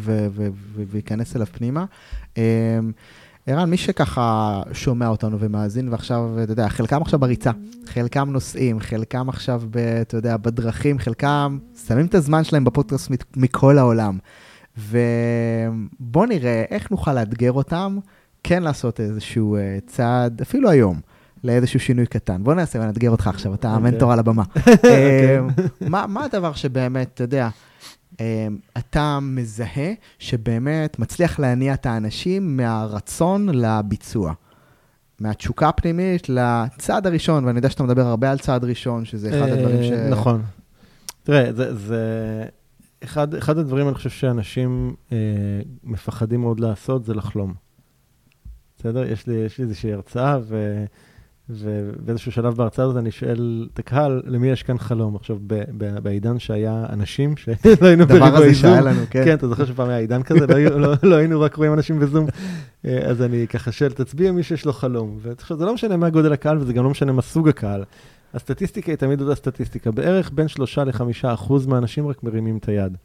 ולהיכנס 0.76 1.36
אליו 1.36 1.48
פנימה. 1.52 1.86
Um, 2.36 2.38
ערן, 3.48 3.70
מי 3.70 3.78
שככה 3.78 4.62
שומע 4.74 5.08
אותנו 5.08 5.40
ומאזין, 5.40 5.90
ועכשיו, 5.90 6.44
אתה 6.44 6.52
יודע, 6.52 6.70
חלקם 6.70 7.02
עכשיו 7.02 7.20
בריצה, 7.20 7.52
חלקם 7.86 8.30
נוסעים, 8.32 8.80
חלקם 8.80 9.30
עכשיו, 9.30 9.62
ב, 9.70 9.78
אתה 9.78 10.18
יודע, 10.18 10.38
בדרכים, 10.38 11.00
חלקם 11.00 11.58
שמים 11.88 12.06
את 12.06 12.16
הזמן 12.16 12.44
שלהם 12.44 12.64
בפודקאסט 12.64 13.12
מכל 13.36 13.78
העולם. 13.78 14.18
ובואו 14.78 16.26
נראה 16.26 16.64
איך 16.70 16.92
נוכל 16.92 17.14
לאתגר 17.14 17.52
אותם, 17.52 17.98
כן 18.44 18.64
לעשות 18.64 19.00
איזשהו 19.00 19.58
uh, 19.58 19.90
צעד, 19.90 20.42
אפילו 20.42 20.70
היום, 20.70 21.00
לאיזשהו 21.44 21.80
שינוי 21.80 22.06
קטן. 22.06 22.44
בוא 22.44 22.54
נעשה 22.54 22.80
ונאתגר 22.80 23.10
אותך 23.10 23.28
עכשיו, 23.28 23.54
אתה 23.54 23.68
אוקיי. 23.68 23.90
המנטור 23.90 24.14
על 24.14 24.20
הבמה. 24.20 24.44
אוקיי. 24.68 25.40
אמ, 25.40 25.48
מה 25.90 26.06
מה 26.08 26.26
הדבר 26.26 26.54
שבאמת, 26.54 27.12
אתה 27.14 27.24
יודע, 27.24 27.50
אתה 28.78 29.20
מזהה 29.22 29.94
שבאמת 30.20 31.00
מצליח 31.00 31.40
להניע 31.40 31.74
את 31.74 31.86
האנשים 31.86 32.58
מהרצון 32.58 33.50
לביצוע? 33.50 34.34
מהתשוקה 35.20 35.70
הפנימית 35.70 36.30
לצעד 36.30 37.08
הראשון, 37.08 37.46
ואני 37.46 37.58
יודע 37.58 37.70
שאתה 37.70 37.84
מדבר 37.84 38.08
הרבה 38.08 38.32
על 38.32 38.38
צעד 38.38 38.64
ראשון, 38.64 39.06
שזה 39.06 39.30
אחד 39.30 39.48
אה, 39.48 39.54
הדברים 39.54 39.84
ש... 39.84 39.92
נכון. 39.92 40.42
תראה, 41.24 41.54
זה, 41.54 41.76
זה 41.76 42.06
אחד, 43.04 43.36
אחד 43.36 43.58
הדברים, 43.58 43.88
אני 43.88 43.96
חושב 43.96 44.10
שאנשים 44.10 44.96
אה, 45.12 45.18
מפחדים 45.84 46.42
מאוד 46.42 46.60
לעשות, 46.60 47.06
זה 47.06 47.14
לחלום. 47.14 47.54
בסדר? 48.78 49.04
יש 49.12 49.28
לי, 49.28 49.34
יש 49.36 49.58
לי 49.58 49.64
איזושהי 49.64 49.94
הרצאה, 49.94 50.40
ו, 50.42 50.86
ובאיזשהו 51.50 52.32
שלב 52.32 52.54
בהרצאה 52.54 52.86
הזאת 52.86 52.98
אני 52.98 53.12
שואל 53.12 53.68
את 53.74 53.80
הקהל, 53.80 54.22
למי 54.26 54.50
יש 54.50 54.64
כאן 54.64 54.78
חלום? 54.78 55.16
עכשיו, 55.16 55.38
בעידן 56.04 56.40
שהיה 56.40 56.86
אנשים, 56.90 57.38
שלא 57.38 57.54
היינו 57.88 58.04
הדבר 58.04 58.26
הזה 58.26 58.32
בריבוי 58.32 58.56
שהיה 58.56 58.82
זום, 58.82 58.88
לנו, 58.88 59.02
כן. 59.10 59.26
כן, 59.26 59.34
אתה 59.34 59.48
זוכר 59.48 59.66
שפעם 59.66 59.90
היה 59.90 59.98
עידן 59.98 60.24
כזה, 60.24 60.48
לא, 60.48 60.82
לא, 60.82 60.94
לא 61.04 61.16
היינו 61.16 61.42
רק 61.42 61.56
רואים 61.56 61.74
אנשים 61.74 62.00
בזום. 62.00 62.26
אה, 62.86 63.00
אז 63.00 63.22
אני 63.22 63.48
ככה 63.48 63.72
שואל, 63.72 63.92
תצביע 63.92 64.32
מי 64.32 64.44
שיש 64.44 64.66
לו 64.66 64.74
חלום. 64.74 65.18
ועכשיו, 65.22 65.58
זה 65.58 65.66
לא 65.66 65.74
משנה 65.74 65.98
מה 65.98 66.10
גודל 66.10 66.34
הקהל, 66.34 66.58
וזה 66.58 66.74
גם 66.74 66.84
לא 66.84 66.90
משנה 66.90 67.12
מה 67.12 67.22
סוג 67.22 67.50
הקהל. 67.50 67.84
הסטטיסטיקה 68.34 68.92
היא 68.92 68.98
תמיד 68.98 69.22
אותה 69.22 69.36
סטטיסטיקה. 69.36 69.92
בערך 69.92 70.32
בין 70.34 70.48
3 70.48 70.78
ל-5 70.78 71.04
אחוז 71.24 71.66
מהאנשים 71.66 72.08
רק 72.08 72.24
מרימים 72.24 72.58
את 72.58 72.70
היד. 72.70 72.98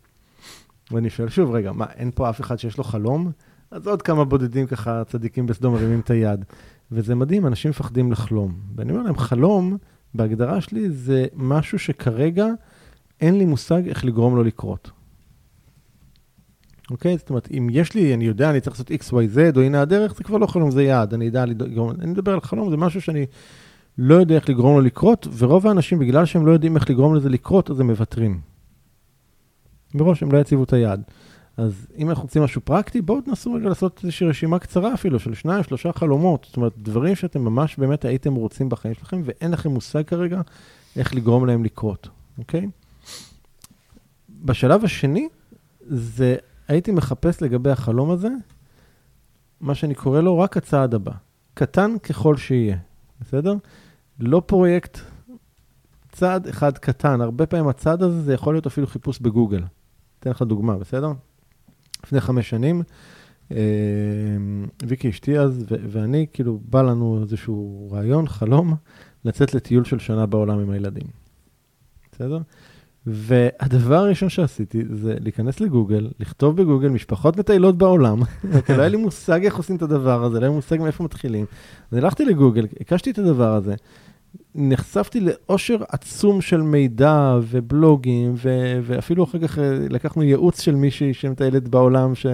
ואני 0.91 1.11
שואל 1.11 1.29
שוב, 1.29 1.55
רגע, 1.55 1.73
מה, 1.73 1.87
אין 1.97 2.11
פה 2.15 2.31
אף 2.31 2.41
אחד 2.41 2.59
שיש 2.59 2.79
לו 2.79 2.85
חלום? 2.85 3.31
אז 3.71 3.87
עוד 3.87 4.03
כמה 4.03 4.25
בודדים 4.25 4.67
ככה 4.67 5.03
צדיקים 5.05 5.47
בסדום 5.47 5.75
מרימים 5.75 6.01
את 6.01 6.11
היד. 6.11 6.45
וזה 6.93 7.15
מדהים, 7.15 7.47
אנשים 7.47 7.71
מפחדים 7.71 8.13
לחלום. 8.13 8.55
ואני 8.77 8.93
אומר 8.93 9.03
להם, 9.03 9.19
חלום, 9.19 9.77
בהגדרה 10.15 10.61
שלי, 10.61 10.91
זה 10.91 11.27
משהו 11.35 11.79
שכרגע 11.79 12.47
אין 13.21 13.39
לי 13.39 13.45
מושג 13.45 13.89
איך 13.89 14.05
לגרום 14.05 14.37
לו 14.37 14.43
לקרות. 14.43 14.91
אוקיי? 16.91 17.19
זאת 17.19 17.31
אומרת, 17.31 17.49
אם 17.51 17.69
יש 17.71 17.95
לי, 17.95 18.15
אני 18.15 18.25
יודע, 18.25 18.51
אני 18.51 18.61
צריך 18.61 18.77
לעשות 18.77 18.91
x, 18.91 19.05
y, 19.05 19.37
z, 19.37 19.57
או 19.57 19.63
הנה 19.63 19.81
הדרך, 19.81 20.15
זה 20.15 20.25
כבר 20.25 20.39
לא 20.39 20.47
חלום, 20.47 20.71
זה 20.71 20.83
יעד, 20.83 21.15
אני 21.15 21.25
יודע 21.25 21.47
לגרום, 21.47 21.91
אני 21.91 22.11
מדבר 22.11 22.33
על 22.33 22.41
חלום, 22.41 22.71
זה 22.71 22.77
משהו 22.77 23.01
שאני 23.01 23.27
לא 23.99 24.15
יודע 24.15 24.35
איך 24.35 24.49
לגרום 24.49 24.75
לו 24.77 24.81
לקרות, 24.81 25.29
ורוב 25.39 25.67
האנשים, 25.67 25.99
בגלל 25.99 26.25
שהם 26.25 26.47
לא 26.47 26.53
יודעים 26.53 26.77
איך 26.77 26.91
לגרום 26.91 27.15
לזה 27.15 27.29
לקרות, 27.29 27.71
אז 27.71 27.81
הם 27.81 27.87
מוותרים. 27.87 28.41
מראש 29.95 30.23
הם 30.23 30.33
לא 30.33 30.39
יציבו 30.39 30.65
את 30.65 30.73
היעד. 30.73 31.03
אז 31.57 31.87
אם 31.99 32.11
אנחנו 32.11 32.23
רוצים 32.23 32.43
משהו 32.43 32.61
פרקטי, 32.61 33.01
בואו 33.01 33.21
תנסו 33.21 33.53
רגע 33.53 33.69
לעשות 33.69 34.01
איזושהי 34.03 34.27
רשימה 34.27 34.59
קצרה 34.59 34.95
אפילו, 34.95 35.19
של 35.19 35.35
שניים, 35.35 35.63
שלושה 35.63 35.93
חלומות. 35.93 36.45
זאת 36.49 36.57
אומרת, 36.57 36.73
דברים 36.79 37.15
שאתם 37.15 37.41
ממש 37.41 37.77
באמת 37.77 38.05
הייתם 38.05 38.35
רוצים 38.35 38.69
בחיים 38.69 38.95
שלכם, 38.95 39.23
ואין 39.25 39.51
לכם 39.51 39.71
מושג 39.71 40.05
כרגע 40.05 40.41
איך 40.97 41.15
לגרום 41.15 41.47
להם 41.47 41.65
לקרות, 41.65 42.09
אוקיי? 42.39 42.69
בשלב 44.29 44.85
השני, 44.85 45.29
זה 45.81 46.37
הייתי 46.69 46.93
מחפש 46.93 47.43
לגבי 47.43 47.71
החלום 47.71 48.11
הזה, 48.11 48.29
מה 49.61 49.75
שאני 49.75 49.95
קורא 49.95 50.21
לו 50.21 50.39
רק 50.39 50.57
הצעד 50.57 50.95
הבא. 50.95 51.13
קטן 51.55 51.99
ככל 51.99 52.37
שיהיה, 52.37 52.77
בסדר? 53.21 53.55
לא 54.21 54.43
פרויקט, 54.47 54.99
צעד 56.13 56.47
אחד 56.47 56.79
קטן. 56.79 57.21
הרבה 57.21 57.47
פעמים 57.47 57.69
הצעד 57.69 58.03
הזה 58.03 58.23
זה 58.23 58.35
יכול 58.35 58.55
להיות 58.55 58.67
אפילו 58.67 58.87
חיפוש 58.87 59.19
בגוגל. 59.19 59.65
אתן 60.21 60.31
לך 60.31 60.43
דוגמה, 60.43 60.77
בסדר? 60.77 61.13
לפני 62.07 62.21
חמש 62.21 62.51
שנים, 62.51 62.83
אה, 63.53 63.57
ויקי 64.87 65.11
אשתי 65.11 65.39
אז, 65.39 65.65
ואני, 65.69 66.27
כאילו, 66.33 66.61
בא 66.65 66.83
לנו 66.83 67.21
איזשהו 67.23 67.89
רעיון, 67.93 68.29
חלום, 68.29 68.75
לצאת 69.25 69.55
לטיול 69.55 69.85
של 69.85 69.99
שנה 69.99 70.27
בעולם 70.27 70.59
עם 70.59 70.71
הילדים. 70.71 71.07
בסדר? 72.13 72.39
והדבר 73.07 73.97
הראשון 73.97 74.29
שעשיתי 74.29 74.83
זה 74.91 75.17
להיכנס 75.21 75.61
לגוגל, 75.61 76.11
לכתוב 76.21 76.57
בגוגל 76.57 76.89
משפחות 76.89 77.37
מטיילות 77.37 77.79
בעולם, 77.79 78.19
לא 78.69 78.81
היה 78.81 78.89
לי 78.89 78.97
מושג 78.97 79.45
איך 79.45 79.57
עושים 79.57 79.77
את 79.77 79.83
הדבר 79.83 80.25
הזה, 80.25 80.35
לא 80.35 80.45
היה 80.45 80.49
לי 80.49 80.55
מושג 80.55 80.79
מאיפה 80.81 81.05
מתחילים. 81.05 81.47
אז 81.91 81.99
הלכתי 81.99 82.25
לגוגל, 82.25 82.67
הקשתי 82.81 83.11
את 83.11 83.19
הדבר 83.19 83.55
הזה, 83.55 83.75
נחשפתי 84.55 85.21
לעושר 85.21 85.77
עצום 85.89 86.41
של 86.41 86.61
מידע 86.63 87.39
ובלוגים, 87.43 88.35
ו- 88.37 88.81
ואפילו 88.83 89.25
אחר 89.25 89.39
כך 89.39 89.59
אה, 89.59 89.79
לקחנו 89.91 90.23
ייעוץ 90.23 90.61
של 90.61 90.75
מישהי 90.75 91.15
שמטיילת 91.15 91.69
בעולם, 91.69 92.15
ש- 92.15 92.27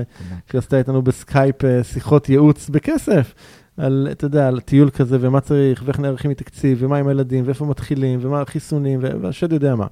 שעשתה 0.53 0.79
איתנו 0.79 1.03
בסקייפ 1.03 1.65
אה, 1.65 1.85
שיחות 1.85 2.29
ייעוץ 2.29 2.69
בכסף. 2.69 3.35
על, 3.77 4.09
אתה 4.11 4.25
יודע, 4.25 4.49
על 4.49 4.61
טיול 4.61 4.91
כזה, 4.91 5.19
ומה 5.21 5.41
צריך, 5.41 5.83
ואיך 5.87 6.01
נערכים 6.01 6.31
מתקציב, 6.31 6.79
ומה 6.81 6.99
עם 6.99 7.09
הילדים, 7.09 7.45
ואיפה 7.47 7.65
מתחילים, 7.65 8.19
ומה 8.23 8.41
החיסונים, 8.41 9.01
והשד 9.21 9.53
יודע 9.53 9.75
מה. 9.75 9.87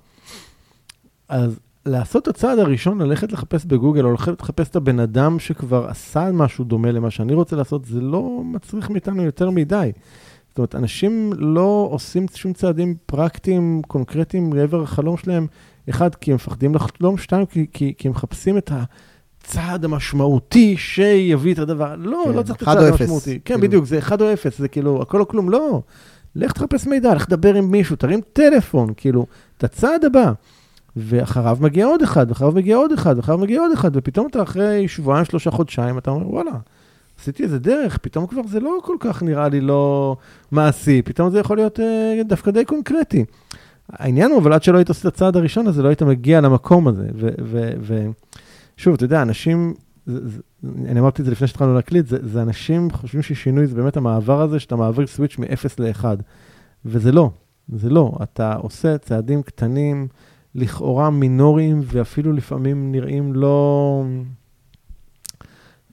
אז 1.29 1.61
לעשות 1.87 2.23
את 2.23 2.29
הצעד 2.29 2.59
הראשון, 2.59 3.03
ללכת 3.03 3.33
לחפש 3.33 3.65
בגוגל, 3.65 4.05
או 4.05 4.11
ללכת 4.11 4.43
לחפש 4.43 4.69
את 4.69 4.77
הבן 4.77 5.01
אדם 5.01 5.39
שכבר 5.39 5.87
עשה 5.89 6.33
משהו 6.33 6.65
דומה 6.65 6.93
למה 6.93 7.11
שאני 7.11 7.35
רוצה 7.35 7.57
לעשות, 7.57 7.85
זה 7.85 8.01
לא 8.01 8.43
מצריך 8.45 8.91
מאיתנו 8.91 9.23
יותר 9.23 9.51
מדי. 9.51 9.93
זאת 10.51 10.59
אומרת, 10.59 10.75
אנשים 10.75 11.33
לא 11.39 11.89
עושים 11.91 12.27
שום 12.35 12.53
צעדים 12.53 12.95
פרקטיים, 13.07 13.83
קונקרטיים 13.87 14.53
לעבר 14.53 14.83
החלום 14.83 15.17
שלהם, 15.17 15.47
אחד, 15.91 16.15
כי 16.15 16.31
הם 16.31 16.35
מפחדים 16.35 16.75
לחלום, 16.75 17.19
שתיים, 17.19 17.47
כי, 17.47 17.67
כי, 17.73 17.95
כי 17.99 18.09
הם 18.09 18.13
מחפשים 18.13 18.59
את 18.59 18.73
הצעד 18.73 19.85
המשמעותי 19.85 20.77
שיביא 20.77 21.55
את 21.55 21.59
הדבר. 21.59 21.95
לא, 21.99 22.23
כן, 22.27 22.33
לא 22.35 22.43
צריך 22.43 22.63
את 22.63 22.69
הצעד. 22.69 22.79
המשמעותי. 22.79 23.39
כן, 23.45 23.55
כאילו. 23.55 23.61
בדיוק, 23.61 23.85
זה 23.85 23.99
אחד 23.99 24.23
או 24.23 24.33
אפס, 24.33 24.59
זה 24.59 24.69
כאילו, 24.69 25.03
הכל 25.03 25.21
או 25.21 25.29
כלום, 25.29 25.51
לא. 25.51 25.83
לך 26.37 26.53
תחפש 26.53 26.87
מידע, 26.87 27.15
לך 27.15 27.25
תדבר 27.25 27.55
עם 27.55 27.71
מישהו, 27.71 27.97
תרים 27.97 28.21
טלפון, 28.33 28.93
כאילו, 28.97 29.27
את 29.59 29.65
הצעד 29.65 30.05
הבא. 30.05 30.33
ואחריו 30.97 31.59
מגיע 31.61 31.87
עוד 31.87 32.03
אחד, 32.03 32.27
ואחריו 32.29 32.53
מגיע 32.53 32.77
עוד 32.77 32.93
אחד, 32.93 33.17
ואחריו 33.17 33.39
מגיע 33.39 33.61
עוד 33.61 33.73
אחד, 33.73 33.91
ופתאום 33.97 34.27
אתה 34.27 34.43
אחרי 34.43 34.89
שבועיים, 34.89 35.25
שלושה 35.25 35.51
חודשיים, 35.51 35.99
אתה 35.99 36.11
אומר, 36.11 36.29
וואלה, 36.29 36.51
עשיתי 37.21 37.43
איזה 37.43 37.59
דרך, 37.59 37.99
פתאום 37.99 38.27
כבר 38.27 38.41
זה 38.49 38.61
לא 38.61 38.79
כל 38.83 38.97
כך 39.01 39.23
נראה 39.23 39.49
לי 39.49 39.61
לא 39.61 40.17
מעשי, 40.51 41.03
פתאום 41.03 41.31
זה 41.31 41.39
יכול 41.39 41.57
להיות 41.57 41.81
אה, 41.81 42.21
דווקא 42.25 42.51
די 42.51 42.65
קונקרטי. 42.65 43.25
העניין 43.93 44.31
הוא, 44.31 44.39
אבל 44.39 44.53
עד 44.53 44.63
שלא 44.63 44.77
היית 44.77 44.89
עושה 44.89 45.09
את 45.09 45.15
הצעד 45.15 45.37
הראשון 45.37 45.67
הזה, 45.67 45.83
לא 45.83 45.89
היית 45.89 46.03
מגיע 46.03 46.41
למקום 46.41 46.89
הזה. 46.89 47.09
ושוב, 48.77 48.95
אתה 48.95 49.05
יודע, 49.05 49.23
אנשים, 49.23 49.75
זה, 50.07 50.29
זה, 50.29 50.41
אני 50.87 51.01
אמרתי 51.01 51.23
את 51.23 51.27
זה 51.27 51.33
לפני 51.33 51.47
שהתחלנו 51.47 51.75
להקליט, 51.75 52.07
זה, 52.07 52.19
זה 52.23 52.43
אנשים 52.43 52.91
חושבים 52.91 53.23
ששינוי 53.23 53.67
זה 53.67 53.75
באמת 53.75 53.97
המעבר 53.97 54.43
הזה, 54.43 54.61
שאתה 54.61 54.77
מעביר 54.77 55.07
סוויץ' 55.07 55.39
מ-0 55.39 55.47
ל-1. 55.79 56.05
וזה 56.85 57.13
לא, 57.13 57.31
זה 57.69 57.91
לא. 57.91 58.13
אתה 58.23 58.55
עושה 58.55 58.99
צעדים 58.99 59.43
קטנים, 59.43 60.09
לכאורה 60.55 61.11
מינוריים, 61.11 61.81
ואפילו 61.85 62.33
לפעמים 62.33 62.93
נראים 62.93 63.33
לא... 63.33 64.05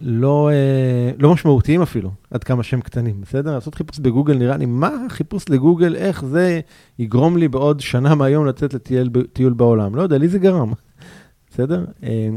לא, 0.01 0.49
אה, 0.49 1.11
לא 1.19 1.33
משמעותיים 1.33 1.81
אפילו, 1.81 2.11
עד 2.31 2.43
כמה 2.43 2.63
שהם 2.63 2.81
קטנים, 2.81 3.21
בסדר? 3.21 3.53
לעשות 3.53 3.75
חיפוש 3.75 3.99
בגוגל 3.99 4.37
נראה 4.37 4.57
לי, 4.57 4.65
מה 4.65 4.89
החיפוש 5.05 5.49
לגוגל, 5.49 5.95
איך 5.95 6.25
זה 6.25 6.59
יגרום 6.99 7.37
לי 7.37 7.47
בעוד 7.47 7.79
שנה 7.79 8.15
מהיום 8.15 8.45
לצאת 8.45 8.73
לטיול 8.73 9.09
טיול 9.33 9.53
בעולם? 9.53 9.95
לא 9.95 10.01
יודע, 10.01 10.17
לי 10.17 10.27
זה 10.27 10.39
גרם, 10.39 10.73
בסדר? 11.51 11.85
אה, 12.03 12.29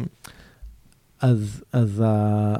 אז, 1.20 1.64
אז 1.72 2.02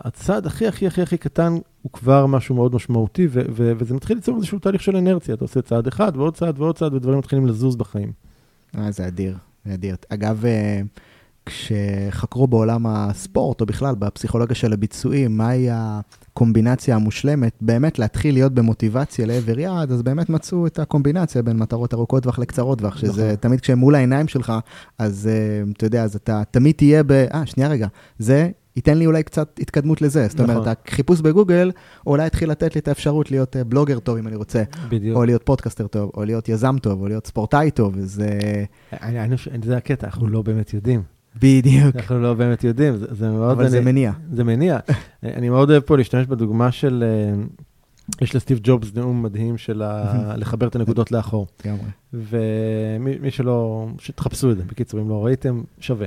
הצעד 0.05 0.47
הכי 0.47 0.67
הכי 0.67 0.87
הכי 0.87 1.03
הכי 1.03 1.19
קטן 1.19 1.57
הוא 1.83 1.93
כבר 1.93 2.27
משהו 2.27 2.55
מאוד 2.55 2.75
משמעותי, 2.75 3.27
ו- 3.31 3.43
ו- 3.51 3.73
וזה 3.79 3.95
מתחיל 3.95 4.17
ליצור 4.17 4.37
איזשהו 4.37 4.59
תהליך 4.59 4.83
של 4.83 4.97
אנרציה, 4.97 5.35
אתה 5.35 5.45
עושה 5.45 5.63
צעד 5.63 5.87
אחד 5.87 6.13
ועוד 6.17 6.37
צעד 6.37 6.59
ועוד 6.59 6.77
צעד, 6.77 6.95
ודברים 6.95 7.19
מתחילים 7.19 7.47
לזוז 7.47 7.77
בחיים. 7.77 8.13
אה, 8.79 8.91
זה 8.91 9.07
אדיר, 9.07 9.37
זה 9.65 9.75
אדיר. 9.75 9.97
אגב, 10.09 10.45
אה, 10.45 10.81
כשחקרו 11.47 12.47
בעולם 12.47 12.87
הספורט, 12.87 13.61
או 13.61 13.67
בכלל 13.67 13.95
בפסיכולוגיה 13.95 14.55
של 14.55 14.73
הביצועים, 14.73 15.37
מהי 15.37 15.69
הקומבינציה 15.71 16.95
המושלמת, 16.95 17.53
באמת 17.61 17.99
להתחיל 17.99 18.35
להיות 18.35 18.55
במוטיבציה 18.55 19.27
לעבר 19.27 19.59
יעד, 19.59 19.93
אז 19.93 20.03
באמת 20.03 20.31
מצאו 20.31 20.67
את 20.67 20.79
הקומבינציה 20.79 21.43
בין 21.43 21.57
מטרות 21.57 21.95
ארוכות 21.95 22.23
טווח 22.23 22.39
לקצרות 22.39 22.79
טווח, 22.79 22.97
שזה 22.97 23.25
נכון. 23.25 23.37
תמיד 23.37 23.61
כשהם 23.61 23.79
מול 23.79 23.95
העיניים 23.95 24.29
שלך, 24.29 24.53
אז 24.99 25.29
אה, 25.33 25.63
אתה 25.77 25.87
יודע, 25.87 26.05
אז 26.05 26.17
אתה 26.17 26.43
תמיד 26.51 26.75
תהיה 26.75 27.03
ב... 27.03 27.13
אה, 27.13 27.47
שנייה 27.47 27.69
רגע, 27.69 27.87
זה... 28.19 28.51
ייתן 28.77 28.99
לי 28.99 29.07
אולי 29.07 29.23
קצת 29.23 29.59
התקדמות 29.63 30.03
לזה. 30.03 30.27
זאת 30.29 30.41
אומרת, 30.41 30.57
נכון. 30.57 30.73
החיפוש 30.89 31.21
בגוגל 31.21 31.71
אולי 32.07 32.27
התחיל 32.27 32.51
לתת 32.51 32.75
לי 32.75 32.81
את 32.81 32.89
האפשרות 32.89 33.31
להיות 33.31 33.57
אה, 33.57 33.65
בלוגר 33.65 33.99
טוב, 33.99 34.17
אם 34.17 34.27
אני 34.27 34.37
רוצה, 34.37 34.63
בדיוק. 34.89 35.17
או 35.17 35.25
להיות 35.25 35.43
פודקאסטר 35.43 35.87
טוב, 35.87 36.11
או 36.15 36.25
להיות 36.25 36.49
יזם 36.49 36.77
טוב, 36.83 37.01
או 37.01 37.09
להיות 37.09 37.27
ספורטאי 37.27 37.71
טוב, 37.71 37.95
זה... 38.01 38.29
אני, 38.93 39.21
אני, 39.21 39.37
זה 39.65 39.77
הקטע, 39.77 40.07
אנחנו 40.07 40.29
לא 40.29 40.43
באמת 40.43 40.75
יודעים. 40.75 41.20
בדיוק. 41.37 41.97
אנחנו 41.97 42.21
לא 42.21 42.35
באמת 42.35 42.65
יודעים, 42.65 42.97
זה, 42.97 43.07
זה 43.11 43.29
מאוד... 43.31 43.51
אבל 43.51 43.69
זה 43.69 43.77
אני- 43.77 43.85
מניע. 43.85 44.13
זה 44.33 44.45
מניע. 44.45 44.79
אני 45.23 45.49
מאוד 45.49 45.71
אוהב 45.71 45.83
פה 45.83 45.97
להשתמש 45.97 46.27
בדוגמה 46.27 46.73
של, 46.73 47.05
אה, 47.07 47.43
יש 48.21 48.37
לסטיב 48.37 48.61
ג'ובס 48.63 48.95
נאום 48.95 49.23
מדהים 49.23 49.59
של 49.59 49.83
ה- 49.83 50.35
לחבר 50.41 50.67
את 50.69 50.77
הנקודות 50.77 51.13
לאחור. 51.13 51.47
לגמרי. 51.65 51.81
ומי 52.13 53.19
מי 53.21 53.31
שלא, 53.31 53.87
שתחפשו 53.99 54.51
את 54.51 54.57
זה, 54.57 54.63
בקיצור, 54.67 55.01
אם 55.01 55.09
לא 55.09 55.25
ראיתם, 55.25 55.63
שווה. 55.81 56.07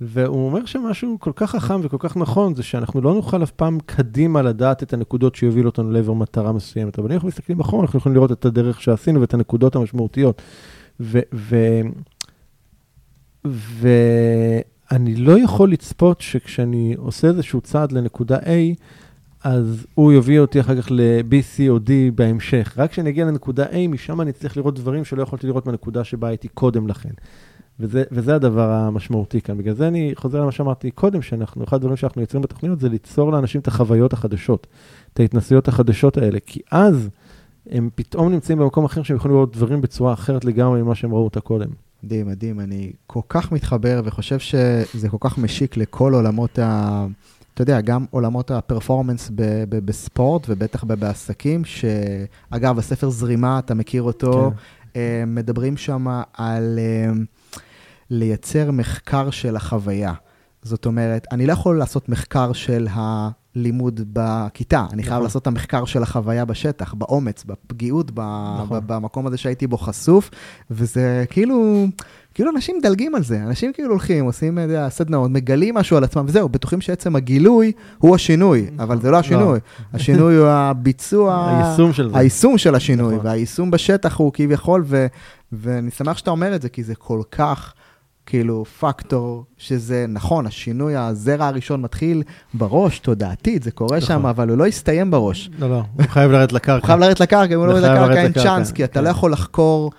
והוא 0.00 0.46
אומר 0.46 0.64
שמשהו 0.66 1.16
כל 1.20 1.32
כך 1.36 1.50
חכם 1.50 1.80
וכל 1.82 1.96
כך 2.00 2.16
נכון, 2.16 2.54
זה 2.54 2.62
שאנחנו 2.62 3.00
לא 3.00 3.14
נוכל 3.14 3.42
אף 3.42 3.50
פעם 3.50 3.78
קדימה 3.86 4.42
לדעת 4.42 4.82
את 4.82 4.92
הנקודות 4.92 5.34
שיובילו 5.34 5.68
אותנו 5.68 5.90
לעבר 5.90 6.12
מטרה 6.12 6.52
מסוימת, 6.52 6.98
אבל 6.98 7.08
אם 7.08 7.14
אנחנו 7.14 7.28
מסתכלים 7.28 7.60
אחורה, 7.60 7.82
אנחנו 7.82 7.98
יכולים 7.98 8.16
לראות 8.16 8.32
את 8.32 8.44
הדרך 8.44 8.80
שעשינו 8.82 9.20
ואת 9.20 9.34
הנקודות 9.34 9.76
המשמעותיות. 9.76 10.42
ואני 13.44 15.16
לא 15.16 15.38
יכול 15.38 15.72
לצפות 15.72 16.20
שכשאני 16.20 16.94
עושה 16.98 17.28
איזשהו 17.28 17.60
צעד 17.60 17.92
לנקודה 17.92 18.38
A, 18.38 18.74
אז 19.44 19.86
הוא 19.94 20.12
יוביל 20.12 20.40
אותי 20.40 20.60
אחר 20.60 20.82
כך 20.82 20.90
ל-B, 20.90 21.32
C 21.56 21.62
או 21.68 21.76
D 21.76 21.90
בהמשך. 22.14 22.74
רק 22.76 22.90
כשאני 22.90 23.10
אגיע 23.10 23.24
לנקודה 23.24 23.66
A, 23.66 23.76
משם 23.88 24.20
אני 24.20 24.30
אצליח 24.30 24.56
לראות 24.56 24.74
דברים 24.74 25.04
שלא 25.04 25.22
יכולתי 25.22 25.46
לראות 25.46 25.66
בנקודה 25.66 26.04
שבה 26.04 26.28
הייתי 26.28 26.48
קודם 26.48 26.88
לכן. 26.88 27.10
וזה, 27.80 28.04
וזה 28.12 28.34
הדבר 28.34 28.70
המשמעותי 28.70 29.40
כאן. 29.40 29.58
בגלל 29.58 29.74
זה 29.74 29.88
אני 29.88 30.12
חוזר 30.14 30.40
למה 30.40 30.52
שאמרתי 30.52 30.90
קודם, 30.90 31.22
שאנחנו, 31.22 31.64
אחד 31.64 31.76
הדברים 31.76 31.96
שאנחנו 31.96 32.20
יוצרים 32.20 32.42
בתוכניות 32.42 32.80
זה 32.80 32.88
ליצור 32.88 33.32
לאנשים 33.32 33.60
את 33.60 33.68
החוויות 33.68 34.12
החדשות, 34.12 34.66
את 35.12 35.20
ההתנסויות 35.20 35.68
החדשות 35.68 36.16
האלה, 36.16 36.38
כי 36.46 36.60
אז 36.70 37.10
הם 37.70 37.88
פתאום 37.94 38.32
נמצאים 38.32 38.58
במקום 38.58 38.84
אחר 38.84 39.02
שהם 39.02 39.16
יכולים 39.16 39.36
לראות 39.36 39.56
דברים 39.56 39.80
בצורה 39.80 40.12
אחרת 40.12 40.44
לגמרי 40.44 40.82
ממה 40.82 40.94
שהם 40.94 41.14
ראו 41.14 41.24
אותה 41.24 41.40
קודם. 41.40 41.70
מדהים, 42.02 42.26
מדהים. 42.26 42.60
אני 42.60 42.92
כל 43.06 43.20
כך 43.28 43.52
מתחבר 43.52 44.02
וחושב 44.04 44.38
שזה 44.38 45.08
כל 45.08 45.16
כך 45.20 45.38
משיק 45.38 45.76
לכל 45.76 46.14
עולמות 46.14 46.58
ה... 46.58 47.06
אתה 47.54 47.62
יודע, 47.62 47.80
גם 47.80 48.04
עולמות 48.10 48.50
הפרפורמנס 48.50 49.30
ב- 49.34 49.64
ב- 49.68 49.86
בספורט 49.86 50.46
ובטח 50.48 50.84
בעסקים, 50.84 51.64
שאגב, 51.64 52.78
הספר 52.78 53.10
זרימה, 53.10 53.58
אתה 53.58 53.74
מכיר 53.74 54.02
אותו, 54.02 54.50
כן. 54.50 55.00
אה, 55.00 55.24
מדברים 55.26 55.76
שם 55.76 56.06
על 56.32 56.78
אה, 56.78 57.12
לייצר 58.10 58.70
מחקר 58.70 59.30
של 59.30 59.56
החוויה. 59.56 60.12
זאת 60.62 60.86
אומרת, 60.86 61.26
אני 61.32 61.46
לא 61.46 61.52
יכול 61.52 61.78
לעשות 61.78 62.08
מחקר 62.08 62.52
של 62.52 62.88
הלימוד 62.90 64.00
בכיתה, 64.12 64.86
אני 64.92 65.02
חייב 65.02 65.14
נכון. 65.14 65.22
לעשות 65.22 65.42
את 65.42 65.46
המחקר 65.46 65.84
של 65.84 66.02
החוויה 66.02 66.44
בשטח, 66.44 66.94
באומץ, 66.94 67.44
בפגיעות, 67.44 68.10
נכון. 68.10 68.80
במקום 68.86 69.26
הזה 69.26 69.36
שהייתי 69.36 69.66
בו 69.66 69.78
חשוף, 69.78 70.30
וזה 70.70 71.24
כאילו... 71.30 71.86
כאילו 72.34 72.50
אנשים 72.50 72.76
מדלגים 72.78 73.14
על 73.14 73.22
זה, 73.22 73.42
אנשים 73.42 73.72
כאילו 73.72 73.90
הולכים, 73.90 74.24
עושים 74.24 74.58
יודע, 74.58 74.88
סדנאות, 74.88 75.30
מגלים 75.30 75.74
משהו 75.74 75.96
על 75.96 76.04
עצמם 76.04 76.24
וזהו, 76.26 76.48
בטוחים 76.48 76.80
שעצם 76.80 77.16
הגילוי 77.16 77.72
הוא 77.98 78.14
השינוי, 78.14 78.70
אבל 78.78 79.00
זה 79.00 79.06
לא, 79.06 79.12
לא. 79.12 79.18
השינוי. 79.18 79.58
השינוי 79.92 80.36
הוא 80.36 80.46
הביצוע, 80.48 81.62
היישום 81.64 81.92
של 81.92 82.10
זה. 82.10 82.18
היישום 82.18 82.58
של 82.58 82.74
השינוי, 82.74 83.14
נכון. 83.14 83.26
והיישום 83.26 83.70
בשטח 83.70 84.16
הוא 84.16 84.32
כביכול, 84.32 84.84
ואני 85.52 85.90
שמח 85.90 86.18
שאתה 86.18 86.30
אומר 86.30 86.54
את 86.54 86.62
זה, 86.62 86.68
כי 86.68 86.82
זה 86.82 86.94
כל 86.94 87.22
כך... 87.30 87.74
כאילו 88.26 88.64
פקטור 88.64 89.44
שזה 89.58 90.04
נכון, 90.08 90.46
השינוי, 90.46 90.96
הזרע 90.96 91.46
הראשון 91.46 91.82
מתחיל 91.82 92.22
בראש, 92.54 92.98
תודעתית, 92.98 93.62
זה 93.62 93.70
קורה 93.70 93.96
נכון. 93.96 94.08
שם, 94.08 94.26
אבל 94.26 94.48
הוא 94.48 94.58
לא 94.58 94.66
יסתיים 94.66 95.10
בראש. 95.10 95.50
לא, 95.58 95.70
לא, 95.70 95.82
הוא 95.94 96.06
חייב 96.08 96.30
לרדת 96.30 96.52
לקרקע. 96.52 96.78
הוא 96.78 96.86
חייב 96.86 97.00
לרדת 97.00 97.20
לקרקע, 97.20 97.54
אם 97.54 97.58
הוא 97.58 97.66
לא 97.66 97.72
יורד 97.72 97.84
לקרקע 97.84 98.22
אין 98.22 98.32
צ'אנס, 98.32 98.72
כי 98.72 98.84
אתה 98.84 98.94
כן. 98.94 99.04
לא 99.04 99.08
יכול 99.08 99.32
לחקור 99.32 99.92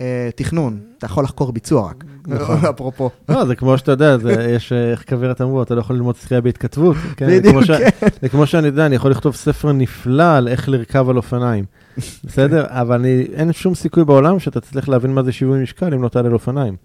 אה, 0.00 0.30
תכנון, 0.36 0.78
אתה 0.98 1.06
יכול 1.06 1.24
לחקור 1.24 1.52
ביצוע 1.52 1.88
רק, 1.88 2.04
נכון. 2.26 2.56
אפרופו. 2.74 3.10
לא, 3.28 3.44
זה 3.44 3.54
כמו 3.56 3.78
שאתה 3.78 3.92
יודע, 3.92 4.16
יש, 4.48 4.72
אה, 4.72 4.90
איך 4.90 5.04
כוורת 5.08 5.40
אמרו, 5.40 5.62
אתה 5.62 5.74
לא 5.74 5.80
יכול 5.80 5.96
ללמוד 5.96 6.16
שחייה 6.16 6.40
בהתכתבות. 6.40 6.96
כן? 7.16 7.26
בדיוק, 7.26 7.64
כן. 7.64 7.88
זה 8.22 8.28
כמו 8.28 8.46
שאני 8.46 8.66
יודע, 8.66 8.86
אני 8.86 8.96
יכול 8.96 9.10
לכתוב 9.10 9.34
ספר 9.34 9.72
נפלא 9.72 10.36
על 10.36 10.48
איך 10.48 10.68
לרכב 10.68 11.08
על 11.08 11.16
אופניים. 11.16 11.64
בסדר? 12.24 12.64
אבל 12.68 13.04
אין 13.34 13.52
שום 13.52 13.74
סיכוי 13.74 14.04
בעולם 14.04 14.38
שאתה 14.38 14.60
תצליח 14.60 14.88
להבין 14.88 15.14
מה 15.14 15.22
זה 15.22 15.32
שיווי 15.32 15.62
משקל 15.62 15.94
אם 15.94 16.02
לא 16.02 16.08
תעלה 16.08 16.28
על 16.28 16.34
אופניים. 16.34 16.76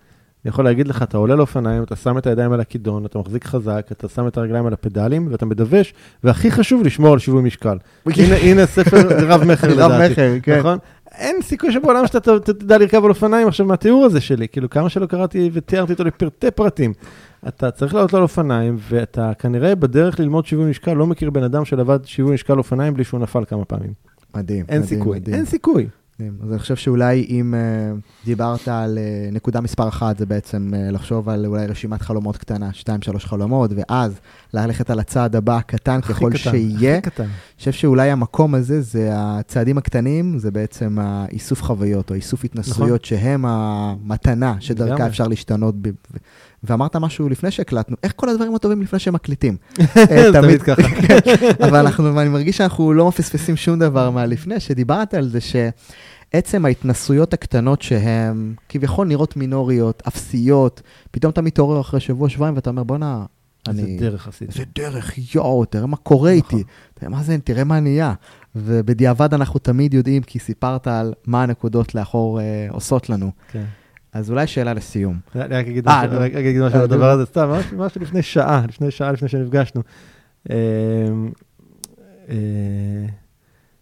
אני 0.45 0.49
יכול 0.49 0.65
להגיד 0.65 0.87
לך, 0.87 1.03
אתה 1.03 1.17
עולה 1.17 1.35
לאופניים, 1.35 1.83
אתה 1.83 1.95
שם 1.95 2.17
את 2.17 2.27
הידיים 2.27 2.51
על 2.51 2.59
הכידון, 2.59 3.05
אתה 3.05 3.19
מחזיק 3.19 3.45
חזק, 3.45 3.87
אתה 3.91 4.07
שם 4.07 4.27
את 4.27 4.37
הרגליים 4.37 4.65
על 4.65 4.73
הפדלים, 4.73 5.27
ואתה 5.31 5.45
מדווש, 5.45 5.93
והכי 6.23 6.51
חשוב, 6.51 6.83
לשמור 6.83 7.13
על 7.13 7.19
שיווי 7.19 7.41
משקל. 7.41 7.77
הנה, 8.05 8.35
הנה 8.35 8.65
ספר 8.65 8.97
רב-מכר 9.29 9.67
לדעתי. 9.67 10.03
רב-מכר, 10.03 10.33
כן. 10.43 10.59
נכון? 10.59 10.77
אין 11.11 11.35
סיכוי 11.41 11.71
שבעולם 11.71 12.07
שאתה 12.07 12.39
תדע 12.39 12.77
לרכב 12.77 13.03
על 13.03 13.09
אופניים 13.09 13.47
עכשיו 13.47 13.65
מהתיאור 13.65 14.05
הזה 14.05 14.21
שלי, 14.21 14.47
כאילו 14.47 14.69
כמה 14.69 14.89
שלא 14.89 15.05
קראתי 15.05 15.49
ותיארתי 15.53 15.93
אותו 15.93 16.03
לפרטי 16.03 16.51
פרטים. 16.51 16.93
אתה 17.47 17.71
צריך 17.71 17.93
לעלות 17.93 18.13
על 18.13 18.21
אופניים, 18.21 18.77
ואתה 18.89 19.31
כנראה 19.39 19.75
בדרך 19.75 20.19
ללמוד 20.19 20.45
שיווי 20.45 20.69
משקל, 20.69 20.93
לא 20.93 21.07
מכיר 21.07 21.29
בן 21.29 21.43
אדם 21.43 21.65
שלבד 21.65 21.99
שיווי 22.05 22.33
משקל 22.33 22.57
אופניים 22.57 22.93
בלי 22.93 23.03
שהוא 23.03 23.19
נפל 23.19 23.45
כמה 23.45 23.65
פעמים. 23.65 23.93
מדהים, 24.35 24.65
אין 24.69 24.81
מדהים, 24.81 24.99
סיכוי, 24.99 25.19
מדהים. 25.19 25.35
אין 25.35 25.45
סיכוי. 25.45 25.87
אז 26.19 26.51
אני 26.51 26.59
חושב 26.59 26.75
שאולי 26.75 27.25
אם 27.29 27.53
uh, 27.53 28.25
דיברת 28.25 28.67
על 28.67 28.97
uh, 28.97 29.35
נקודה 29.35 29.61
מספר 29.61 29.87
אחת, 29.87 30.17
זה 30.17 30.25
בעצם 30.25 30.71
uh, 30.73 30.93
לחשוב 30.93 31.29
על 31.29 31.45
אולי 31.45 31.67
רשימת 31.67 32.01
חלומות 32.01 32.37
קטנה, 32.37 32.73
שתיים, 32.73 33.01
שלוש 33.01 33.25
חלומות, 33.25 33.71
ואז 33.75 34.19
ללכת 34.53 34.89
על 34.89 34.99
הצעד 34.99 35.35
הבא, 35.35 35.59
קטן 35.61 36.01
ככל 36.01 36.29
קטן, 36.29 36.37
שיהיה. 36.37 36.97
הכי 36.97 37.09
קטן. 37.09 37.23
אני 37.23 37.31
חושב 37.57 37.71
שאולי 37.71 38.11
המקום 38.11 38.55
הזה, 38.55 38.81
זה 38.81 39.09
הצעדים 39.13 39.77
הקטנים, 39.77 40.39
זה 40.39 40.51
בעצם 40.51 40.97
האיסוף 41.01 41.63
חוויות, 41.63 42.09
או 42.09 42.15
איסוף 42.15 42.43
התנסויות, 42.43 43.01
נכון. 43.05 43.19
שהם 43.19 43.45
המתנה 43.47 44.55
שדרכה 44.59 45.07
אפשר 45.07 45.27
להשתנות. 45.27 45.75
ב- 45.81 45.89
ואמרת 46.63 46.95
משהו 46.95 47.29
לפני 47.29 47.51
שהקלטנו, 47.51 47.95
איך 48.03 48.13
כל 48.15 48.29
הדברים 48.29 48.55
הטובים 48.55 48.81
לפני 48.81 48.99
שהם 48.99 49.13
מקליטים? 49.13 49.57
תמיד 50.41 50.61
ככה. 50.67 50.81
כן. 50.81 51.17
אבל 51.63 51.75
אנחנו, 51.75 52.21
אני 52.21 52.29
מרגיש 52.29 52.57
שאנחנו 52.57 52.93
לא 52.93 53.07
מפספסים 53.07 53.55
שום 53.55 53.79
דבר 53.79 54.09
מהלפני, 54.09 54.59
שדיברת 54.59 55.13
על 55.13 55.29
זה 55.29 55.39
שעצם 55.41 56.65
ההתנסויות 56.65 57.33
הקטנות 57.33 57.81
שהן 57.81 58.53
כביכול 58.69 59.07
נראות 59.07 59.37
מינוריות, 59.37 60.03
אפסיות, 60.07 60.81
פתאום 61.11 61.31
אתה 61.31 61.41
מתעורר 61.41 61.81
אחרי 61.81 61.99
שבוע, 61.99 62.29
שבועיים, 62.29 62.55
ואתה 62.55 62.69
אומר, 62.69 62.83
בואנה, 62.83 63.25
אני... 63.67 63.81
איזה 63.81 63.97
דרך 63.99 64.27
עשיתי. 64.27 64.51
איזה 64.51 64.63
דרך, 64.75 65.35
יואו, 65.35 65.65
תראה 65.65 65.85
מה 65.85 65.97
קורה 65.97 66.35
נכון. 66.37 66.59
איתי. 66.59 66.69
תראה 66.93 67.11
מה 67.11 67.23
זה, 67.23 67.37
תראה 67.43 67.63
מה 67.63 67.79
נהיה. 67.79 68.13
ובדיעבד 68.55 69.33
אנחנו 69.33 69.59
תמיד 69.59 69.93
יודעים, 69.93 70.23
כי 70.23 70.39
סיפרת 70.39 70.87
על 70.87 71.13
מה 71.27 71.43
הנקודות 71.43 71.95
לאחור 71.95 72.39
אה, 72.39 72.67
עושות 72.69 73.09
לנו. 73.09 73.31
כן. 73.51 73.63
אז 74.15 74.31
אולי 74.31 74.47
שאלה 74.47 74.73
לסיום. 74.73 75.19
אני 75.35 75.55
רק 75.55 75.67
אגיד 75.67 75.87
אה, 76.61 76.67
משהו 76.67 76.77
על 76.79 76.83
הדבר 76.83 77.09
הזה, 77.09 77.25
סתם, 77.25 77.49
ממש 77.73 77.97
לפני 77.97 78.21
שעה, 78.21 78.65
לפני 78.67 78.91
שעה 78.91 79.11
לפני 79.11 79.27
שנפגשנו. 79.27 79.81
אמ, 80.49 80.55
אה, 82.29 82.35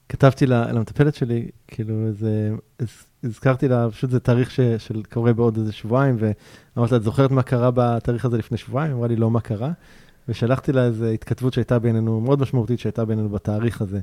כתבתי 0.09 0.45
למטפלת 0.45 1.15
שלי, 1.15 1.47
כאילו 1.67 2.07
איזה, 2.07 2.49
הזכרתי 3.23 3.67
לה, 3.67 3.87
פשוט 3.91 4.09
זה 4.09 4.19
תאריך 4.19 4.51
של 4.77 5.01
קורה 5.11 5.33
בעוד 5.33 5.57
איזה 5.57 5.71
שבועיים, 5.71 6.15
ואמרתי 6.19 6.91
לה, 6.91 6.97
את 6.97 7.03
זוכרת 7.03 7.31
מה 7.31 7.43
קרה 7.43 7.71
בתאריך 7.73 8.25
הזה 8.25 8.37
לפני 8.37 8.57
שבועיים? 8.57 8.91
אמרה 8.91 9.07
לי, 9.07 9.15
לא, 9.15 9.31
מה 9.31 9.41
קרה? 9.41 9.71
ושלחתי 10.27 10.71
לה 10.71 10.85
איזו 10.85 11.05
התכתבות 11.05 11.53
שהייתה 11.53 11.79
בינינו, 11.79 12.21
מאוד 12.21 12.41
משמעותית 12.41 12.79
שהייתה 12.79 13.05
בינינו 13.05 13.29
בתאריך 13.29 13.81
הזה. 13.81 13.99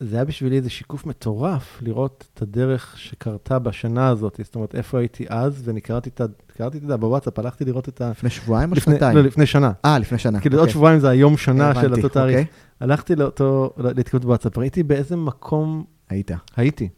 זה 0.00 0.16
היה 0.16 0.24
בשבילי 0.24 0.56
איזה 0.56 0.70
שיקוף 0.70 1.06
מטורף, 1.06 1.78
לראות 1.82 2.28
את 2.34 2.42
הדרך 2.42 2.94
שקרתה 2.98 3.58
בשנה 3.58 4.08
הזאת. 4.08 4.40
זאת 4.44 4.54
אומרת, 4.54 4.74
איפה 4.74 4.98
הייתי 4.98 5.24
אז, 5.28 5.62
ואני 5.64 5.80
קראתי 5.80 6.10
את 6.10 6.20
ה... 6.20 6.24
קראתי 6.46 6.78
את 6.78 6.82
זה 6.82 6.96
בוואטסאפ, 6.96 7.38
הלכתי 7.38 7.64
לראות 7.64 7.88
את 7.88 8.00
ה... 8.00 8.10
לפני 8.10 8.30
שבועיים 8.30 8.70
או 8.72 8.76
שנתיים? 8.76 9.16
לא, 9.16 9.22
לפני 9.22 9.46
שנה. 9.46 9.72
אה, 9.84 9.98
לפני 9.98 10.18
שנה. 10.18 10.40
כאילו, 10.40 10.56
עוד 10.56 10.60
אוקיי. 10.60 10.72
שבועיים 10.72 11.00
זה 11.00 11.08
היום 11.08 11.36
שנה 11.36 11.74
של 11.80 11.94
אותו 11.94 12.08
תאריך. 12.08 12.38
אוקיי. 12.38 12.52
הלכתי 12.80 13.16
לאותו, 13.16 13.74
להתקלות 13.76 14.24
בוואטסאפ, 14.24 14.58
ראיתי 14.58 14.82
באיזה 14.82 15.16
מקום... 15.16 15.84
היית. 16.08 16.30
הייתי. 16.56 16.88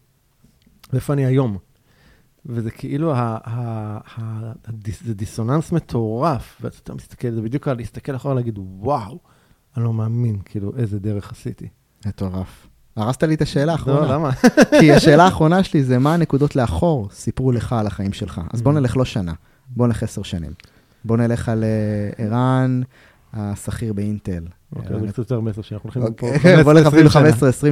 ואיפה 0.93 1.13
אני 1.13 1.27
היום. 1.27 1.59
וזה 2.47 2.71
כאילו, 2.71 3.15
זה 5.05 5.15
דיסוננס 5.15 5.73
מטורף, 5.73 6.59
ואתה 6.61 6.95
מסתכל, 6.95 7.31
זה 7.31 7.43
בדיוק 7.43 7.69
על 7.69 7.77
להסתכל 7.77 8.17
אחורה 8.17 8.35
ולהגיד, 8.35 8.59
וואו, 8.59 9.19
אני 9.77 9.85
לא 9.85 9.93
מאמין, 9.93 10.39
כאילו, 10.45 10.73
איזה 10.77 10.99
דרך 10.99 11.33
עשיתי. 11.33 11.69
מטורף. 12.07 12.72
הרסת 12.97 13.23
לי 13.23 13.35
את 13.35 13.43
השאלה 13.43 13.73
האחרונה. 13.73 14.01
לא, 14.01 14.15
למה? 14.15 14.31
כי 14.81 14.93
השאלה 14.93 15.25
האחרונה 15.25 15.65
שלי 15.65 15.85
זה 15.85 15.99
מה 15.99 16.15
הנקודות 16.15 16.57
לאחור 16.57 17.09
סיפרו 17.13 17.53
לך 17.53 17.73
על 17.73 17.87
החיים 17.87 18.13
שלך. 18.13 18.41
אז 18.53 18.63
בוא 18.63 18.73
mm. 18.73 18.75
נלך 18.75 18.97
לא 18.97 19.05
שנה, 19.05 19.33
בוא 19.69 19.87
נלך 19.87 20.03
עשר 20.03 20.23
שנים. 20.23 20.53
בוא 21.05 21.17
נלך 21.17 21.49
על 21.49 21.65
אה, 21.65 22.25
ערן, 22.25 22.83
השכיר 23.33 23.93
באינטל. 23.93 24.45
אוקיי, 24.77 25.01
זה 25.01 25.07
קצת 25.07 25.19
יותר 25.19 25.41
מעשר 25.41 25.63
שנים, 25.63 25.81
אנחנו 25.85 26.01
הולכים 26.03 26.15
פה 26.15 26.61
15-20 26.61 26.65
בוא 26.65 26.73
נלך 26.73 26.87
אפילו 26.87 27.11
15-20 27.11 27.15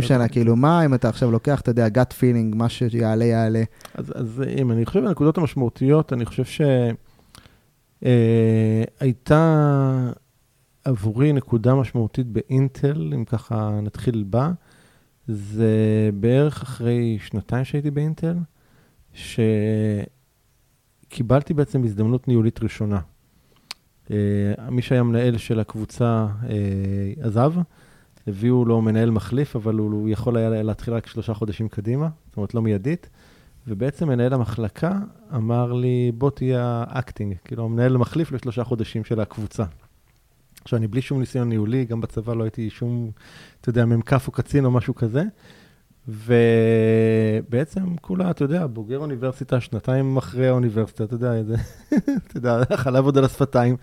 שנה, 0.00 0.28
כאילו, 0.28 0.56
מה 0.56 0.84
אם 0.84 0.94
אתה 0.94 1.08
עכשיו 1.08 1.30
לוקח, 1.30 1.60
אתה 1.60 1.70
יודע, 1.70 1.86
gut 1.86 2.12
feeling, 2.12 2.56
מה 2.56 2.68
שיעלה, 2.68 3.24
יעלה. 3.24 3.62
אז 3.94 4.42
אם 4.58 4.70
אני 4.72 4.86
חושב 4.86 5.04
הנקודות 5.04 5.38
המשמעותיות, 5.38 6.12
אני 6.12 6.24
חושב 6.24 6.44
שהייתה 8.02 9.34
אה, 10.06 10.10
עבורי 10.84 11.32
נקודה 11.32 11.74
משמעותית 11.74 12.26
באינטל, 12.26 13.12
אם 13.14 13.24
ככה 13.24 13.70
נתחיל 13.82 14.24
בה. 14.30 14.50
זה 15.32 16.10
בערך 16.14 16.62
אחרי 16.62 17.18
שנתיים 17.20 17.64
שהייתי 17.64 17.90
באינטל, 17.90 18.36
שקיבלתי 21.08 21.54
בעצם 21.54 21.84
הזדמנות 21.84 22.28
ניהולית 22.28 22.62
ראשונה. 22.62 23.00
אה, 24.06 24.10
מי 24.70 24.82
שהיה 24.82 25.02
מנהל 25.02 25.36
של 25.36 25.60
הקבוצה 25.60 26.26
אה, 26.42 26.46
עזב, 27.22 27.52
הביאו 28.26 28.64
לו 28.64 28.82
מנהל 28.82 29.10
מחליף, 29.10 29.56
אבל 29.56 29.74
הוא, 29.74 30.08
יכול 30.08 30.36
היה 30.36 30.62
להתחיל 30.62 30.94
רק 30.94 31.06
שלושה 31.06 31.34
חודשים 31.34 31.68
קדימה, 31.68 32.08
זאת 32.28 32.36
אומרת 32.36 32.54
לא 32.54 32.62
מיידית, 32.62 33.10
ובעצם 33.66 34.08
מנהל 34.08 34.32
המחלקה 34.32 34.98
אמר 35.34 35.72
לי, 35.72 36.12
בוא 36.14 36.30
תהיה 36.30 36.84
ה 36.88 36.94
acting, 36.94 37.34
כאילו 37.44 37.64
המנהל 37.64 37.94
המחליף 37.94 38.32
לשלושה 38.32 38.64
חודשים 38.64 39.04
של 39.04 39.20
הקבוצה. 39.20 39.64
עכשיו, 40.64 40.76
אני 40.76 40.86
בלי 40.86 41.02
שום 41.02 41.20
ניסיון 41.20 41.48
ניהולי, 41.48 41.84
גם 41.84 42.00
בצבא 42.00 42.34
לא 42.34 42.44
הייתי 42.44 42.70
שום, 42.70 43.10
אתה 43.60 43.68
יודע, 43.68 43.86
מ"כ 43.86 44.12
או 44.26 44.32
קצין 44.32 44.64
או 44.64 44.70
משהו 44.70 44.94
כזה. 44.94 45.24
ובעצם 46.08 47.96
כולה, 47.96 48.30
אתה 48.30 48.44
יודע, 48.44 48.66
בוגר 48.66 48.98
אוניברסיטה, 48.98 49.60
שנתיים 49.60 50.16
אחרי 50.16 50.48
האוניברסיטה, 50.48 51.04
אתה 51.04 51.14
יודע, 51.14 51.42
זה, 51.42 51.54
אתה 52.26 52.36
יודע, 52.36 52.64
חלב 52.76 53.04
עוד 53.04 53.18
על 53.18 53.24
השפתיים, 53.24 53.76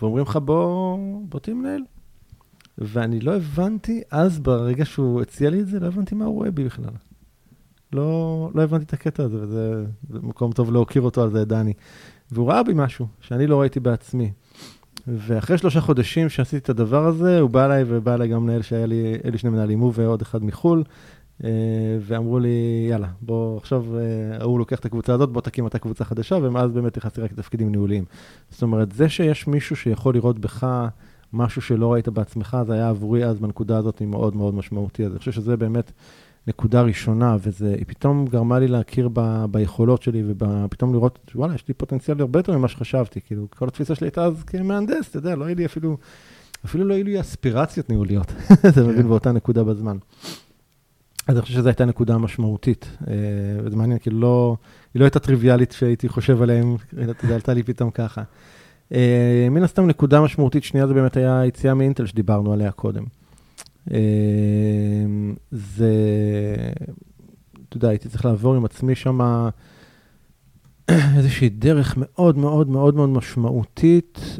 ואומרים 0.00 0.24
לך, 0.24 0.36
בוא, 0.36 0.98
בוא 1.28 1.40
תהיה 1.40 1.54
מנהל. 1.54 1.80
ואני 2.78 3.20
לא 3.20 3.36
הבנתי, 3.36 4.02
אז 4.10 4.38
ברגע 4.38 4.84
שהוא 4.84 5.22
הציע 5.22 5.50
לי 5.50 5.60
את 5.60 5.66
זה, 5.66 5.80
לא 5.80 5.86
הבנתי 5.86 6.14
מה 6.14 6.24
הוא 6.24 6.34
רואה 6.34 6.50
בי 6.50 6.64
בכלל. 6.64 6.90
לא, 7.92 8.50
לא 8.54 8.62
הבנתי 8.62 8.84
את 8.84 8.92
הקטע 8.92 9.22
הזה, 9.22 9.36
וזה 9.40 9.84
מקום 10.22 10.52
טוב 10.52 10.72
להוקיר 10.72 11.02
אותו 11.02 11.22
על 11.22 11.30
זה, 11.30 11.44
דני. 11.44 11.72
והוא 12.30 12.48
ראה 12.48 12.62
בי 12.62 12.72
משהו 12.74 13.06
שאני 13.20 13.46
לא 13.46 13.60
ראיתי 13.60 13.80
בעצמי. 13.80 14.32
ואחרי 15.06 15.58
שלושה 15.58 15.80
חודשים 15.80 16.28
שעשיתי 16.28 16.56
את 16.56 16.68
הדבר 16.68 17.06
הזה, 17.06 17.40
הוא 17.40 17.50
בא 17.50 17.64
אליי, 17.64 17.84
ובא 17.86 18.14
אליי 18.14 18.28
גם 18.28 18.42
מנהל 18.42 18.62
שהיה 18.62 18.86
לי, 18.86 19.18
היה 19.22 19.30
לי 19.30 19.38
שני 19.38 19.50
מנהלים, 19.50 19.80
הוא 19.80 19.92
ועוד 19.94 20.22
אחד 20.22 20.44
מחו"ל, 20.44 20.82
אה, 21.44 21.50
ואמרו 22.00 22.38
לי, 22.38 22.86
יאללה, 22.90 23.08
בוא, 23.20 23.56
עכשיו 23.56 23.84
אה, 23.96 24.00
ההוא 24.40 24.58
לוקח 24.58 24.78
את 24.78 24.84
הקבוצה 24.84 25.14
הזאת, 25.14 25.32
בוא 25.32 25.40
תקים 25.40 25.66
אתה 25.66 25.78
קבוצה 25.78 26.04
חדשה, 26.04 26.36
ומאז 26.42 26.70
באמת 26.70 26.96
נכנסתי 26.96 27.20
רק 27.20 27.32
לתפקידים 27.32 27.70
ניהוליים. 27.70 28.04
זאת 28.50 28.62
אומרת, 28.62 28.92
זה 28.92 29.08
שיש 29.08 29.46
מישהו 29.46 29.76
שיכול 29.76 30.14
לראות 30.14 30.38
בך 30.38 30.88
משהו 31.32 31.62
שלא 31.62 31.92
ראית 31.92 32.08
בעצמך, 32.08 32.56
זה 32.66 32.72
היה 32.74 32.88
עבורי 32.88 33.24
אז 33.24 33.38
בנקודה 33.38 33.78
הזאת 33.78 34.02
מאוד 34.02 34.36
מאוד 34.36 34.54
משמעותי. 34.54 35.04
אז 35.04 35.12
אני 35.12 35.18
חושב 35.18 35.32
שזה 35.32 35.56
באמת 35.56 35.92
נקודה 36.48 36.82
ראשונה, 36.82 37.36
וזה, 37.40 37.74
היא 37.78 37.84
פתאום 37.86 38.26
גרמה 38.26 38.58
לי 38.58 38.68
להכיר 38.68 39.08
ב, 39.12 39.44
ביכולות 39.50 40.02
שלי, 40.02 40.22
ופתאום 40.26 40.94
לראות, 40.94 41.18
וואלה, 41.34 41.54
יש 41.54 41.68
לי 41.68 41.74
פוטנציאל 41.74 42.20
הרבה 42.20 42.38
יותר 42.38 42.58
ממה 42.58 42.68
שחשבתי. 42.68 43.20
כאילו, 43.20 43.46
כל 43.56 43.68
התפיסה 43.68 43.94
שלי 43.94 44.06
הייתה 44.06 44.24
אז 44.24 44.42
כמהנדס, 44.42 45.08
אתה 45.10 45.18
יודע, 45.18 45.36
לא 45.36 45.44
היה 45.44 45.54
לי 45.54 45.66
אפילו, 45.66 45.96
אפילו 46.64 46.84
לא 46.84 46.94
היו 46.94 47.04
לי 47.04 47.20
אספירציות 47.20 47.90
ניהוליות, 47.90 48.32
אתה 48.68 48.82
מבין, 48.82 49.02
כן. 49.02 49.08
באותה 49.08 49.32
נקודה 49.32 49.64
בזמן. 49.64 49.96
אז 51.28 51.36
אני 51.36 51.42
חושב 51.42 51.54
שזו 51.54 51.68
הייתה 51.68 51.84
נקודה 51.84 52.18
משמעותית, 52.18 52.96
אה, 53.08 53.14
וזה 53.64 53.76
מעניין, 53.76 53.98
כאילו 53.98 54.20
לא, 54.20 54.56
היא 54.94 55.00
לא 55.00 55.04
הייתה 55.04 55.18
טריוויאלית 55.18 55.72
שהייתי 55.72 56.08
חושב 56.08 56.42
עליהם, 56.42 56.76
יודע, 56.92 57.34
עלתה 57.34 57.54
לי 57.54 57.62
פתאום 57.62 57.90
ככה. 57.90 58.22
אה, 58.92 59.48
מן 59.50 59.62
הסתם 59.62 59.86
נקודה 59.86 60.20
משמעותית 60.20 60.64
שנייה 60.64 60.86
זה 60.86 60.94
באמת 60.94 61.16
היה 61.16 61.40
היציאה 61.40 61.74
מאינטל 61.74 62.06
שדיברנו 62.06 62.52
עליה 62.52 62.70
קודם. 62.70 63.04
אה, 63.90 63.98
זה, 65.50 65.92
אתה 67.68 67.76
יודע, 67.76 67.88
הייתי 67.88 68.08
צריך 68.08 68.24
לעבור 68.24 68.54
עם 68.54 68.64
עצמי 68.64 68.94
שם 68.94 69.48
איזושהי 71.16 71.48
דרך 71.48 71.94
מאוד 71.96 72.38
מאוד 72.38 72.68
מאוד 72.68 72.94
מאוד 72.94 73.08
משמעותית, 73.08 74.38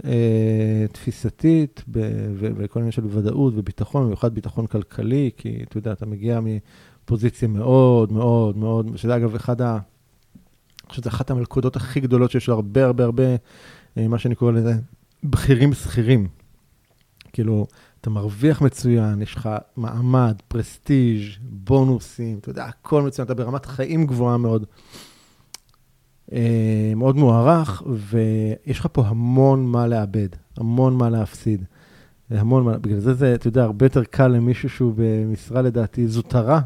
תפיסתית, 0.93 1.85
וכל 2.33 2.79
עניין 2.81 2.93
של 2.93 3.03
ודאות 3.07 3.53
וביטחון, 3.57 4.05
במיוחד 4.05 4.35
ביטחון 4.35 4.67
כלכלי, 4.67 5.31
כי 5.37 5.65
אתה 5.69 5.79
יודע, 5.79 5.93
אתה 5.93 6.07
מגיע 6.07 6.41
מפוזיציה 6.41 7.49
מאוד 7.49 8.13
מאוד 8.13 8.57
מאוד, 8.57 8.97
שזה 8.97 9.17
אגב 9.17 9.35
אחד 9.35 9.61
ה... 9.63 9.79
אני 10.89 10.91
חושב 10.91 11.03
שזו 11.03 11.11
אחת 11.11 11.31
המלכודות 11.31 11.77
הכי 11.77 12.01
גדולות 12.01 12.31
שיש 12.31 12.49
הרבה 12.49 12.85
הרבה 12.85 13.05
הרבה 13.05 13.25
אה, 13.99 14.09
מה 14.09 14.19
שאני 14.19 14.35
קורא 14.35 14.53
לזה, 14.53 14.73
בכירים 15.25 15.75
שכירים. 15.75 16.29
כאילו, 17.33 17.67
אתה 18.01 18.11
מרוויח 18.11 18.63
מצוין, 18.63 19.23
יש 19.23 19.35
לך 19.35 19.49
מעמד, 19.77 20.37
פרסטיג', 20.49 21.23
בונוסים, 21.41 22.39
אתה 22.39 22.51
יודע, 22.51 22.65
הכל 22.65 23.03
מצוין, 23.03 23.27
אתה 23.27 23.35
ברמת 23.35 23.67
חיים 23.67 24.07
גבוהה 24.07 24.37
מאוד, 24.37 24.67
אה, 26.33 26.93
מאוד 26.97 27.17
מוערך, 27.17 27.83
ויש 27.87 28.79
לך 28.81 28.89
פה 28.93 29.07
המון 29.07 29.67
מה 29.67 29.87
לאבד, 29.87 30.29
המון 30.57 30.95
מה 30.95 31.11
להפסיד. 31.11 31.65
המון 32.31 32.65
מה, 32.65 32.79
בגלל 32.79 32.99
זה 32.99 33.15
זה, 33.15 33.35
אתה 33.35 33.49
יודע, 33.49 33.65
הרבה 33.65 33.87
יותר 33.87 34.05
קל 34.05 34.29
למישהו 34.29 34.69
שהוא 34.69 34.93
במשרה 34.97 35.63
לדעתי 35.63 36.09
זוטרה 36.09 36.61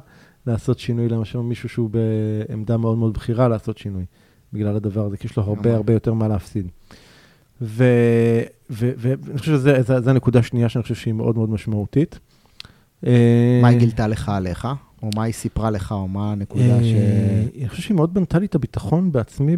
לעשות 0.46 0.78
שינוי, 0.78 1.08
למשל 1.08 1.38
מישהו 1.38 1.68
שהוא 1.68 1.90
בעמדה 1.90 2.76
מאוד 2.76 2.98
מאוד 2.98 3.14
בכירה 3.14 3.48
לעשות 3.48 3.78
שינוי, 3.78 4.04
בגלל 4.52 4.76
הדבר 4.76 5.06
הזה, 5.06 5.16
כי 5.16 5.26
יש 5.26 5.36
לו 5.36 5.42
הרבה 5.42 5.74
הרבה 5.74 5.92
יותר 5.92 6.12
מה 6.12 6.28
להפסיד. 6.28 6.68
ואני 8.70 9.38
חושב 9.38 9.52
שזו 9.52 10.10
הנקודה 10.10 10.38
השנייה 10.38 10.68
שאני 10.68 10.82
חושב 10.82 10.94
שהיא 10.94 11.14
מאוד 11.14 11.36
מאוד 11.36 11.50
משמעותית. 11.50 12.18
מה 13.02 13.68
היא 13.68 13.78
גילתה 13.78 14.06
לך 14.06 14.28
עליך? 14.28 14.68
או 15.02 15.10
מה 15.16 15.22
היא 15.22 15.34
סיפרה 15.34 15.70
לך, 15.70 15.92
או 15.92 16.08
מה 16.08 16.32
הנקודה 16.32 16.82
ש... 16.82 16.94
אני 17.56 17.68
חושב 17.68 17.82
שהיא 17.82 17.94
מאוד 17.94 18.14
בנתה 18.14 18.38
לי 18.38 18.46
את 18.46 18.54
הביטחון 18.54 19.12
בעצמי, 19.12 19.56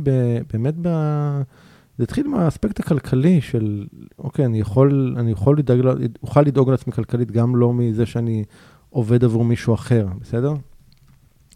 באמת 0.52 0.74
ב... 0.82 0.88
זה 1.98 2.04
התחיל 2.04 2.28
מהאספקט 2.28 2.80
הכלכלי 2.80 3.40
של, 3.40 3.86
אוקיי, 4.18 4.44
אני 4.44 4.60
יכול, 4.60 5.16
אני 5.18 5.30
יכול 5.30 5.58
לדאוג, 5.58 5.80
אוכל 6.22 6.42
לדאוג 6.42 6.70
לעצמי 6.70 6.92
כלכלית 6.92 7.30
גם 7.30 7.56
לא 7.56 7.72
מזה 7.72 8.06
שאני 8.06 8.44
עובד 8.90 9.24
עבור 9.24 9.44
מישהו 9.44 9.74
אחר, 9.74 10.06
בסדר? 10.20 10.54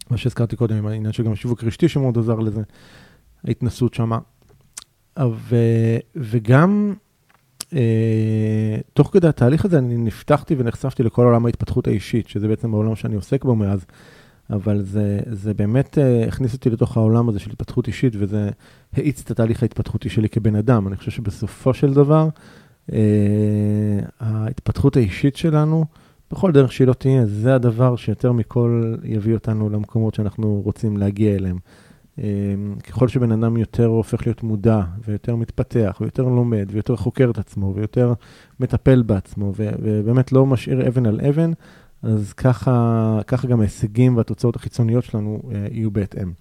מה 0.09 0.17
שהזכרתי 0.17 0.55
קודם, 0.55 0.75
עם 0.75 0.87
העניין 0.87 1.13
שגם 1.13 1.35
שיווק 1.35 1.63
רשתי 1.63 1.87
שמאוד 1.87 2.17
עזר 2.17 2.35
לזה, 2.35 2.61
ההתנסות 3.43 3.93
שמה. 3.93 4.19
ו, 5.27 5.55
וגם 6.15 6.93
אה, 7.73 8.77
תוך 8.93 9.09
כדי 9.13 9.27
התהליך 9.27 9.65
הזה 9.65 9.77
אני 9.77 9.97
נפתחתי 9.97 10.55
ונחשפתי 10.57 11.03
לכל 11.03 11.25
עולם 11.25 11.45
ההתפתחות 11.45 11.87
האישית, 11.87 12.27
שזה 12.27 12.47
בעצם 12.47 12.73
העולם 12.73 12.95
שאני 12.95 13.15
עוסק 13.15 13.43
בו 13.43 13.55
מאז, 13.55 13.85
אבל 14.49 14.81
זה, 14.81 15.19
זה 15.31 15.53
באמת 15.53 15.97
אה, 15.97 16.27
הכניס 16.27 16.53
אותי 16.53 16.69
לתוך 16.69 16.97
העולם 16.97 17.29
הזה 17.29 17.39
של 17.39 17.51
התפתחות 17.51 17.87
אישית, 17.87 18.13
וזה 18.17 18.49
האיץ 18.93 19.21
את 19.21 19.31
התהליך 19.31 19.63
ההתפתחותי 19.63 20.09
שלי 20.09 20.29
כבן 20.29 20.55
אדם. 20.55 20.87
אני 20.87 20.95
חושב 20.95 21.11
שבסופו 21.11 21.73
של 21.73 21.93
דבר, 21.93 22.29
אה, 22.91 23.99
ההתפתחות 24.19 24.97
האישית 24.97 25.35
שלנו, 25.35 25.85
בכל 26.31 26.51
דרך 26.51 26.71
שהיא 26.71 26.87
לא 26.87 26.93
תהיה, 26.93 27.25
זה 27.25 27.55
הדבר 27.55 27.95
שיותר 27.95 28.31
מכל 28.31 28.95
יביא 29.03 29.33
אותנו 29.33 29.69
למקומות 29.69 30.13
שאנחנו 30.13 30.61
רוצים 30.65 30.97
להגיע 30.97 31.35
אליהם. 31.35 31.57
אמ, 32.19 32.75
ככל 32.79 33.07
שבן 33.07 33.31
אדם 33.31 33.57
יותר 33.57 33.85
הופך 33.85 34.27
להיות 34.27 34.43
מודע, 34.43 34.81
ויותר 35.05 35.35
מתפתח, 35.35 35.97
ויותר 36.01 36.23
לומד, 36.23 36.67
ויותר 36.71 36.95
חוקר 36.95 37.29
את 37.29 37.37
עצמו, 37.37 37.73
ויותר 37.75 38.13
מטפל 38.59 39.01
בעצמו, 39.01 39.53
ובאמת 39.57 40.31
לא 40.31 40.45
משאיר 40.45 40.87
אבן 40.87 41.05
על 41.05 41.21
אבן, 41.29 41.51
אז 42.03 42.33
ככה, 42.33 43.19
ככה 43.27 43.47
גם 43.47 43.59
ההישגים 43.59 44.17
והתוצאות 44.17 44.55
החיצוניות 44.55 45.03
שלנו 45.03 45.41
אה, 45.51 45.67
יהיו 45.71 45.91
בהתאם. 45.91 46.31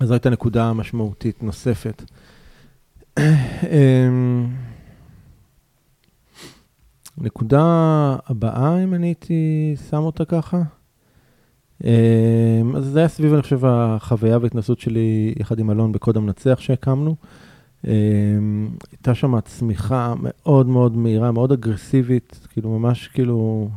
אז 0.00 0.08
זו 0.08 0.14
הייתה 0.14 0.30
נקודה 0.30 0.72
משמעותית 0.72 1.42
נוספת. 1.42 2.02
אמ, 3.18 4.46
נקודה 7.18 7.62
הבאה, 8.26 8.84
אם 8.84 8.94
אני 8.94 9.06
הייתי 9.06 9.74
שם 9.90 9.96
אותה 9.96 10.24
ככה, 10.24 10.62
אז 11.80 12.84
זה 12.84 12.98
היה 12.98 13.08
סביב, 13.08 13.32
אני 13.32 13.42
חושב, 13.42 13.60
החוויה 13.64 14.38
וההתנסות 14.38 14.80
שלי 14.80 15.34
יחד 15.40 15.58
עם 15.58 15.70
אלון 15.70 15.92
בקוד 15.92 16.16
המנצח 16.16 16.60
שהקמנו. 16.60 17.16
אמ, 17.86 18.68
הייתה 18.90 19.14
שם 19.14 19.40
צמיחה 19.40 20.14
מאוד 20.22 20.66
מאוד 20.66 20.96
מהירה, 20.96 21.32
מאוד 21.32 21.52
אגרסיבית, 21.52 22.46
כאילו 22.52 22.78
ממש 22.78 23.08
כאילו, 23.08 23.68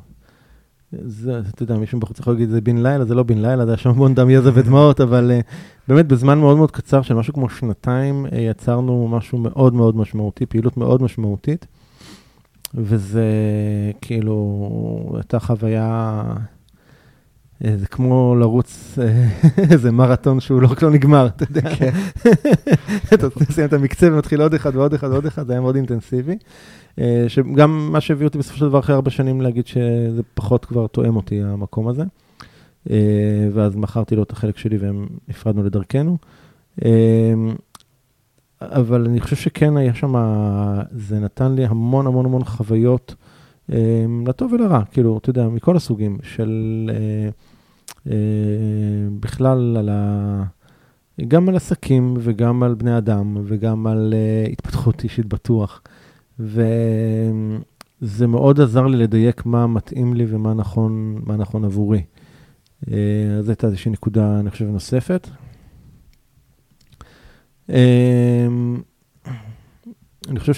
זה, 0.92 1.40
אתה 1.40 1.64
יודע, 1.64 1.78
מישהו 1.78 2.00
בחוץ 2.00 2.20
יכול 2.20 2.34
להגיד, 2.34 2.50
זה 2.50 2.62
בן 2.62 2.78
לילה, 2.78 3.06
זה 3.06 3.16
לא 3.16 3.24
בן 3.24 3.38
לילה, 3.38 3.66
זה 3.66 3.72
היה 3.72 3.78
שם 3.78 3.90
המון 3.90 4.16
דם, 4.16 4.30
יזע 4.30 4.52
ודמעות, 4.54 5.02
אבל 5.02 5.32
uh, 5.40 5.44
באמת 5.88 6.08
בזמן 6.08 6.40
מאוד 6.40 6.58
מאוד 6.58 6.72
קצר, 6.72 7.02
של 7.02 7.14
משהו 7.14 7.34
כמו 7.34 7.50
שנתיים, 7.50 8.26
uh, 8.26 8.36
יצרנו 8.36 9.08
משהו 9.08 9.38
מאוד 9.38 9.74
מאוד 9.74 9.98
משמעותי, 9.98 10.46
פעילות 10.46 10.78
מאוד 10.78 11.02
משמעותית, 11.04 11.68
וזה 12.76 13.26
כאילו, 14.02 15.12
הייתה 15.16 15.40
חוויה... 15.40 16.24
אה, 17.66 17.78
זה 17.78 17.88
כמו 17.88 18.36
לרוץ 18.40 19.00
אה, 19.02 19.28
איזה 19.72 19.92
מרתון 19.92 20.40
שהוא 20.40 20.62
לא 20.62 20.68
רק 20.68 20.82
לא 20.82 20.92
נגמר, 20.92 21.28
אתה 21.28 21.44
יודע. 21.44 21.76
כן. 21.76 21.92
אתה 23.14 23.28
מסיים 23.42 23.68
את 23.68 23.74
המקצה 23.74 24.08
ומתחיל 24.14 24.42
עוד 24.42 24.54
אחד 24.54 24.76
ועוד 24.76 24.94
אחד 24.94 25.08
ועוד 25.08 25.26
אחד, 25.26 25.48
זה 25.48 25.54
היה 25.54 25.62
מאוד 25.62 25.76
אינטנסיבי. 25.76 26.38
אה, 27.00 27.26
שגם 27.28 27.90
מה 27.92 28.02
שהביא 28.02 28.28
אותי 28.28 28.38
בסופו 28.38 28.58
של 28.58 28.66
דבר 28.66 28.80
אחרי 28.80 28.96
ארבע 28.96 29.10
שנים 29.10 29.42
להגיד 29.42 29.68
שזה 29.68 30.22
פחות 30.34 30.66
כבר 30.66 30.88
תואם 30.88 31.16
אותי, 31.16 31.42
המקום 31.44 31.88
הזה. 31.88 32.04
ואז 33.54 33.76
מכרתי 33.76 34.16
לו 34.16 34.24
את 34.24 34.32
החלק 34.32 34.58
שלי 34.58 34.78
והם 34.78 35.08
נפרדנו 35.28 35.64
לדרכנו. 35.64 36.18
אבל 38.62 39.06
אני 39.06 39.20
חושב 39.22 39.36
שכן 39.36 39.78
היה 39.78 39.94
שם, 39.94 40.16
זה 40.92 41.20
נתן 41.20 41.56
לי 41.56 41.66
המון 41.66 42.08
המון 42.08 42.26
המון 42.26 42.44
חוויות. 42.44 43.16
לטוב 44.28 44.54
ולרע, 44.54 44.82
כאילו, 44.92 45.18
אתה 45.18 45.30
יודע, 45.30 45.48
מכל 45.48 45.76
הסוגים 45.76 46.18
של 46.24 46.90
אה, 46.94 47.30
בכלל 49.20 49.78
על 49.78 49.90
ה... 49.90 50.44
גם 51.28 51.50
על 51.50 51.56
עסקים 51.56 52.14
וגם 52.20 52.64
על 52.64 52.76
בני 52.76 52.98
אדם 52.98 53.38
וגם 53.44 53.88
על 53.88 54.14
uh, 54.14 54.52
התפתחות 54.52 55.04
אישית 55.04 55.26
בטוח. 55.26 55.82
וזה 56.40 58.28
מאוד 58.28 58.62
עזר 58.62 58.88
לי 58.88 58.98
לדייק 58.98 59.46
מה 59.46 59.68
מתאים 59.68 60.14
לי 60.14 60.26
ומה 60.30 60.54
נכון, 60.54 61.22
נכון 61.38 61.66
עבורי. 61.66 62.02
אה, 62.92 63.38
אז 63.40 63.50
הייתה 63.50 63.68
איזושהי 63.68 63.92
נקודה, 63.92 64.40
אני 64.40 64.52
חושב, 64.52 64.66
נוספת. 64.66 65.28
אה, 67.70 68.48
אני 70.30 70.40
חושב 70.40 70.54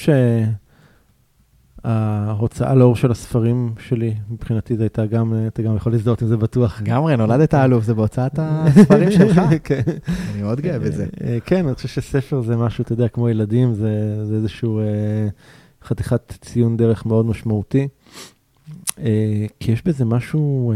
שההוצאה 1.84 2.76
לאור 2.76 2.96
של 2.96 3.12
הספרים 3.12 3.74
שלי, 3.80 4.16
מבחינתי 4.30 4.78
זה 4.78 4.84
הייתה 4.84 5.06
גם, 5.06 5.34
אתה 5.48 5.62
גם 5.62 5.76
יכול 5.76 5.92
להזדהות 5.92 6.22
עם 6.22 6.28
זה 6.28 6.38
בטוח. 6.38 6.82
לגמרי, 6.82 7.18
נולדת 7.18 7.54
אלוף, 7.54 7.84
זה 7.84 7.94
בהוצאת 7.94 8.32
הספרים 8.38 9.12
שלך. 9.18 9.42
כן. 9.64 9.82
אני 10.34 10.42
מאוד 10.42 10.62
גאה 10.62 10.80
בזה. 10.80 11.06
כן, 11.46 11.66
אני 11.68 11.76
חושב 11.76 11.88
שספר 11.88 12.42
זה 12.42 12.58
משהו, 12.58 12.82
אתה 12.82 12.94
יודע, 12.94 13.08
כמו 13.08 13.30
ילדים, 13.30 13.74
זה, 13.74 14.26
זה 14.26 14.36
איזשהו 14.36 14.82
חתיכת 15.84 16.34
ציון 16.42 16.78
דרך 16.78 17.06
מאוד 17.06 17.26
משמעותי. 17.26 17.88
כי 19.60 19.72
יש 19.72 19.84
בזה 19.86 20.06
משהו... 20.06 20.74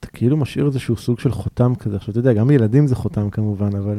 אתה 0.00 0.10
כאילו 0.10 0.36
משאיר 0.36 0.66
איזשהו 0.66 0.96
סוג 0.96 1.20
של 1.20 1.32
חותם 1.32 1.74
כזה. 1.74 1.96
עכשיו, 1.96 2.10
אתה 2.10 2.18
יודע, 2.18 2.32
גם 2.32 2.50
ילדים 2.50 2.86
זה 2.86 2.94
חותם 2.94 3.30
כמובן, 3.30 3.76
אבל, 3.76 3.96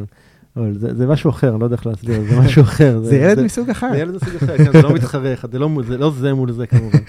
אבל 0.56 0.78
זה, 0.78 0.96
זה 0.96 1.08
משהו 1.08 1.30
אחר, 1.30 1.50
אני 1.50 1.60
לא 1.60 1.66
יודע 1.66 1.76
איך 1.76 1.88
להסביר, 1.88 2.22
זה 2.30 2.40
משהו 2.40 2.62
אחר. 2.70 3.00
זה, 3.00 3.10
זה 3.10 3.16
ילד 3.16 3.36
זה, 3.36 3.44
מסוג 3.44 3.70
אחר. 3.70 3.90
זה 3.92 3.98
ילד 3.98 4.16
מסוג 4.16 4.36
אחר, 4.36 4.58
כן, 4.58 4.72
זה 4.72 4.82
לא 4.82 4.94
מתחרה 4.96 5.34
אחד, 5.34 5.52
זה 5.52 5.60
לא, 5.60 5.70
זה 5.88 5.98
לא 5.98 6.12
זה 6.12 6.34
מול 6.34 6.52
זה 6.52 6.68
כמובן. 6.68 7.00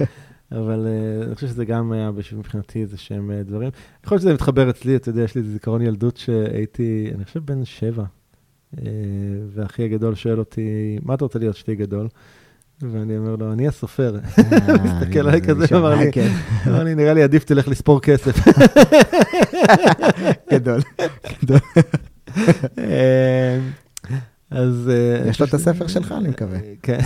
אבל 0.53 0.87
uh, 0.87 1.27
אני 1.27 1.35
חושב 1.35 1.47
שזה 1.47 1.65
גם 1.65 1.93
היה 1.93 2.11
מבחינתי 2.37 2.83
איזה 2.83 2.97
שהם 2.97 3.31
uh, 3.31 3.49
דברים. 3.49 3.71
יכול 4.05 4.15
להיות 4.15 4.23
שזה 4.23 4.35
מתחבר 4.35 4.71
אצלי, 4.71 4.97
אתה 4.97 5.09
יודע, 5.09 5.23
יש 5.23 5.35
לי 5.35 5.41
איזה 5.41 5.53
זיכרון 5.53 5.83
ילדות 5.83 6.17
שהייתי, 6.17 7.11
אני 7.15 7.25
חושב 7.25 7.41
בן 7.45 7.65
שבע, 7.65 8.05
uh, 8.75 8.79
ואחי 9.55 9.85
הגדול 9.85 10.15
שואל 10.15 10.39
אותי, 10.39 10.99
מה 11.03 11.15
אתה 11.15 11.25
רוצה 11.25 11.39
להיות 11.39 11.57
שתי 11.57 11.75
גדול? 11.75 12.09
ואני 12.83 13.19
אומר 13.19 13.37
לו, 13.37 13.53
אני 13.53 13.69
הסופר. 13.69 14.17
מסתכל 14.85 15.19
עליי 15.19 15.41
כזה, 15.43 15.77
אמר 15.77 15.95
לי, 15.95 16.11
אמר 16.67 16.85
לי, 16.85 16.95
נראה 16.95 17.15
לי 17.15 17.23
עדיף 17.23 17.45
תלך 17.45 17.69
לספור 17.69 18.01
כסף. 18.01 18.37
גדול. 20.53 20.81
אז... 24.51 24.91
יש 25.27 25.41
לו 25.41 25.47
את 25.47 25.55
הספר 25.55 25.87
שלך, 25.87 26.13
אני 26.13 26.29
מקווה. 26.29 26.59
כן. 26.83 26.99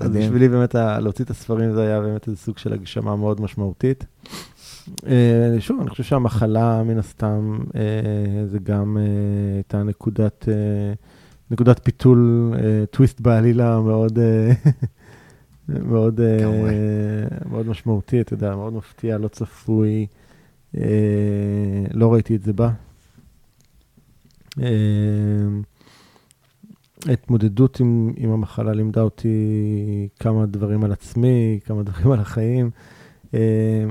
אז 0.00 0.12
בשבילי 0.12 0.48
באמת 0.48 0.74
להוציא 0.74 1.24
את 1.24 1.30
הספרים 1.30 1.72
זה 1.72 1.82
היה 1.82 2.00
באמת 2.00 2.28
איזה 2.28 2.38
סוג 2.38 2.58
של 2.58 2.72
הגשמה 2.72 3.16
מאוד 3.16 3.40
משמעותית. 3.40 4.04
שוב, 5.58 5.80
אני 5.80 5.90
חושב 5.90 6.02
שהמחלה, 6.02 6.82
מן 6.82 6.98
הסתם, 6.98 7.58
זה 8.46 8.58
גם 8.62 8.96
הייתה 9.54 9.82
נקודת... 9.82 10.48
נקודת 11.50 11.80
פיתול, 11.84 12.52
טוויסט 12.90 13.20
בעלילה 13.20 13.80
מאוד, 13.80 14.18
מאוד, 15.68 16.20
מאוד 17.50 17.68
משמעותי, 17.68 18.20
אתה 18.20 18.34
יודע, 18.34 18.56
מאוד 18.56 18.72
מפתיע, 18.72 19.18
לא 19.18 19.28
צפוי, 19.28 20.06
לא 21.94 22.12
ראיתי 22.12 22.36
את 22.36 22.42
זה 22.42 22.52
בה. 22.52 22.70
ההתמודדות 27.08 27.80
עם, 27.80 28.12
עם 28.16 28.30
המחלה 28.30 28.72
לימדה 28.72 29.02
אותי 29.02 30.08
כמה 30.20 30.46
דברים 30.46 30.84
על 30.84 30.92
עצמי, 30.92 31.60
כמה 31.64 31.82
דברים 31.82 32.12
על 32.12 32.20
החיים. 32.20 32.70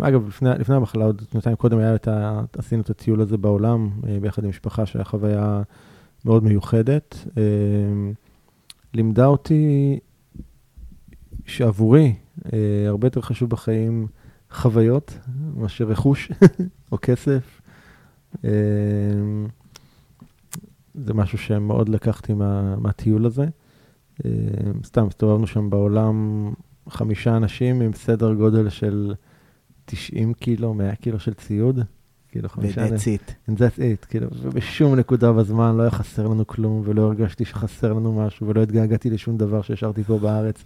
אגב, 0.02 0.28
לפני, 0.28 0.50
לפני 0.60 0.76
המחלה, 0.76 1.06
עוד 1.06 1.22
שנתיים 1.32 1.56
קודם 1.56 1.78
היה 1.78 1.96
את 1.96 2.08
ה, 2.08 2.42
עשינו 2.58 2.82
את 2.82 2.90
הטיול 2.90 3.22
הזה 3.22 3.38
בעולם, 3.38 3.90
ביחד 4.22 4.44
עם 4.44 4.50
משפחה, 4.50 4.86
שהיה 4.86 5.06
חוויה 5.06 5.62
מאוד 6.26 6.44
מיוחדת. 6.44 7.28
לימדה 8.94 9.26
אותי 9.26 10.00
שעבורי 11.46 12.16
הרבה 12.88 13.08
יותר 13.08 13.22
חשוב 13.22 13.50
בחיים 13.50 14.08
חוויות 14.52 15.18
מאשר 15.56 15.86
רכוש 15.86 16.32
או 16.92 16.98
כסף. 17.02 17.62
זה 20.96 21.14
משהו 21.14 21.38
שמאוד 21.38 21.90
לקחתי 21.90 22.34
מה, 22.34 22.76
מהטיול 22.76 23.26
הזה. 23.26 23.46
סתם, 24.84 25.08
הסתובבנו 25.08 25.48
שם 25.48 25.70
בעולם 25.70 26.50
חמישה 26.90 27.38
אנשים 27.38 27.82
עם 27.82 27.94
סדר 27.94 28.34
גודל 28.34 28.70
של 28.70 29.14
90 29.86 30.34
קילו, 30.34 30.74
100 30.74 30.96
קילו 30.96 31.20
של 31.20 31.34
ציוד. 31.34 31.80
כאילו 32.30 32.50
חמישה... 32.50 32.82
ו-that's 32.82 33.00
it. 33.00 33.52
And 33.52 33.54
that's 33.54 33.78
it, 33.78 34.06
כאילו, 34.10 34.28
ובשום 34.42 34.96
נקודה 34.96 35.34
בזמן 35.34 35.76
לא 35.78 35.82
היה 35.82 35.92
חסר 35.92 36.28
לנו 36.28 36.48
כלום, 36.48 36.82
ולא 36.86 37.02
הרגשתי 37.02 37.46
שחסר 37.46 37.94
לנו 37.94 38.26
משהו, 38.26 38.48
ולא 38.48 38.64
התגעגעתי 38.64 39.10
לשום 39.10 39.38
דבר 39.38 39.62
שהשארתי 39.62 40.04
פה 40.04 40.20
בארץ. 40.20 40.64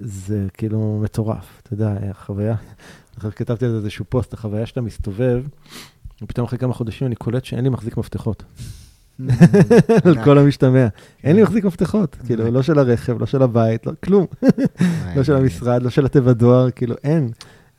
זה 0.00 0.46
כאילו 0.54 1.00
מטורף, 1.02 1.60
אתה 1.62 1.74
יודע, 1.74 1.94
החוויה, 2.10 2.54
כתבתי 3.20 3.64
על 3.64 3.70
זה 3.70 3.76
איזשהו 3.76 4.04
פוסט, 4.08 4.32
החוויה 4.34 4.66
שאתה 4.66 4.80
מסתובב, 4.80 5.42
ופתאום 6.22 6.46
אחרי 6.46 6.58
כמה 6.58 6.74
חודשים 6.74 7.06
אני 7.06 7.16
קולט 7.16 7.44
שאין 7.44 7.64
לי 7.64 7.70
מחזיק 7.70 7.96
מפתחות. 7.96 8.44
על 10.04 10.24
כל 10.24 10.38
המשתמע. 10.38 10.86
אין 11.24 11.36
לי 11.36 11.42
מחזיק 11.42 11.64
מפתחות, 11.64 12.16
כאילו, 12.26 12.50
לא 12.50 12.62
של 12.62 12.78
הרכב, 12.78 13.20
לא 13.20 13.26
של 13.26 13.42
הבית, 13.42 13.86
לא, 13.86 13.92
כלום. 14.04 14.26
לא 15.16 15.22
של 15.22 15.36
המשרד, 15.36 15.82
לא 15.82 15.90
של 15.90 16.06
התיבת 16.06 16.36
דואר, 16.36 16.70
כאילו, 16.70 16.94
אין. 17.04 17.30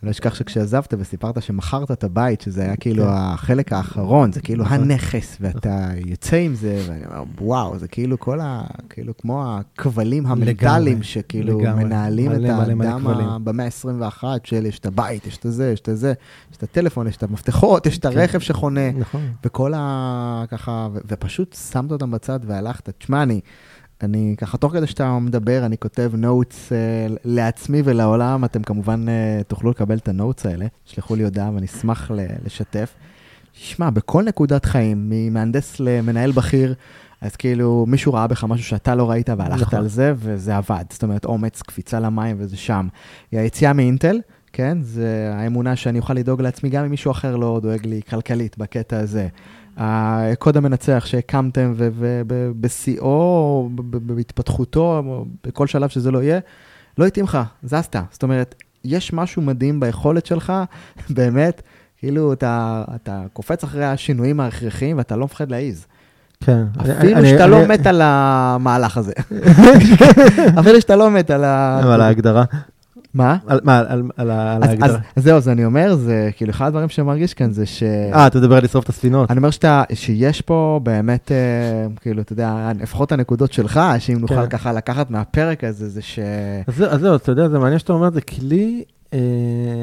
אני 0.01 0.07
לא 0.07 0.11
אשכח 0.11 0.35
שכשעזבת 0.35 0.93
וסיפרת 0.99 1.41
שמכרת 1.43 1.91
את 1.91 2.03
הבית, 2.03 2.41
שזה 2.41 2.61
היה 2.61 2.75
כאילו 2.75 3.03
כן. 3.03 3.09
החלק 3.11 3.73
האחרון, 3.73 4.31
זה 4.31 4.41
כאילו 4.41 4.63
נכון. 4.63 4.77
הנכס, 4.77 5.37
ואתה 5.41 5.87
יוצא 6.05 6.37
עם 6.37 6.55
זה, 6.55 6.83
ואני 6.87 7.05
אומר, 7.05 7.23
וואו, 7.41 7.79
זה 7.79 7.87
כאילו 7.87 8.19
כל 8.19 8.39
ה... 8.39 8.63
כאילו 8.89 9.17
כמו 9.17 9.57
הכבלים 9.57 10.25
המנטליים, 10.25 11.03
שכאילו 11.03 11.59
מנהלים 11.59 12.31
את 12.31 12.49
האדם 12.49 13.41
במאה 13.43 13.65
ה-21, 13.65 14.23
של 14.43 14.65
יש 14.65 14.79
את 14.79 14.85
הבית, 14.85 15.27
יש 15.27 15.37
את 15.37 15.51
זה, 15.51 15.71
יש 15.71 15.79
את 15.79 15.97
זה, 15.97 16.13
יש 16.51 16.57
את 16.57 16.63
הטלפון, 16.63 17.07
יש 17.07 17.17
את 17.17 17.23
המפתחות, 17.23 17.85
יש 17.85 17.97
את 17.97 18.05
כן. 18.05 18.17
הרכב 18.17 18.39
שחונה, 18.39 18.91
נכון. 18.91 19.21
וכל 19.43 19.73
ה... 19.75 20.43
ככה, 20.49 20.87
ופשוט 21.07 21.57
שמת 21.71 21.91
אותם 21.91 22.11
בצד 22.11 22.39
והלכת. 22.43 22.89
תשמע, 22.89 23.23
אני... 23.23 23.39
אני 24.03 24.35
ככה, 24.37 24.57
תוך 24.57 24.73
כדי 24.73 24.87
שאתה 24.87 25.19
מדבר, 25.19 25.65
אני 25.65 25.77
כותב 25.77 26.11
notes 26.17 26.71
אה, 26.71 26.73
לעצמי 27.25 27.81
ולעולם, 27.85 28.45
אתם 28.45 28.63
כמובן 28.63 29.05
אה, 29.07 29.43
תוכלו 29.43 29.69
לקבל 29.69 29.97
את 29.97 30.07
ה 30.07 30.14
notes 30.14 30.45
האלה, 30.45 30.65
שלחו 30.85 31.15
לי 31.15 31.23
הודעה 31.23 31.51
ואני 31.53 31.65
אשמח 31.65 32.11
לשתף. 32.45 32.93
שמע, 33.53 33.89
בכל 33.89 34.23
נקודת 34.23 34.65
חיים, 34.65 35.09
ממהנדס 35.09 35.79
למנהל 35.79 36.31
בכיר, 36.31 36.73
אז 37.21 37.35
כאילו 37.35 37.85
מישהו 37.87 38.13
ראה 38.13 38.27
בך 38.27 38.43
משהו 38.43 38.65
שאתה 38.65 38.95
לא 38.95 39.09
ראית 39.09 39.29
והלכת 39.29 39.61
נכון. 39.61 39.79
על 39.79 39.87
זה, 39.87 40.13
וזה 40.17 40.57
עבד. 40.57 40.83
זאת 40.89 41.03
אומרת, 41.03 41.25
אומץ, 41.25 41.61
קפיצה 41.61 41.99
למים 41.99 42.35
וזה 42.39 42.57
שם. 42.57 42.87
היציאה 43.31 43.73
מאינטל, 43.73 44.19
כן, 44.53 44.77
זה 44.81 45.31
האמונה 45.33 45.75
שאני 45.75 45.99
אוכל 45.99 46.13
לדאוג 46.13 46.41
לעצמי 46.41 46.69
גם 46.69 46.85
אם 46.85 46.91
מישהו 46.91 47.11
אחר 47.11 47.35
לא 47.35 47.59
דואג 47.63 47.85
לי 47.85 48.01
כלכלית 48.09 48.57
בקטע 48.57 48.99
הזה. 48.99 49.27
הקוד 49.79 50.57
המנצח 50.57 51.03
שהקמתם 51.05 51.73
ובשיאו, 51.77 53.69
בהתפתחותו, 53.91 55.03
בכל 55.43 55.67
שלב 55.67 55.89
שזה 55.89 56.11
לא 56.11 56.23
יהיה, 56.23 56.39
לא 56.97 57.05
התאים 57.05 57.25
לך, 57.25 57.37
זזת. 57.63 57.95
זאת 58.11 58.23
אומרת, 58.23 58.55
יש 58.85 59.13
משהו 59.13 59.41
מדהים 59.41 59.79
ביכולת 59.79 60.25
שלך, 60.25 60.53
באמת, 61.09 61.61
כאילו 61.97 62.33
אתה, 62.33 62.83
אתה 62.95 63.21
קופץ 63.33 63.63
אחרי 63.63 63.85
השינויים 63.85 64.39
ההכרחיים 64.39 64.97
ואתה 64.97 65.15
לא 65.15 65.25
מפחד 65.25 65.51
להעיז. 65.51 65.85
כן. 66.43 66.63
אפילו 66.99 67.25
שאתה 67.25 67.47
לא. 67.47 67.67
מת 67.67 67.87
על 67.87 68.01
המהלך 68.03 68.97
הזה. 68.97 69.13
אפילו 70.59 70.81
שאתה 70.81 70.95
לא 70.95 71.11
מת 71.11 71.31
על 71.31 71.43
ה... 71.43 71.79
על 71.93 72.01
ההגדרה. 72.01 72.43
מה? 73.13 73.37
על, 73.47 73.59
מה, 73.63 73.79
על, 73.79 73.87
על, 73.87 74.31
על 74.31 74.63
ההגדרה. 74.63 74.99
אז 75.15 75.23
זהו, 75.23 75.37
אז 75.37 75.49
אני 75.49 75.65
אומר, 75.65 75.95
זה 75.95 76.29
כאילו 76.35 76.51
אחד 76.51 76.67
הדברים 76.67 76.89
שמרגיש 76.89 77.33
כאן 77.33 77.51
זה 77.51 77.65
ש... 77.65 77.83
אה, 77.83 78.27
אתה 78.27 78.39
מדבר 78.39 78.55
על 78.55 78.63
לשרוף 78.63 78.83
את 78.83 78.89
הספינות. 78.89 79.31
אני 79.31 79.37
אומר 79.37 79.49
שאתה, 79.49 79.83
שיש 79.93 80.41
פה 80.41 80.79
באמת, 80.83 81.31
אה, 81.31 81.87
כאילו, 82.01 82.21
אתה 82.21 82.33
יודע, 82.33 82.71
לפחות 82.79 83.11
הנקודות 83.11 83.53
שלך, 83.53 83.79
שאם 83.99 84.17
נוכל 84.19 84.35
כן. 84.35 84.49
ככה 84.49 84.73
לקחת 84.73 85.11
מהפרק 85.11 85.63
הזה, 85.63 85.89
זה 85.89 86.01
ש... 86.01 86.19
אז, 86.67 86.83
אז 86.89 87.01
זהו, 87.01 87.15
אתה 87.15 87.31
יודע, 87.31 87.49
זה 87.49 87.59
מעניין 87.59 87.79
שאתה 87.79 87.93
אומר, 87.93 88.11
זה 88.11 88.21
כלי, 88.21 88.83
אה, 89.13 89.19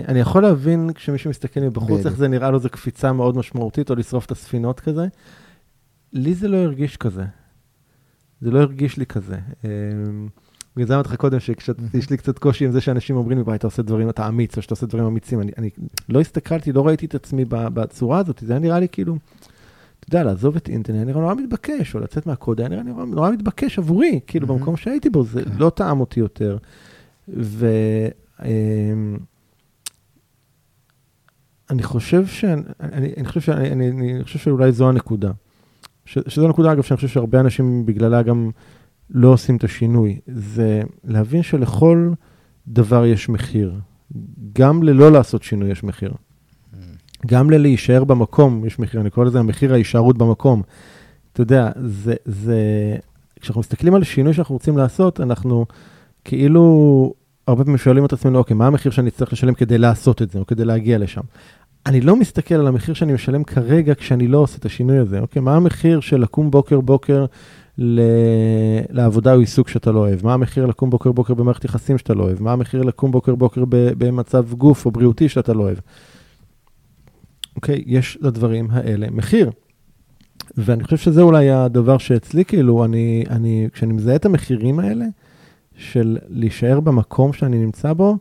אני 0.09 0.21
יכול 0.21 0.43
להבין 0.43 0.91
כשמישהו 0.95 1.31
מסתכל 1.31 1.61
מבחוץ, 1.61 2.07
איך 2.07 2.17
זה 2.17 2.29
נראה 2.29 2.51
לו, 2.51 2.59
זה 2.59 2.69
קפיצה 2.69 3.13
מאוד 3.13 3.37
משמעותית, 3.37 3.91
או 3.91 3.95
לשרוף 3.95 4.27
את 4.27 4.31
הספינות 4.31 4.81
כזה. 4.81 5.07
לי 6.13 6.35
זה 6.35 6.49
לא 6.49 6.57
הרגיש 6.57 6.97
כזה. 6.97 7.25
זה 8.41 8.51
לא 8.51 8.61
הרגיש 8.61 8.97
לי 8.97 9.07
כזה. 9.07 9.37
אה, 9.65 9.71
בגלל 10.77 10.89
זה 10.89 10.95
אמרתי 10.95 11.09
לך 11.09 11.15
קודם, 11.15 11.41
שיש 11.41 12.11
לי 12.11 12.17
קצת 12.17 12.39
קושי 12.39 12.65
עם 12.65 12.71
זה 12.71 12.81
שאנשים 12.81 13.17
אומרים 13.17 13.39
לי, 13.39 13.55
אתה 13.55 13.67
עושה 13.67 13.83
דברים, 13.83 14.09
אתה 14.09 14.29
אמיץ, 14.29 14.57
או 14.57 14.63
שאתה 14.63 14.73
עושה 14.73 14.87
דברים 14.87 15.05
אמיצים. 15.05 15.41
אני, 15.41 15.53
אני 15.59 15.71
לא 16.09 16.21
הסתכלתי, 16.21 16.73
לא 16.73 16.87
ראיתי 16.87 17.07
את 17.07 17.15
עצמי 17.15 17.45
בצורה 17.49 18.19
הזאת, 18.19 18.43
זה 18.47 18.53
היה 18.53 18.61
נראה 18.61 18.81
לי 18.81 18.89
כאילו, 18.89 19.17
אתה 20.01 20.09
יודע, 20.09 20.25
לעזוב 20.25 20.57
את 20.57 20.69
אינטרנט, 20.69 20.97
היה 20.97 21.05
נראה 21.05 21.21
נורא 21.21 21.35
מתבקש, 21.35 21.95
או 21.95 22.01
לצאת 22.01 22.27
מהקוד, 22.27 22.61
היה 22.61 22.69
נראה 22.69 22.83
נורא, 22.83 23.05
נורא 23.05 23.31
מתבקש 23.31 23.79
עבורי, 23.79 24.21
כאילו, 24.27 24.47
במקום 24.47 24.77
שהייתי 24.77 25.11
בו, 25.11 25.25
זה 25.25 25.45
כן. 25.45 25.51
לא 25.59 25.71
טעם 25.71 26.01
אותי 26.01 26.21
יותר. 26.21 26.57
ו... 27.29 27.69
אמ, 28.45 29.17
אני 31.71 31.83
חושב 31.83 32.27
ש... 32.27 32.45
אני, 32.81 33.13
אני 33.17 33.25
חושב 33.25 33.41
שאני, 33.41 33.73
אני, 33.73 33.91
אני 33.91 34.25
חושב 34.25 34.39
שאולי 34.39 34.73
זו 34.73 34.89
הנקודה. 34.89 35.31
ש, 36.05 36.19
שזו 36.29 36.47
הנקודה, 36.47 36.73
אגב, 36.73 36.83
שאני 36.83 36.97
חושב 36.97 37.09
שהרבה 37.09 37.41
אנשים 37.41 37.87
בגללה 37.87 38.23
גם 38.23 38.51
לא 39.11 39.29
עושים 39.29 39.57
את 39.57 39.65
השינוי. 39.65 40.19
זה 40.27 40.83
להבין 41.05 41.43
שלכל 41.43 42.11
דבר 42.69 43.07
יש 43.07 43.29
מחיר. 43.29 43.75
גם 44.53 44.83
ללא 44.83 45.13
לעשות 45.13 45.43
שינוי 45.43 45.71
יש 45.71 45.85
מחיר. 45.85 46.13
גם 47.27 47.51
ללהישאר 47.51 48.05
במקום 48.05 48.65
יש 48.67 48.79
מחיר, 48.79 49.01
אני 49.01 49.11
קורא 49.11 49.27
לזה 49.27 49.39
המחיר 49.39 49.73
ההישארות 49.73 50.19
במקום. 50.19 50.63
אתה 51.33 51.41
יודע, 51.43 51.71
זה, 51.85 52.15
זה, 52.25 52.61
כשאנחנו 53.41 53.61
מסתכלים 53.61 53.95
על 53.95 54.05
שינוי 54.05 54.35
שאנחנו 54.35 54.55
רוצים 54.55 54.79
לעשות, 54.79 55.21
אנחנו 55.21 55.67
כאילו 56.25 57.15
הרבה 57.47 57.65
פעמים 57.65 57.79
שואלים 57.79 58.05
את 58.05 58.13
עצמנו, 58.13 58.39
אוקיי, 58.39 58.57
מה 58.57 58.67
המחיר 58.67 58.93
שאני 58.93 59.11
צריך 59.11 59.33
לשלם 59.33 59.55
כדי 59.55 59.79
לעשות 59.79 60.23
את 60.23 60.31
זה, 60.31 60.39
או 60.39 60.47
כדי 60.47 60.65
להגיע 60.65 60.99
לשם? 60.99 61.21
אני 61.87 62.01
לא 62.01 62.17
מסתכל 62.17 62.55
על 62.55 62.67
המחיר 62.67 62.95
שאני 62.95 63.13
משלם 63.13 63.45
כרגע 63.45 63.95
כשאני 63.95 64.29
לא 64.29 64.39
עושה 64.39 64.59
את 64.59 64.65
השינוי 64.65 64.99
הזה, 64.99 65.21
אוקיי? 65.21 65.43
מה 65.43 65.57
המחיר 65.57 66.01
של 66.01 66.21
לקום 66.21 66.51
בוקר 66.51 66.81
בוקר 66.81 67.27
ל... 67.79 68.01
לעבודה 68.91 69.35
או 69.35 69.41
עיסוק 69.41 69.69
שאתה 69.69 69.93
לא 69.93 69.99
אוהב? 69.99 70.25
מה 70.25 70.35
המחיר 70.35 70.67
לקום 70.67 70.91
בוקר 70.91 71.13
בוקר 71.13 71.35
במערכת 71.35 71.65
יחסים 71.65 71.99
שאתה 71.99 72.15
לא 72.15 72.23
אוהב? 72.23 72.43
מה 72.43 72.53
המחיר 72.53 72.83
לקום 72.83 73.11
בוקר 73.11 73.35
בוקר 73.35 73.65
ב... 73.69 73.77
במצב 73.99 74.55
גוף 74.55 74.87
או 74.87 74.91
בריאותי 74.91 75.29
שאתה 75.29 75.53
לא 75.53 75.63
אוהב? 75.63 75.79
אוקיי? 77.57 77.85
יש 77.87 78.19
לדברים 78.21 78.69
האלה 78.71 79.07
מחיר. 79.11 79.51
ואני 80.57 80.85
חושב 80.85 80.97
שזה 80.97 81.23
אולי 81.23 81.51
הדבר 81.51 81.99
שאצלי, 81.99 82.45
כאילו, 82.45 82.85
אני, 82.85 83.25
אני, 83.31 83.69
כשאני 83.73 83.93
מזהה 83.93 84.17
את 84.17 84.25
המחירים 84.25 84.79
האלה, 84.79 85.05
של 85.77 86.19
להישאר 86.29 86.81
במקום 86.81 87.33
שאני 87.33 87.59
נמצא 87.59 87.93
בו, 87.93 88.17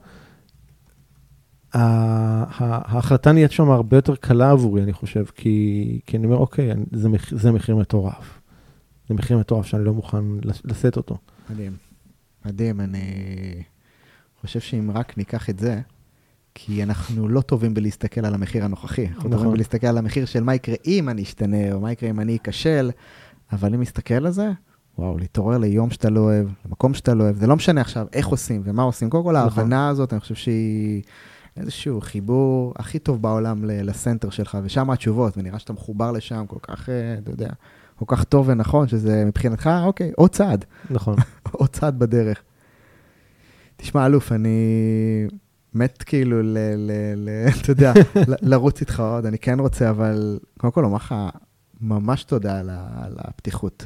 ההחלטה 1.74 3.32
נהיית 3.32 3.51
שם 3.51 3.72
הרבה 3.72 3.97
יותר 3.97 4.16
קלה 4.16 4.51
עבורי, 4.51 4.84
אני 4.84 4.93
חושב, 4.93 5.26
כי, 5.36 5.99
כי 6.06 6.18
אני 6.18 6.26
אומר, 6.26 6.38
אוקיי, 6.38 6.74
זה, 6.91 7.10
מחיר, 7.10 7.38
זה 7.38 7.51
מחיר 7.51 7.76
מטורף. 7.76 8.39
זה 9.10 9.14
מחיר 9.14 9.38
מטורף 9.38 9.66
שאני 9.66 9.86
לא 9.86 9.93
מוכן 9.93 10.24
לשאת 10.64 10.97
אותו. 10.97 11.18
מדהים. 11.49 11.78
מדהים, 12.45 12.82
אני 12.82 13.03
חושב 14.41 14.60
שאם 14.60 14.91
רק 14.93 15.18
ניקח 15.18 15.49
את 15.49 15.60
זה, 15.60 15.82
כי 16.56 16.84
אנחנו 16.84 17.28
לא 17.28 17.41
טובים 17.41 17.74
בלהסתכל 17.74 18.26
על 18.26 18.34
המחיר 18.34 18.66
הנוכחי. 18.66 19.08
אנחנו 19.08 19.20
נכון. 19.20 19.32
טובים 19.32 19.51
בלהסתכל 19.51 19.88
על 19.88 19.97
המחיר 19.97 20.26
של 20.26 20.43
מה 20.43 20.56
יקרה 20.56 20.76
אם 20.86 21.10
אני 21.10 21.24
אשתנה, 21.24 21.74
או 21.74 21.80
מה 21.80 21.91
יקרה 21.91 22.10
אם 22.10 22.20
אני 22.20 22.38
אכשל, 22.38 22.91
אבל 23.51 23.74
אם 23.74 23.82
נסתכל 23.82 24.14
על 24.14 24.32
זה, 24.32 24.51
וואו, 24.97 25.18
להתעורר 25.18 25.58
ליום 25.58 25.89
שאתה 25.89 26.10
לא 26.10 26.20
אוהב, 26.20 26.47
למקום 26.66 26.93
שאתה 26.93 27.14
לא 27.14 27.24
אוהב, 27.24 27.36
זה 27.36 27.47
לא 27.47 27.56
משנה 27.56 27.82
עכשיו 27.82 28.08
איך 28.14 28.28
עושים 28.28 28.62
ומה 28.66 28.84
עושים. 28.84 29.10
קודם 29.10 29.24
כל, 29.24 29.32
נכון. 29.32 29.60
ההבנה 29.60 29.89
הזאת, 29.89 30.14
אני 30.14 30.20
חושב 30.20 30.36
שהיא 30.36 31.01
איזשהו 31.58 32.01
חיבור 32.01 32.74
הכי 32.76 32.99
טוב 32.99 33.22
בעולם 33.22 33.66
לסנטר 33.66 34.30
שלך, 34.30 34.58
ושם 34.64 34.89
התשובות, 34.89 35.38
ונראה 35.38 35.60
שאתה 35.60 35.74
מחובר 35.74 36.12
לשם 36.12 36.45
כל 36.47 36.60
כך, 36.62 36.89
אה, 36.89 37.18
אתה 37.24 37.32
יודע, 37.32 37.49
כל 37.96 38.06
כך 38.08 38.24
טוב 38.24 38.50
ונכון, 38.50 38.88
שזה 38.88 39.24
מבחינתך, 39.26 39.70
אוקיי, 39.84 40.12
עוד 40.16 40.30
צעד. 40.30 40.66
נכון. 40.89 41.16
עוד 41.52 41.70
צעד 41.70 42.00
בדרך. 42.00 42.43
תשמע, 43.78 44.06
אלוף, 44.06 44.32
אני 44.32 44.58
מת 45.74 46.04
כאילו, 46.04 46.41
ל, 46.41 46.58
ל, 46.76 46.91
ל, 47.16 47.30
אתה 47.62 47.72
יודע, 47.72 47.93
לרוץ 48.41 48.80
איתך 48.82 49.00
עוד, 49.00 49.26
אני 49.26 49.38
כן 49.38 49.60
רוצה, 49.60 49.89
אבל 49.89 50.39
קודם 50.58 50.74
כל 50.74 50.82
לומר 50.82 50.96
לך 50.96 51.16
ממש 51.82 52.24
תודה 52.24 52.60
על, 52.60 52.70
על 52.70 53.16
הפתיחות. 53.18 53.86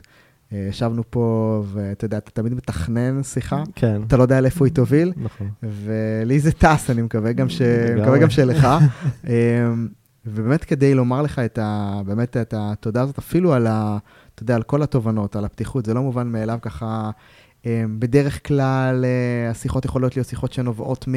אה, 0.53 0.65
ישבנו 0.69 1.03
פה, 1.09 1.63
ואתה 1.67 2.05
יודע, 2.05 2.17
אתה 2.17 2.31
תמיד 2.31 2.53
מתכנן 2.53 3.23
שיחה, 3.23 3.63
כן. 3.75 4.01
אתה 4.07 4.17
לא 4.17 4.21
יודע 4.21 4.41
לאיפה 4.41 4.65
היא 4.65 4.73
תוביל, 4.73 5.13
נכון. 5.17 5.49
ולי 5.63 6.39
זה 6.39 6.51
טס, 6.51 6.89
אני 6.89 7.01
מקווה 7.01 7.33
גם, 7.33 7.49
ש... 7.49 7.61
מקווה 8.01 8.17
גם 8.17 8.29
שלך. 8.29 8.67
אה, 10.29 10.33
ובאמת 10.35 10.63
כדי 10.63 10.93
לומר 10.93 11.21
לך 11.21 11.39
את 11.39 11.59
ה... 11.61 12.01
באמת 12.05 12.37
את 12.37 12.53
התודה 12.57 13.01
הזאת, 13.01 13.17
אפילו 13.17 13.53
על 13.53 13.67
ה... 13.67 13.97
אתה 14.35 14.43
יודע, 14.43 14.55
על 14.55 14.63
כל 14.63 14.83
התובנות, 14.83 15.35
על 15.35 15.45
הפתיחות, 15.45 15.85
זה 15.85 15.93
לא 15.93 16.01
מובן 16.01 16.27
מאליו 16.27 16.59
ככה. 16.61 17.11
אה, 17.65 17.83
בדרך 17.99 18.47
כלל 18.47 19.05
השיחות 19.51 19.85
יכולות 19.85 20.15
להיות 20.15 20.27
שיחות 20.27 20.53
שנובעות 20.53 21.07
מ... 21.07 21.13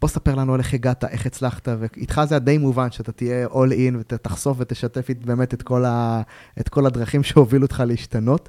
בוא 0.00 0.08
ספר 0.08 0.34
לנו 0.34 0.54
על 0.54 0.60
איך 0.60 0.74
הגעת, 0.74 1.04
איך 1.04 1.26
הצלחת, 1.26 1.68
ואיתך 1.78 2.20
זה 2.28 2.38
די 2.38 2.58
מובן 2.58 2.90
שאתה 2.90 3.12
תהיה 3.12 3.46
all 3.46 3.72
in 3.72 3.96
ותחשוף 3.98 4.56
ותשתף 4.60 5.06
באמת 5.24 5.54
את 5.54 5.62
כל, 5.62 5.84
ה, 5.84 6.22
את 6.60 6.68
כל 6.68 6.86
הדרכים 6.86 7.22
שהובילו 7.22 7.62
אותך 7.62 7.82
להשתנות. 7.86 8.48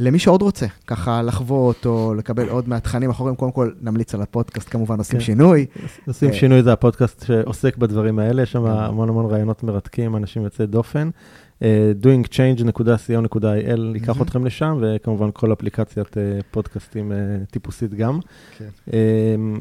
למי 0.00 0.18
שעוד 0.18 0.42
רוצה 0.42 0.66
ככה 0.86 1.22
לחוות 1.22 1.86
או 1.86 2.14
לקבל 2.14 2.48
עוד 2.48 2.68
מהתכנים 2.68 3.10
אחרים, 3.10 3.34
קודם 3.34 3.52
כל 3.52 3.70
נמליץ 3.80 4.14
על 4.14 4.22
הפודקאסט, 4.22 4.68
כמובן 4.70 4.98
עושים 4.98 5.18
כן. 5.18 5.24
שינוי. 5.24 5.66
עושים 6.06 6.32
שינוי 6.32 6.62
זה 6.62 6.72
הפודקאסט 6.72 7.26
שעוסק 7.26 7.76
בדברים 7.76 8.18
האלה, 8.18 8.42
יש 8.42 8.52
שם. 8.52 8.64
המון 8.64 9.08
המון 9.08 9.26
רעיונות 9.26 9.62
מרתקים, 9.62 10.16
אנשים 10.16 10.44
יוצאי 10.44 10.66
דופן. 10.66 11.10
אה, 11.62 11.92
doingchange.co.il 12.02 13.80
ייקח 13.94 14.22
אתכם 14.22 14.44
לשם, 14.46 14.78
וכמובן 14.82 15.28
כל 15.32 15.52
אפליקציית 15.52 16.18
אה, 16.18 16.22
פודקאסטים 16.50 17.12
אה, 17.12 17.16
טיפוסית 17.50 17.94
גם. 17.94 18.18
כן. 18.58 18.90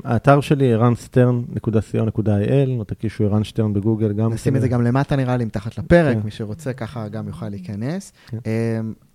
האתר 0.03 0.41
שלי, 0.41 0.73
ערנסטרן.co.il, 0.73 2.69
או 2.79 2.83
תקישו 2.83 3.23
ערן 3.23 3.43
שטרן 3.43 3.73
בגוגל 3.73 4.13
גם. 4.13 4.33
נשים 4.33 4.55
את 4.55 4.61
זה 4.61 4.67
גם 4.67 4.83
למטה 4.83 5.15
נראה 5.15 5.37
לי, 5.37 5.45
מתחת 5.45 5.77
לפרק, 5.77 6.17
כן. 6.17 6.21
מי 6.23 6.31
שרוצה 6.31 6.73
ככה 6.73 7.07
גם 7.07 7.27
יוכל 7.27 7.49
להיכנס. 7.49 8.13
כן. 8.27 8.37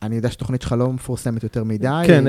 אני 0.03 0.17
יודע 0.17 0.31
שהתוכנית 0.31 0.63
שלך 0.63 0.73
לא 0.79 0.93
מפורסמת 0.93 1.43
יותר 1.43 1.65
מדי. 1.65 2.03
כן, 2.07 2.25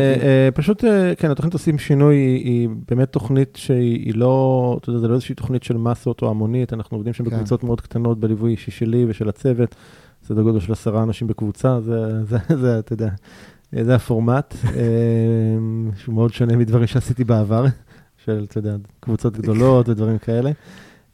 פשוט, 0.53 0.83
כן, 1.17 1.31
התוכנית 1.31 1.53
עושים 1.53 1.79
שינוי, 1.79 2.15
היא 2.15 2.69
באמת 2.89 3.09
תוכנית 3.11 3.55
שהיא 3.55 4.13
לא, 4.15 4.77
אתה 4.81 4.89
יודע, 4.89 4.99
זה 4.99 5.07
לא 5.07 5.13
איזושהי 5.13 5.35
תוכנית 5.35 5.63
של 5.63 5.77
מסות 5.77 6.21
או 6.21 6.29
המונית, 6.29 6.73
אנחנו 6.73 6.97
עובדים 6.97 7.13
שם 7.13 7.23
בקבוצות 7.23 7.63
מאוד 7.63 7.81
קטנות 7.81 8.19
בליווי 8.19 8.51
אישי 8.51 8.71
שלי 8.71 9.05
ושל 9.07 9.29
הצוות. 9.29 9.75
סדר 10.27 10.41
גודל 10.41 10.59
של 10.59 10.71
עשרה 10.71 11.03
אנשים 11.03 11.27
בקבוצה, 11.27 11.81
זה, 11.81 12.23
זה, 12.23 12.37
זה, 12.61 12.79
אתה 12.79 12.93
יודע, 12.93 13.09
זה 13.71 13.95
הפורמט, 13.95 14.55
אה, 14.65 14.71
שהוא 15.97 16.15
מאוד 16.15 16.33
שונה 16.33 16.55
מדברים 16.57 16.87
שעשיתי 16.87 17.23
בעבר, 17.23 17.65
של, 18.25 18.45
אתה 18.49 18.57
יודע, 18.57 18.75
קבוצות 18.99 19.37
גדולות 19.37 19.89
ודברים 19.89 20.17
כאלה. 20.17 20.51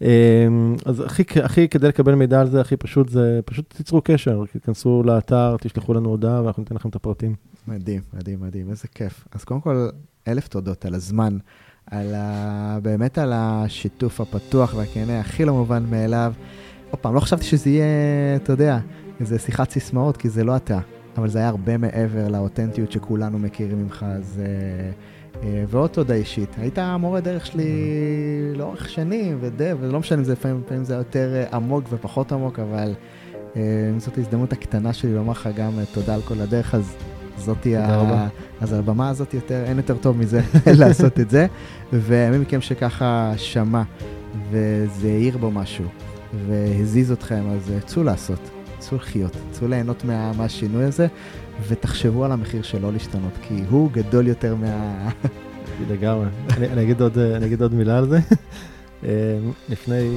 אה, 0.01 0.47
אז 0.85 0.99
הכי, 0.99 1.23
הכי, 1.43 1.67
כדי 1.67 1.87
לקבל 1.87 2.15
מידע 2.15 2.41
על 2.41 2.49
זה, 2.49 2.61
הכי 2.61 2.77
פשוט 2.77 3.09
זה, 3.09 3.39
פשוט 3.45 3.73
תיצרו 3.77 4.01
קשר, 4.01 4.43
תיכנסו 4.51 5.03
לאתר, 5.05 5.55
תשלחו 5.59 5.93
לנו 5.93 6.09
הודעה 6.09 6.43
ואנחנו 6.43 6.61
ניתן 6.63 6.75
לכם 6.75 6.89
את 6.89 6.95
הפרטים. 6.95 7.35
מדהים, 7.67 8.01
מדהים, 8.13 8.39
מדהים, 8.41 8.69
איזה 8.69 8.87
כיף. 8.87 9.27
אז 9.31 9.43
קודם 9.43 9.61
כל, 9.61 9.89
אלף 10.27 10.47
תודות 10.47 10.85
על 10.85 10.93
הזמן, 10.93 11.37
על 11.85 12.13
ה... 12.15 12.79
באמת 12.81 13.17
על 13.17 13.31
השיתוף 13.35 14.21
הפתוח 14.21 14.73
והכנה, 14.73 15.19
הכי 15.19 15.45
לא 15.45 15.53
מובן 15.53 15.83
מאליו. 15.89 16.33
עוד 16.91 16.99
פעם, 16.99 17.15
לא 17.15 17.19
חשבתי 17.19 17.43
שזה 17.43 17.69
יהיה, 17.69 17.85
אתה 18.35 18.53
יודע, 18.53 18.79
איזה 19.21 19.39
שיחת 19.39 19.71
סיסמאות, 19.71 20.17
כי 20.17 20.29
זה 20.29 20.43
לא 20.43 20.55
אתה, 20.55 20.79
אבל 21.17 21.29
זה 21.29 21.39
היה 21.39 21.47
הרבה 21.47 21.77
מעבר 21.77 22.27
לאותנטיות 22.27 22.91
שכולנו 22.91 23.39
מכירים 23.39 23.83
ממך, 23.83 24.05
אז... 24.09 24.41
אה, 24.45 24.91
אה, 25.43 25.63
ועוד 25.67 25.89
תודה 25.89 26.13
אישית, 26.13 26.49
היית 26.57 26.77
המורה 26.77 27.19
דרך 27.19 27.45
שלי 27.45 27.71
לאורך 28.55 28.89
שנים, 28.89 29.37
ודי, 29.41 29.71
ולא 29.79 29.99
משנה 29.99 30.17
אם 30.19 30.23
זה 30.23 30.31
לפעמים, 30.31 30.61
לפעמים 30.65 30.83
זה 30.83 30.93
יותר 30.93 31.33
אה, 31.33 31.55
עמוק 31.55 31.83
ופחות 31.89 32.31
עמוק, 32.31 32.59
אבל 32.59 32.93
זאת 33.97 34.17
ההזדמנות 34.17 34.53
הקטנה 34.53 34.93
שלי 34.93 35.13
לומר 35.13 35.31
לך 35.31 35.49
גם 35.55 35.71
תודה 35.93 36.15
על 36.15 36.21
כל 36.21 36.41
הדרך, 36.41 36.75
אז 36.75 36.95
זאתי 37.37 37.77
ה... 37.77 38.27
אז 38.61 38.73
הבמה 38.73 39.09
הזאת 39.09 39.33
יותר, 39.33 39.63
אין 39.65 39.77
יותר 39.77 39.97
טוב 39.97 40.17
מזה 40.17 40.41
לעשות 40.79 41.19
את 41.19 41.29
זה. 41.29 41.47
ומי 41.93 42.37
מכם 42.37 42.61
שככה 42.61 43.33
שמע 43.37 43.81
וזה 44.49 45.07
העיר 45.07 45.37
בו 45.37 45.51
משהו 45.51 45.85
והזיז 46.47 47.11
אתכם, 47.11 47.43
אז 47.49 47.71
צאו 47.85 48.03
לעשות. 48.03 48.60
צאו 48.81 48.97
לחיות, 48.97 49.37
צאו 49.51 49.67
ליהנות 49.67 50.05
מה, 50.05 50.31
מהשינוי 50.37 50.83
הזה, 50.83 51.07
ותחשבו 51.67 52.25
על 52.25 52.31
המחיר 52.31 52.61
של 52.61 52.81
לא 52.81 52.93
להשתנות, 52.93 53.33
כי 53.41 53.63
הוא 53.69 53.91
גדול 53.91 54.27
יותר 54.27 54.55
מה... 54.55 55.09
לגמרי. 55.89 56.25
אני, 56.57 56.67
אני, 56.67 56.83
אגיד 56.83 57.01
עוד, 57.01 57.17
אני 57.17 57.45
אגיד 57.45 57.61
עוד 57.61 57.73
מילה 57.73 57.97
על 57.97 58.09
זה. 58.09 58.19
אמ, 59.03 59.07
לפני, 59.69 60.09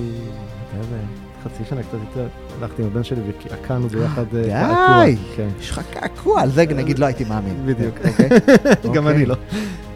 חצי 1.44 1.64
שנה 1.68 1.82
קצת 1.82 1.98
יותר, 2.08 2.26
הלכתי 2.60 2.82
עם 2.82 2.88
הבן 2.88 3.04
שלי 3.04 3.20
ועקענו 3.50 3.88
ביחד 3.88 4.24
אה, 4.36 4.44
קעקוע. 4.44 5.04
די, 5.04 5.16
כן. 5.36 5.48
יש 5.60 5.70
לך 5.70 5.80
קעקוע, 5.92 6.42
על 6.42 6.50
זה 6.50 6.64
נגיד 6.66 6.98
לא 6.98 7.06
הייתי 7.06 7.24
מאמין. 7.24 7.66
בדיוק. 7.66 7.94
אוקיי? 8.04 8.28
גם 8.94 9.08
אני 9.08 9.12
אוקיי. 9.12 9.26
לא. 9.26 9.36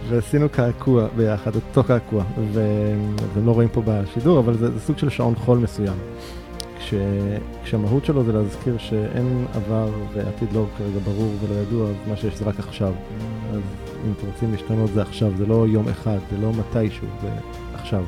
ועשינו 0.08 0.48
קעקוע 0.48 1.08
ביחד, 1.16 1.54
אותו 1.54 1.84
קעקוע, 1.84 2.24
והם 2.52 3.16
לא 3.44 3.52
רואים 3.52 3.68
פה 3.68 3.82
בשידור, 3.84 4.38
אבל 4.38 4.58
זה, 4.58 4.70
זה 4.70 4.80
סוג 4.80 4.98
של 4.98 5.08
שעון 5.08 5.34
חול 5.34 5.58
מסוים. 5.58 5.96
כש, 6.88 6.94
כשהמהות 7.64 8.04
שלו 8.04 8.24
זה 8.24 8.32
להזכיר 8.32 8.78
שאין 8.78 9.46
עבר 9.54 9.88
ועתיד 10.14 10.52
לא 10.52 10.66
כרגע 10.78 10.98
ברור 11.04 11.34
ולא 11.40 11.60
ידוע, 11.60 11.88
אז 11.88 11.94
מה 12.06 12.16
שיש 12.16 12.38
זה 12.38 12.44
רק 12.44 12.58
עכשיו. 12.58 12.92
אז 13.52 13.60
אם 14.06 14.12
אתם 14.18 14.26
רוצים 14.26 14.52
להשתנות 14.52 14.90
זה 14.94 15.02
עכשיו, 15.02 15.32
זה 15.38 15.46
לא 15.46 15.66
יום 15.68 15.88
אחד, 15.88 16.18
זה 16.30 16.36
לא 16.38 16.52
מתישהו, 16.52 17.06
זה 17.22 17.28
עכשיו. 17.74 18.04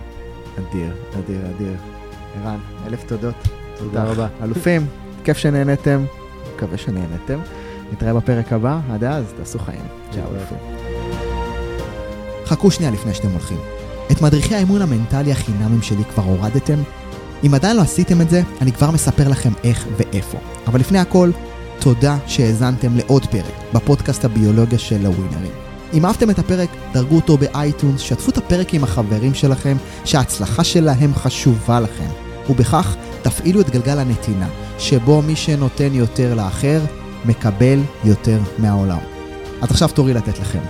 אדיר, 0.59 0.93
אדיר, 1.19 1.41
אדיר. 1.57 1.73
ערן, 2.37 2.59
אלף 2.87 3.05
תודות. 3.05 3.35
תודה 3.79 4.05
רבה. 4.05 4.29
אלופים, 4.45 4.87
כיף 5.25 5.37
שנהנתם, 5.37 6.05
מקווה 6.55 6.79
שנהנתם. 6.79 7.39
נתראה 7.93 8.15
בפרק 8.15 8.53
הבא, 8.53 8.81
עד 8.91 9.05
אז 9.05 9.33
תעשו 9.37 9.59
חיים. 9.59 9.85
צ'או 10.11 10.23
אלופים. 10.37 10.59
חכו 12.45 12.71
שנייה 12.71 12.93
לפני 12.93 13.15
שאתם 13.15 13.31
הולכים. 13.31 13.59
את 14.13 14.23
מדריכי 14.23 14.55
האימון 14.55 14.83
המנטלי 14.83 15.33
החינמים 15.33 15.83
שלי 15.83 16.05
כבר 16.05 16.23
הורדתם? 16.23 16.79
אם 17.47 17.55
עדיין 17.55 17.77
לא 17.77 17.83
עשיתם 17.83 18.21
את 18.21 18.31
זה, 18.31 18.43
אני 18.61 18.73
כבר 18.73 18.91
מספר 18.91 19.29
לכם 19.29 19.53
איך 19.65 19.87
ואיפה. 19.97 20.39
אבל 20.67 20.81
לפני 20.81 20.99
הכל, 20.99 21.31
תודה 21.79 22.17
שהאזנתם 22.27 22.97
לעוד 22.97 23.27
פרק 23.27 23.55
בפודקאסט 23.75 24.25
הביולוגיה 24.25 24.79
של 24.79 25.07
הווינרים. 25.07 25.53
אם 25.95 26.07
אהבתם 26.07 26.31
את 26.31 26.39
הפרק, 26.39 26.69
דרגו 26.93 27.17
אותו 27.17 27.39
באייטונס, 27.39 28.01
שתפו 28.01 28.31
את 28.31 28.39
הפרק 28.39 28.75
עם 28.75 28.85
החברים 28.85 29.35
שלכם, 29.35 29.77
שההצלחה 30.05 30.65
שלהם 30.65 31.15
חשובה 31.15 31.81
לכם. 31.81 32.09
ובכך 32.51 32.97
תפעילו 33.23 33.61
את 33.61 33.71
גלגל 33.71 33.99
הנתינה, 33.99 34.49
שבו 34.79 35.23
מי 35.23 35.37
שנותן 35.37 35.95
יותר 35.95 36.35
לאחר, 36.35 36.81
מקבל 37.25 37.81
יותר 38.05 38.39
מהעולם. 38.59 38.99
אז 39.63 39.71
עכשיו 39.71 39.89
תורי 39.89 40.15
לתת 40.15 40.39
לכם. 40.39 40.61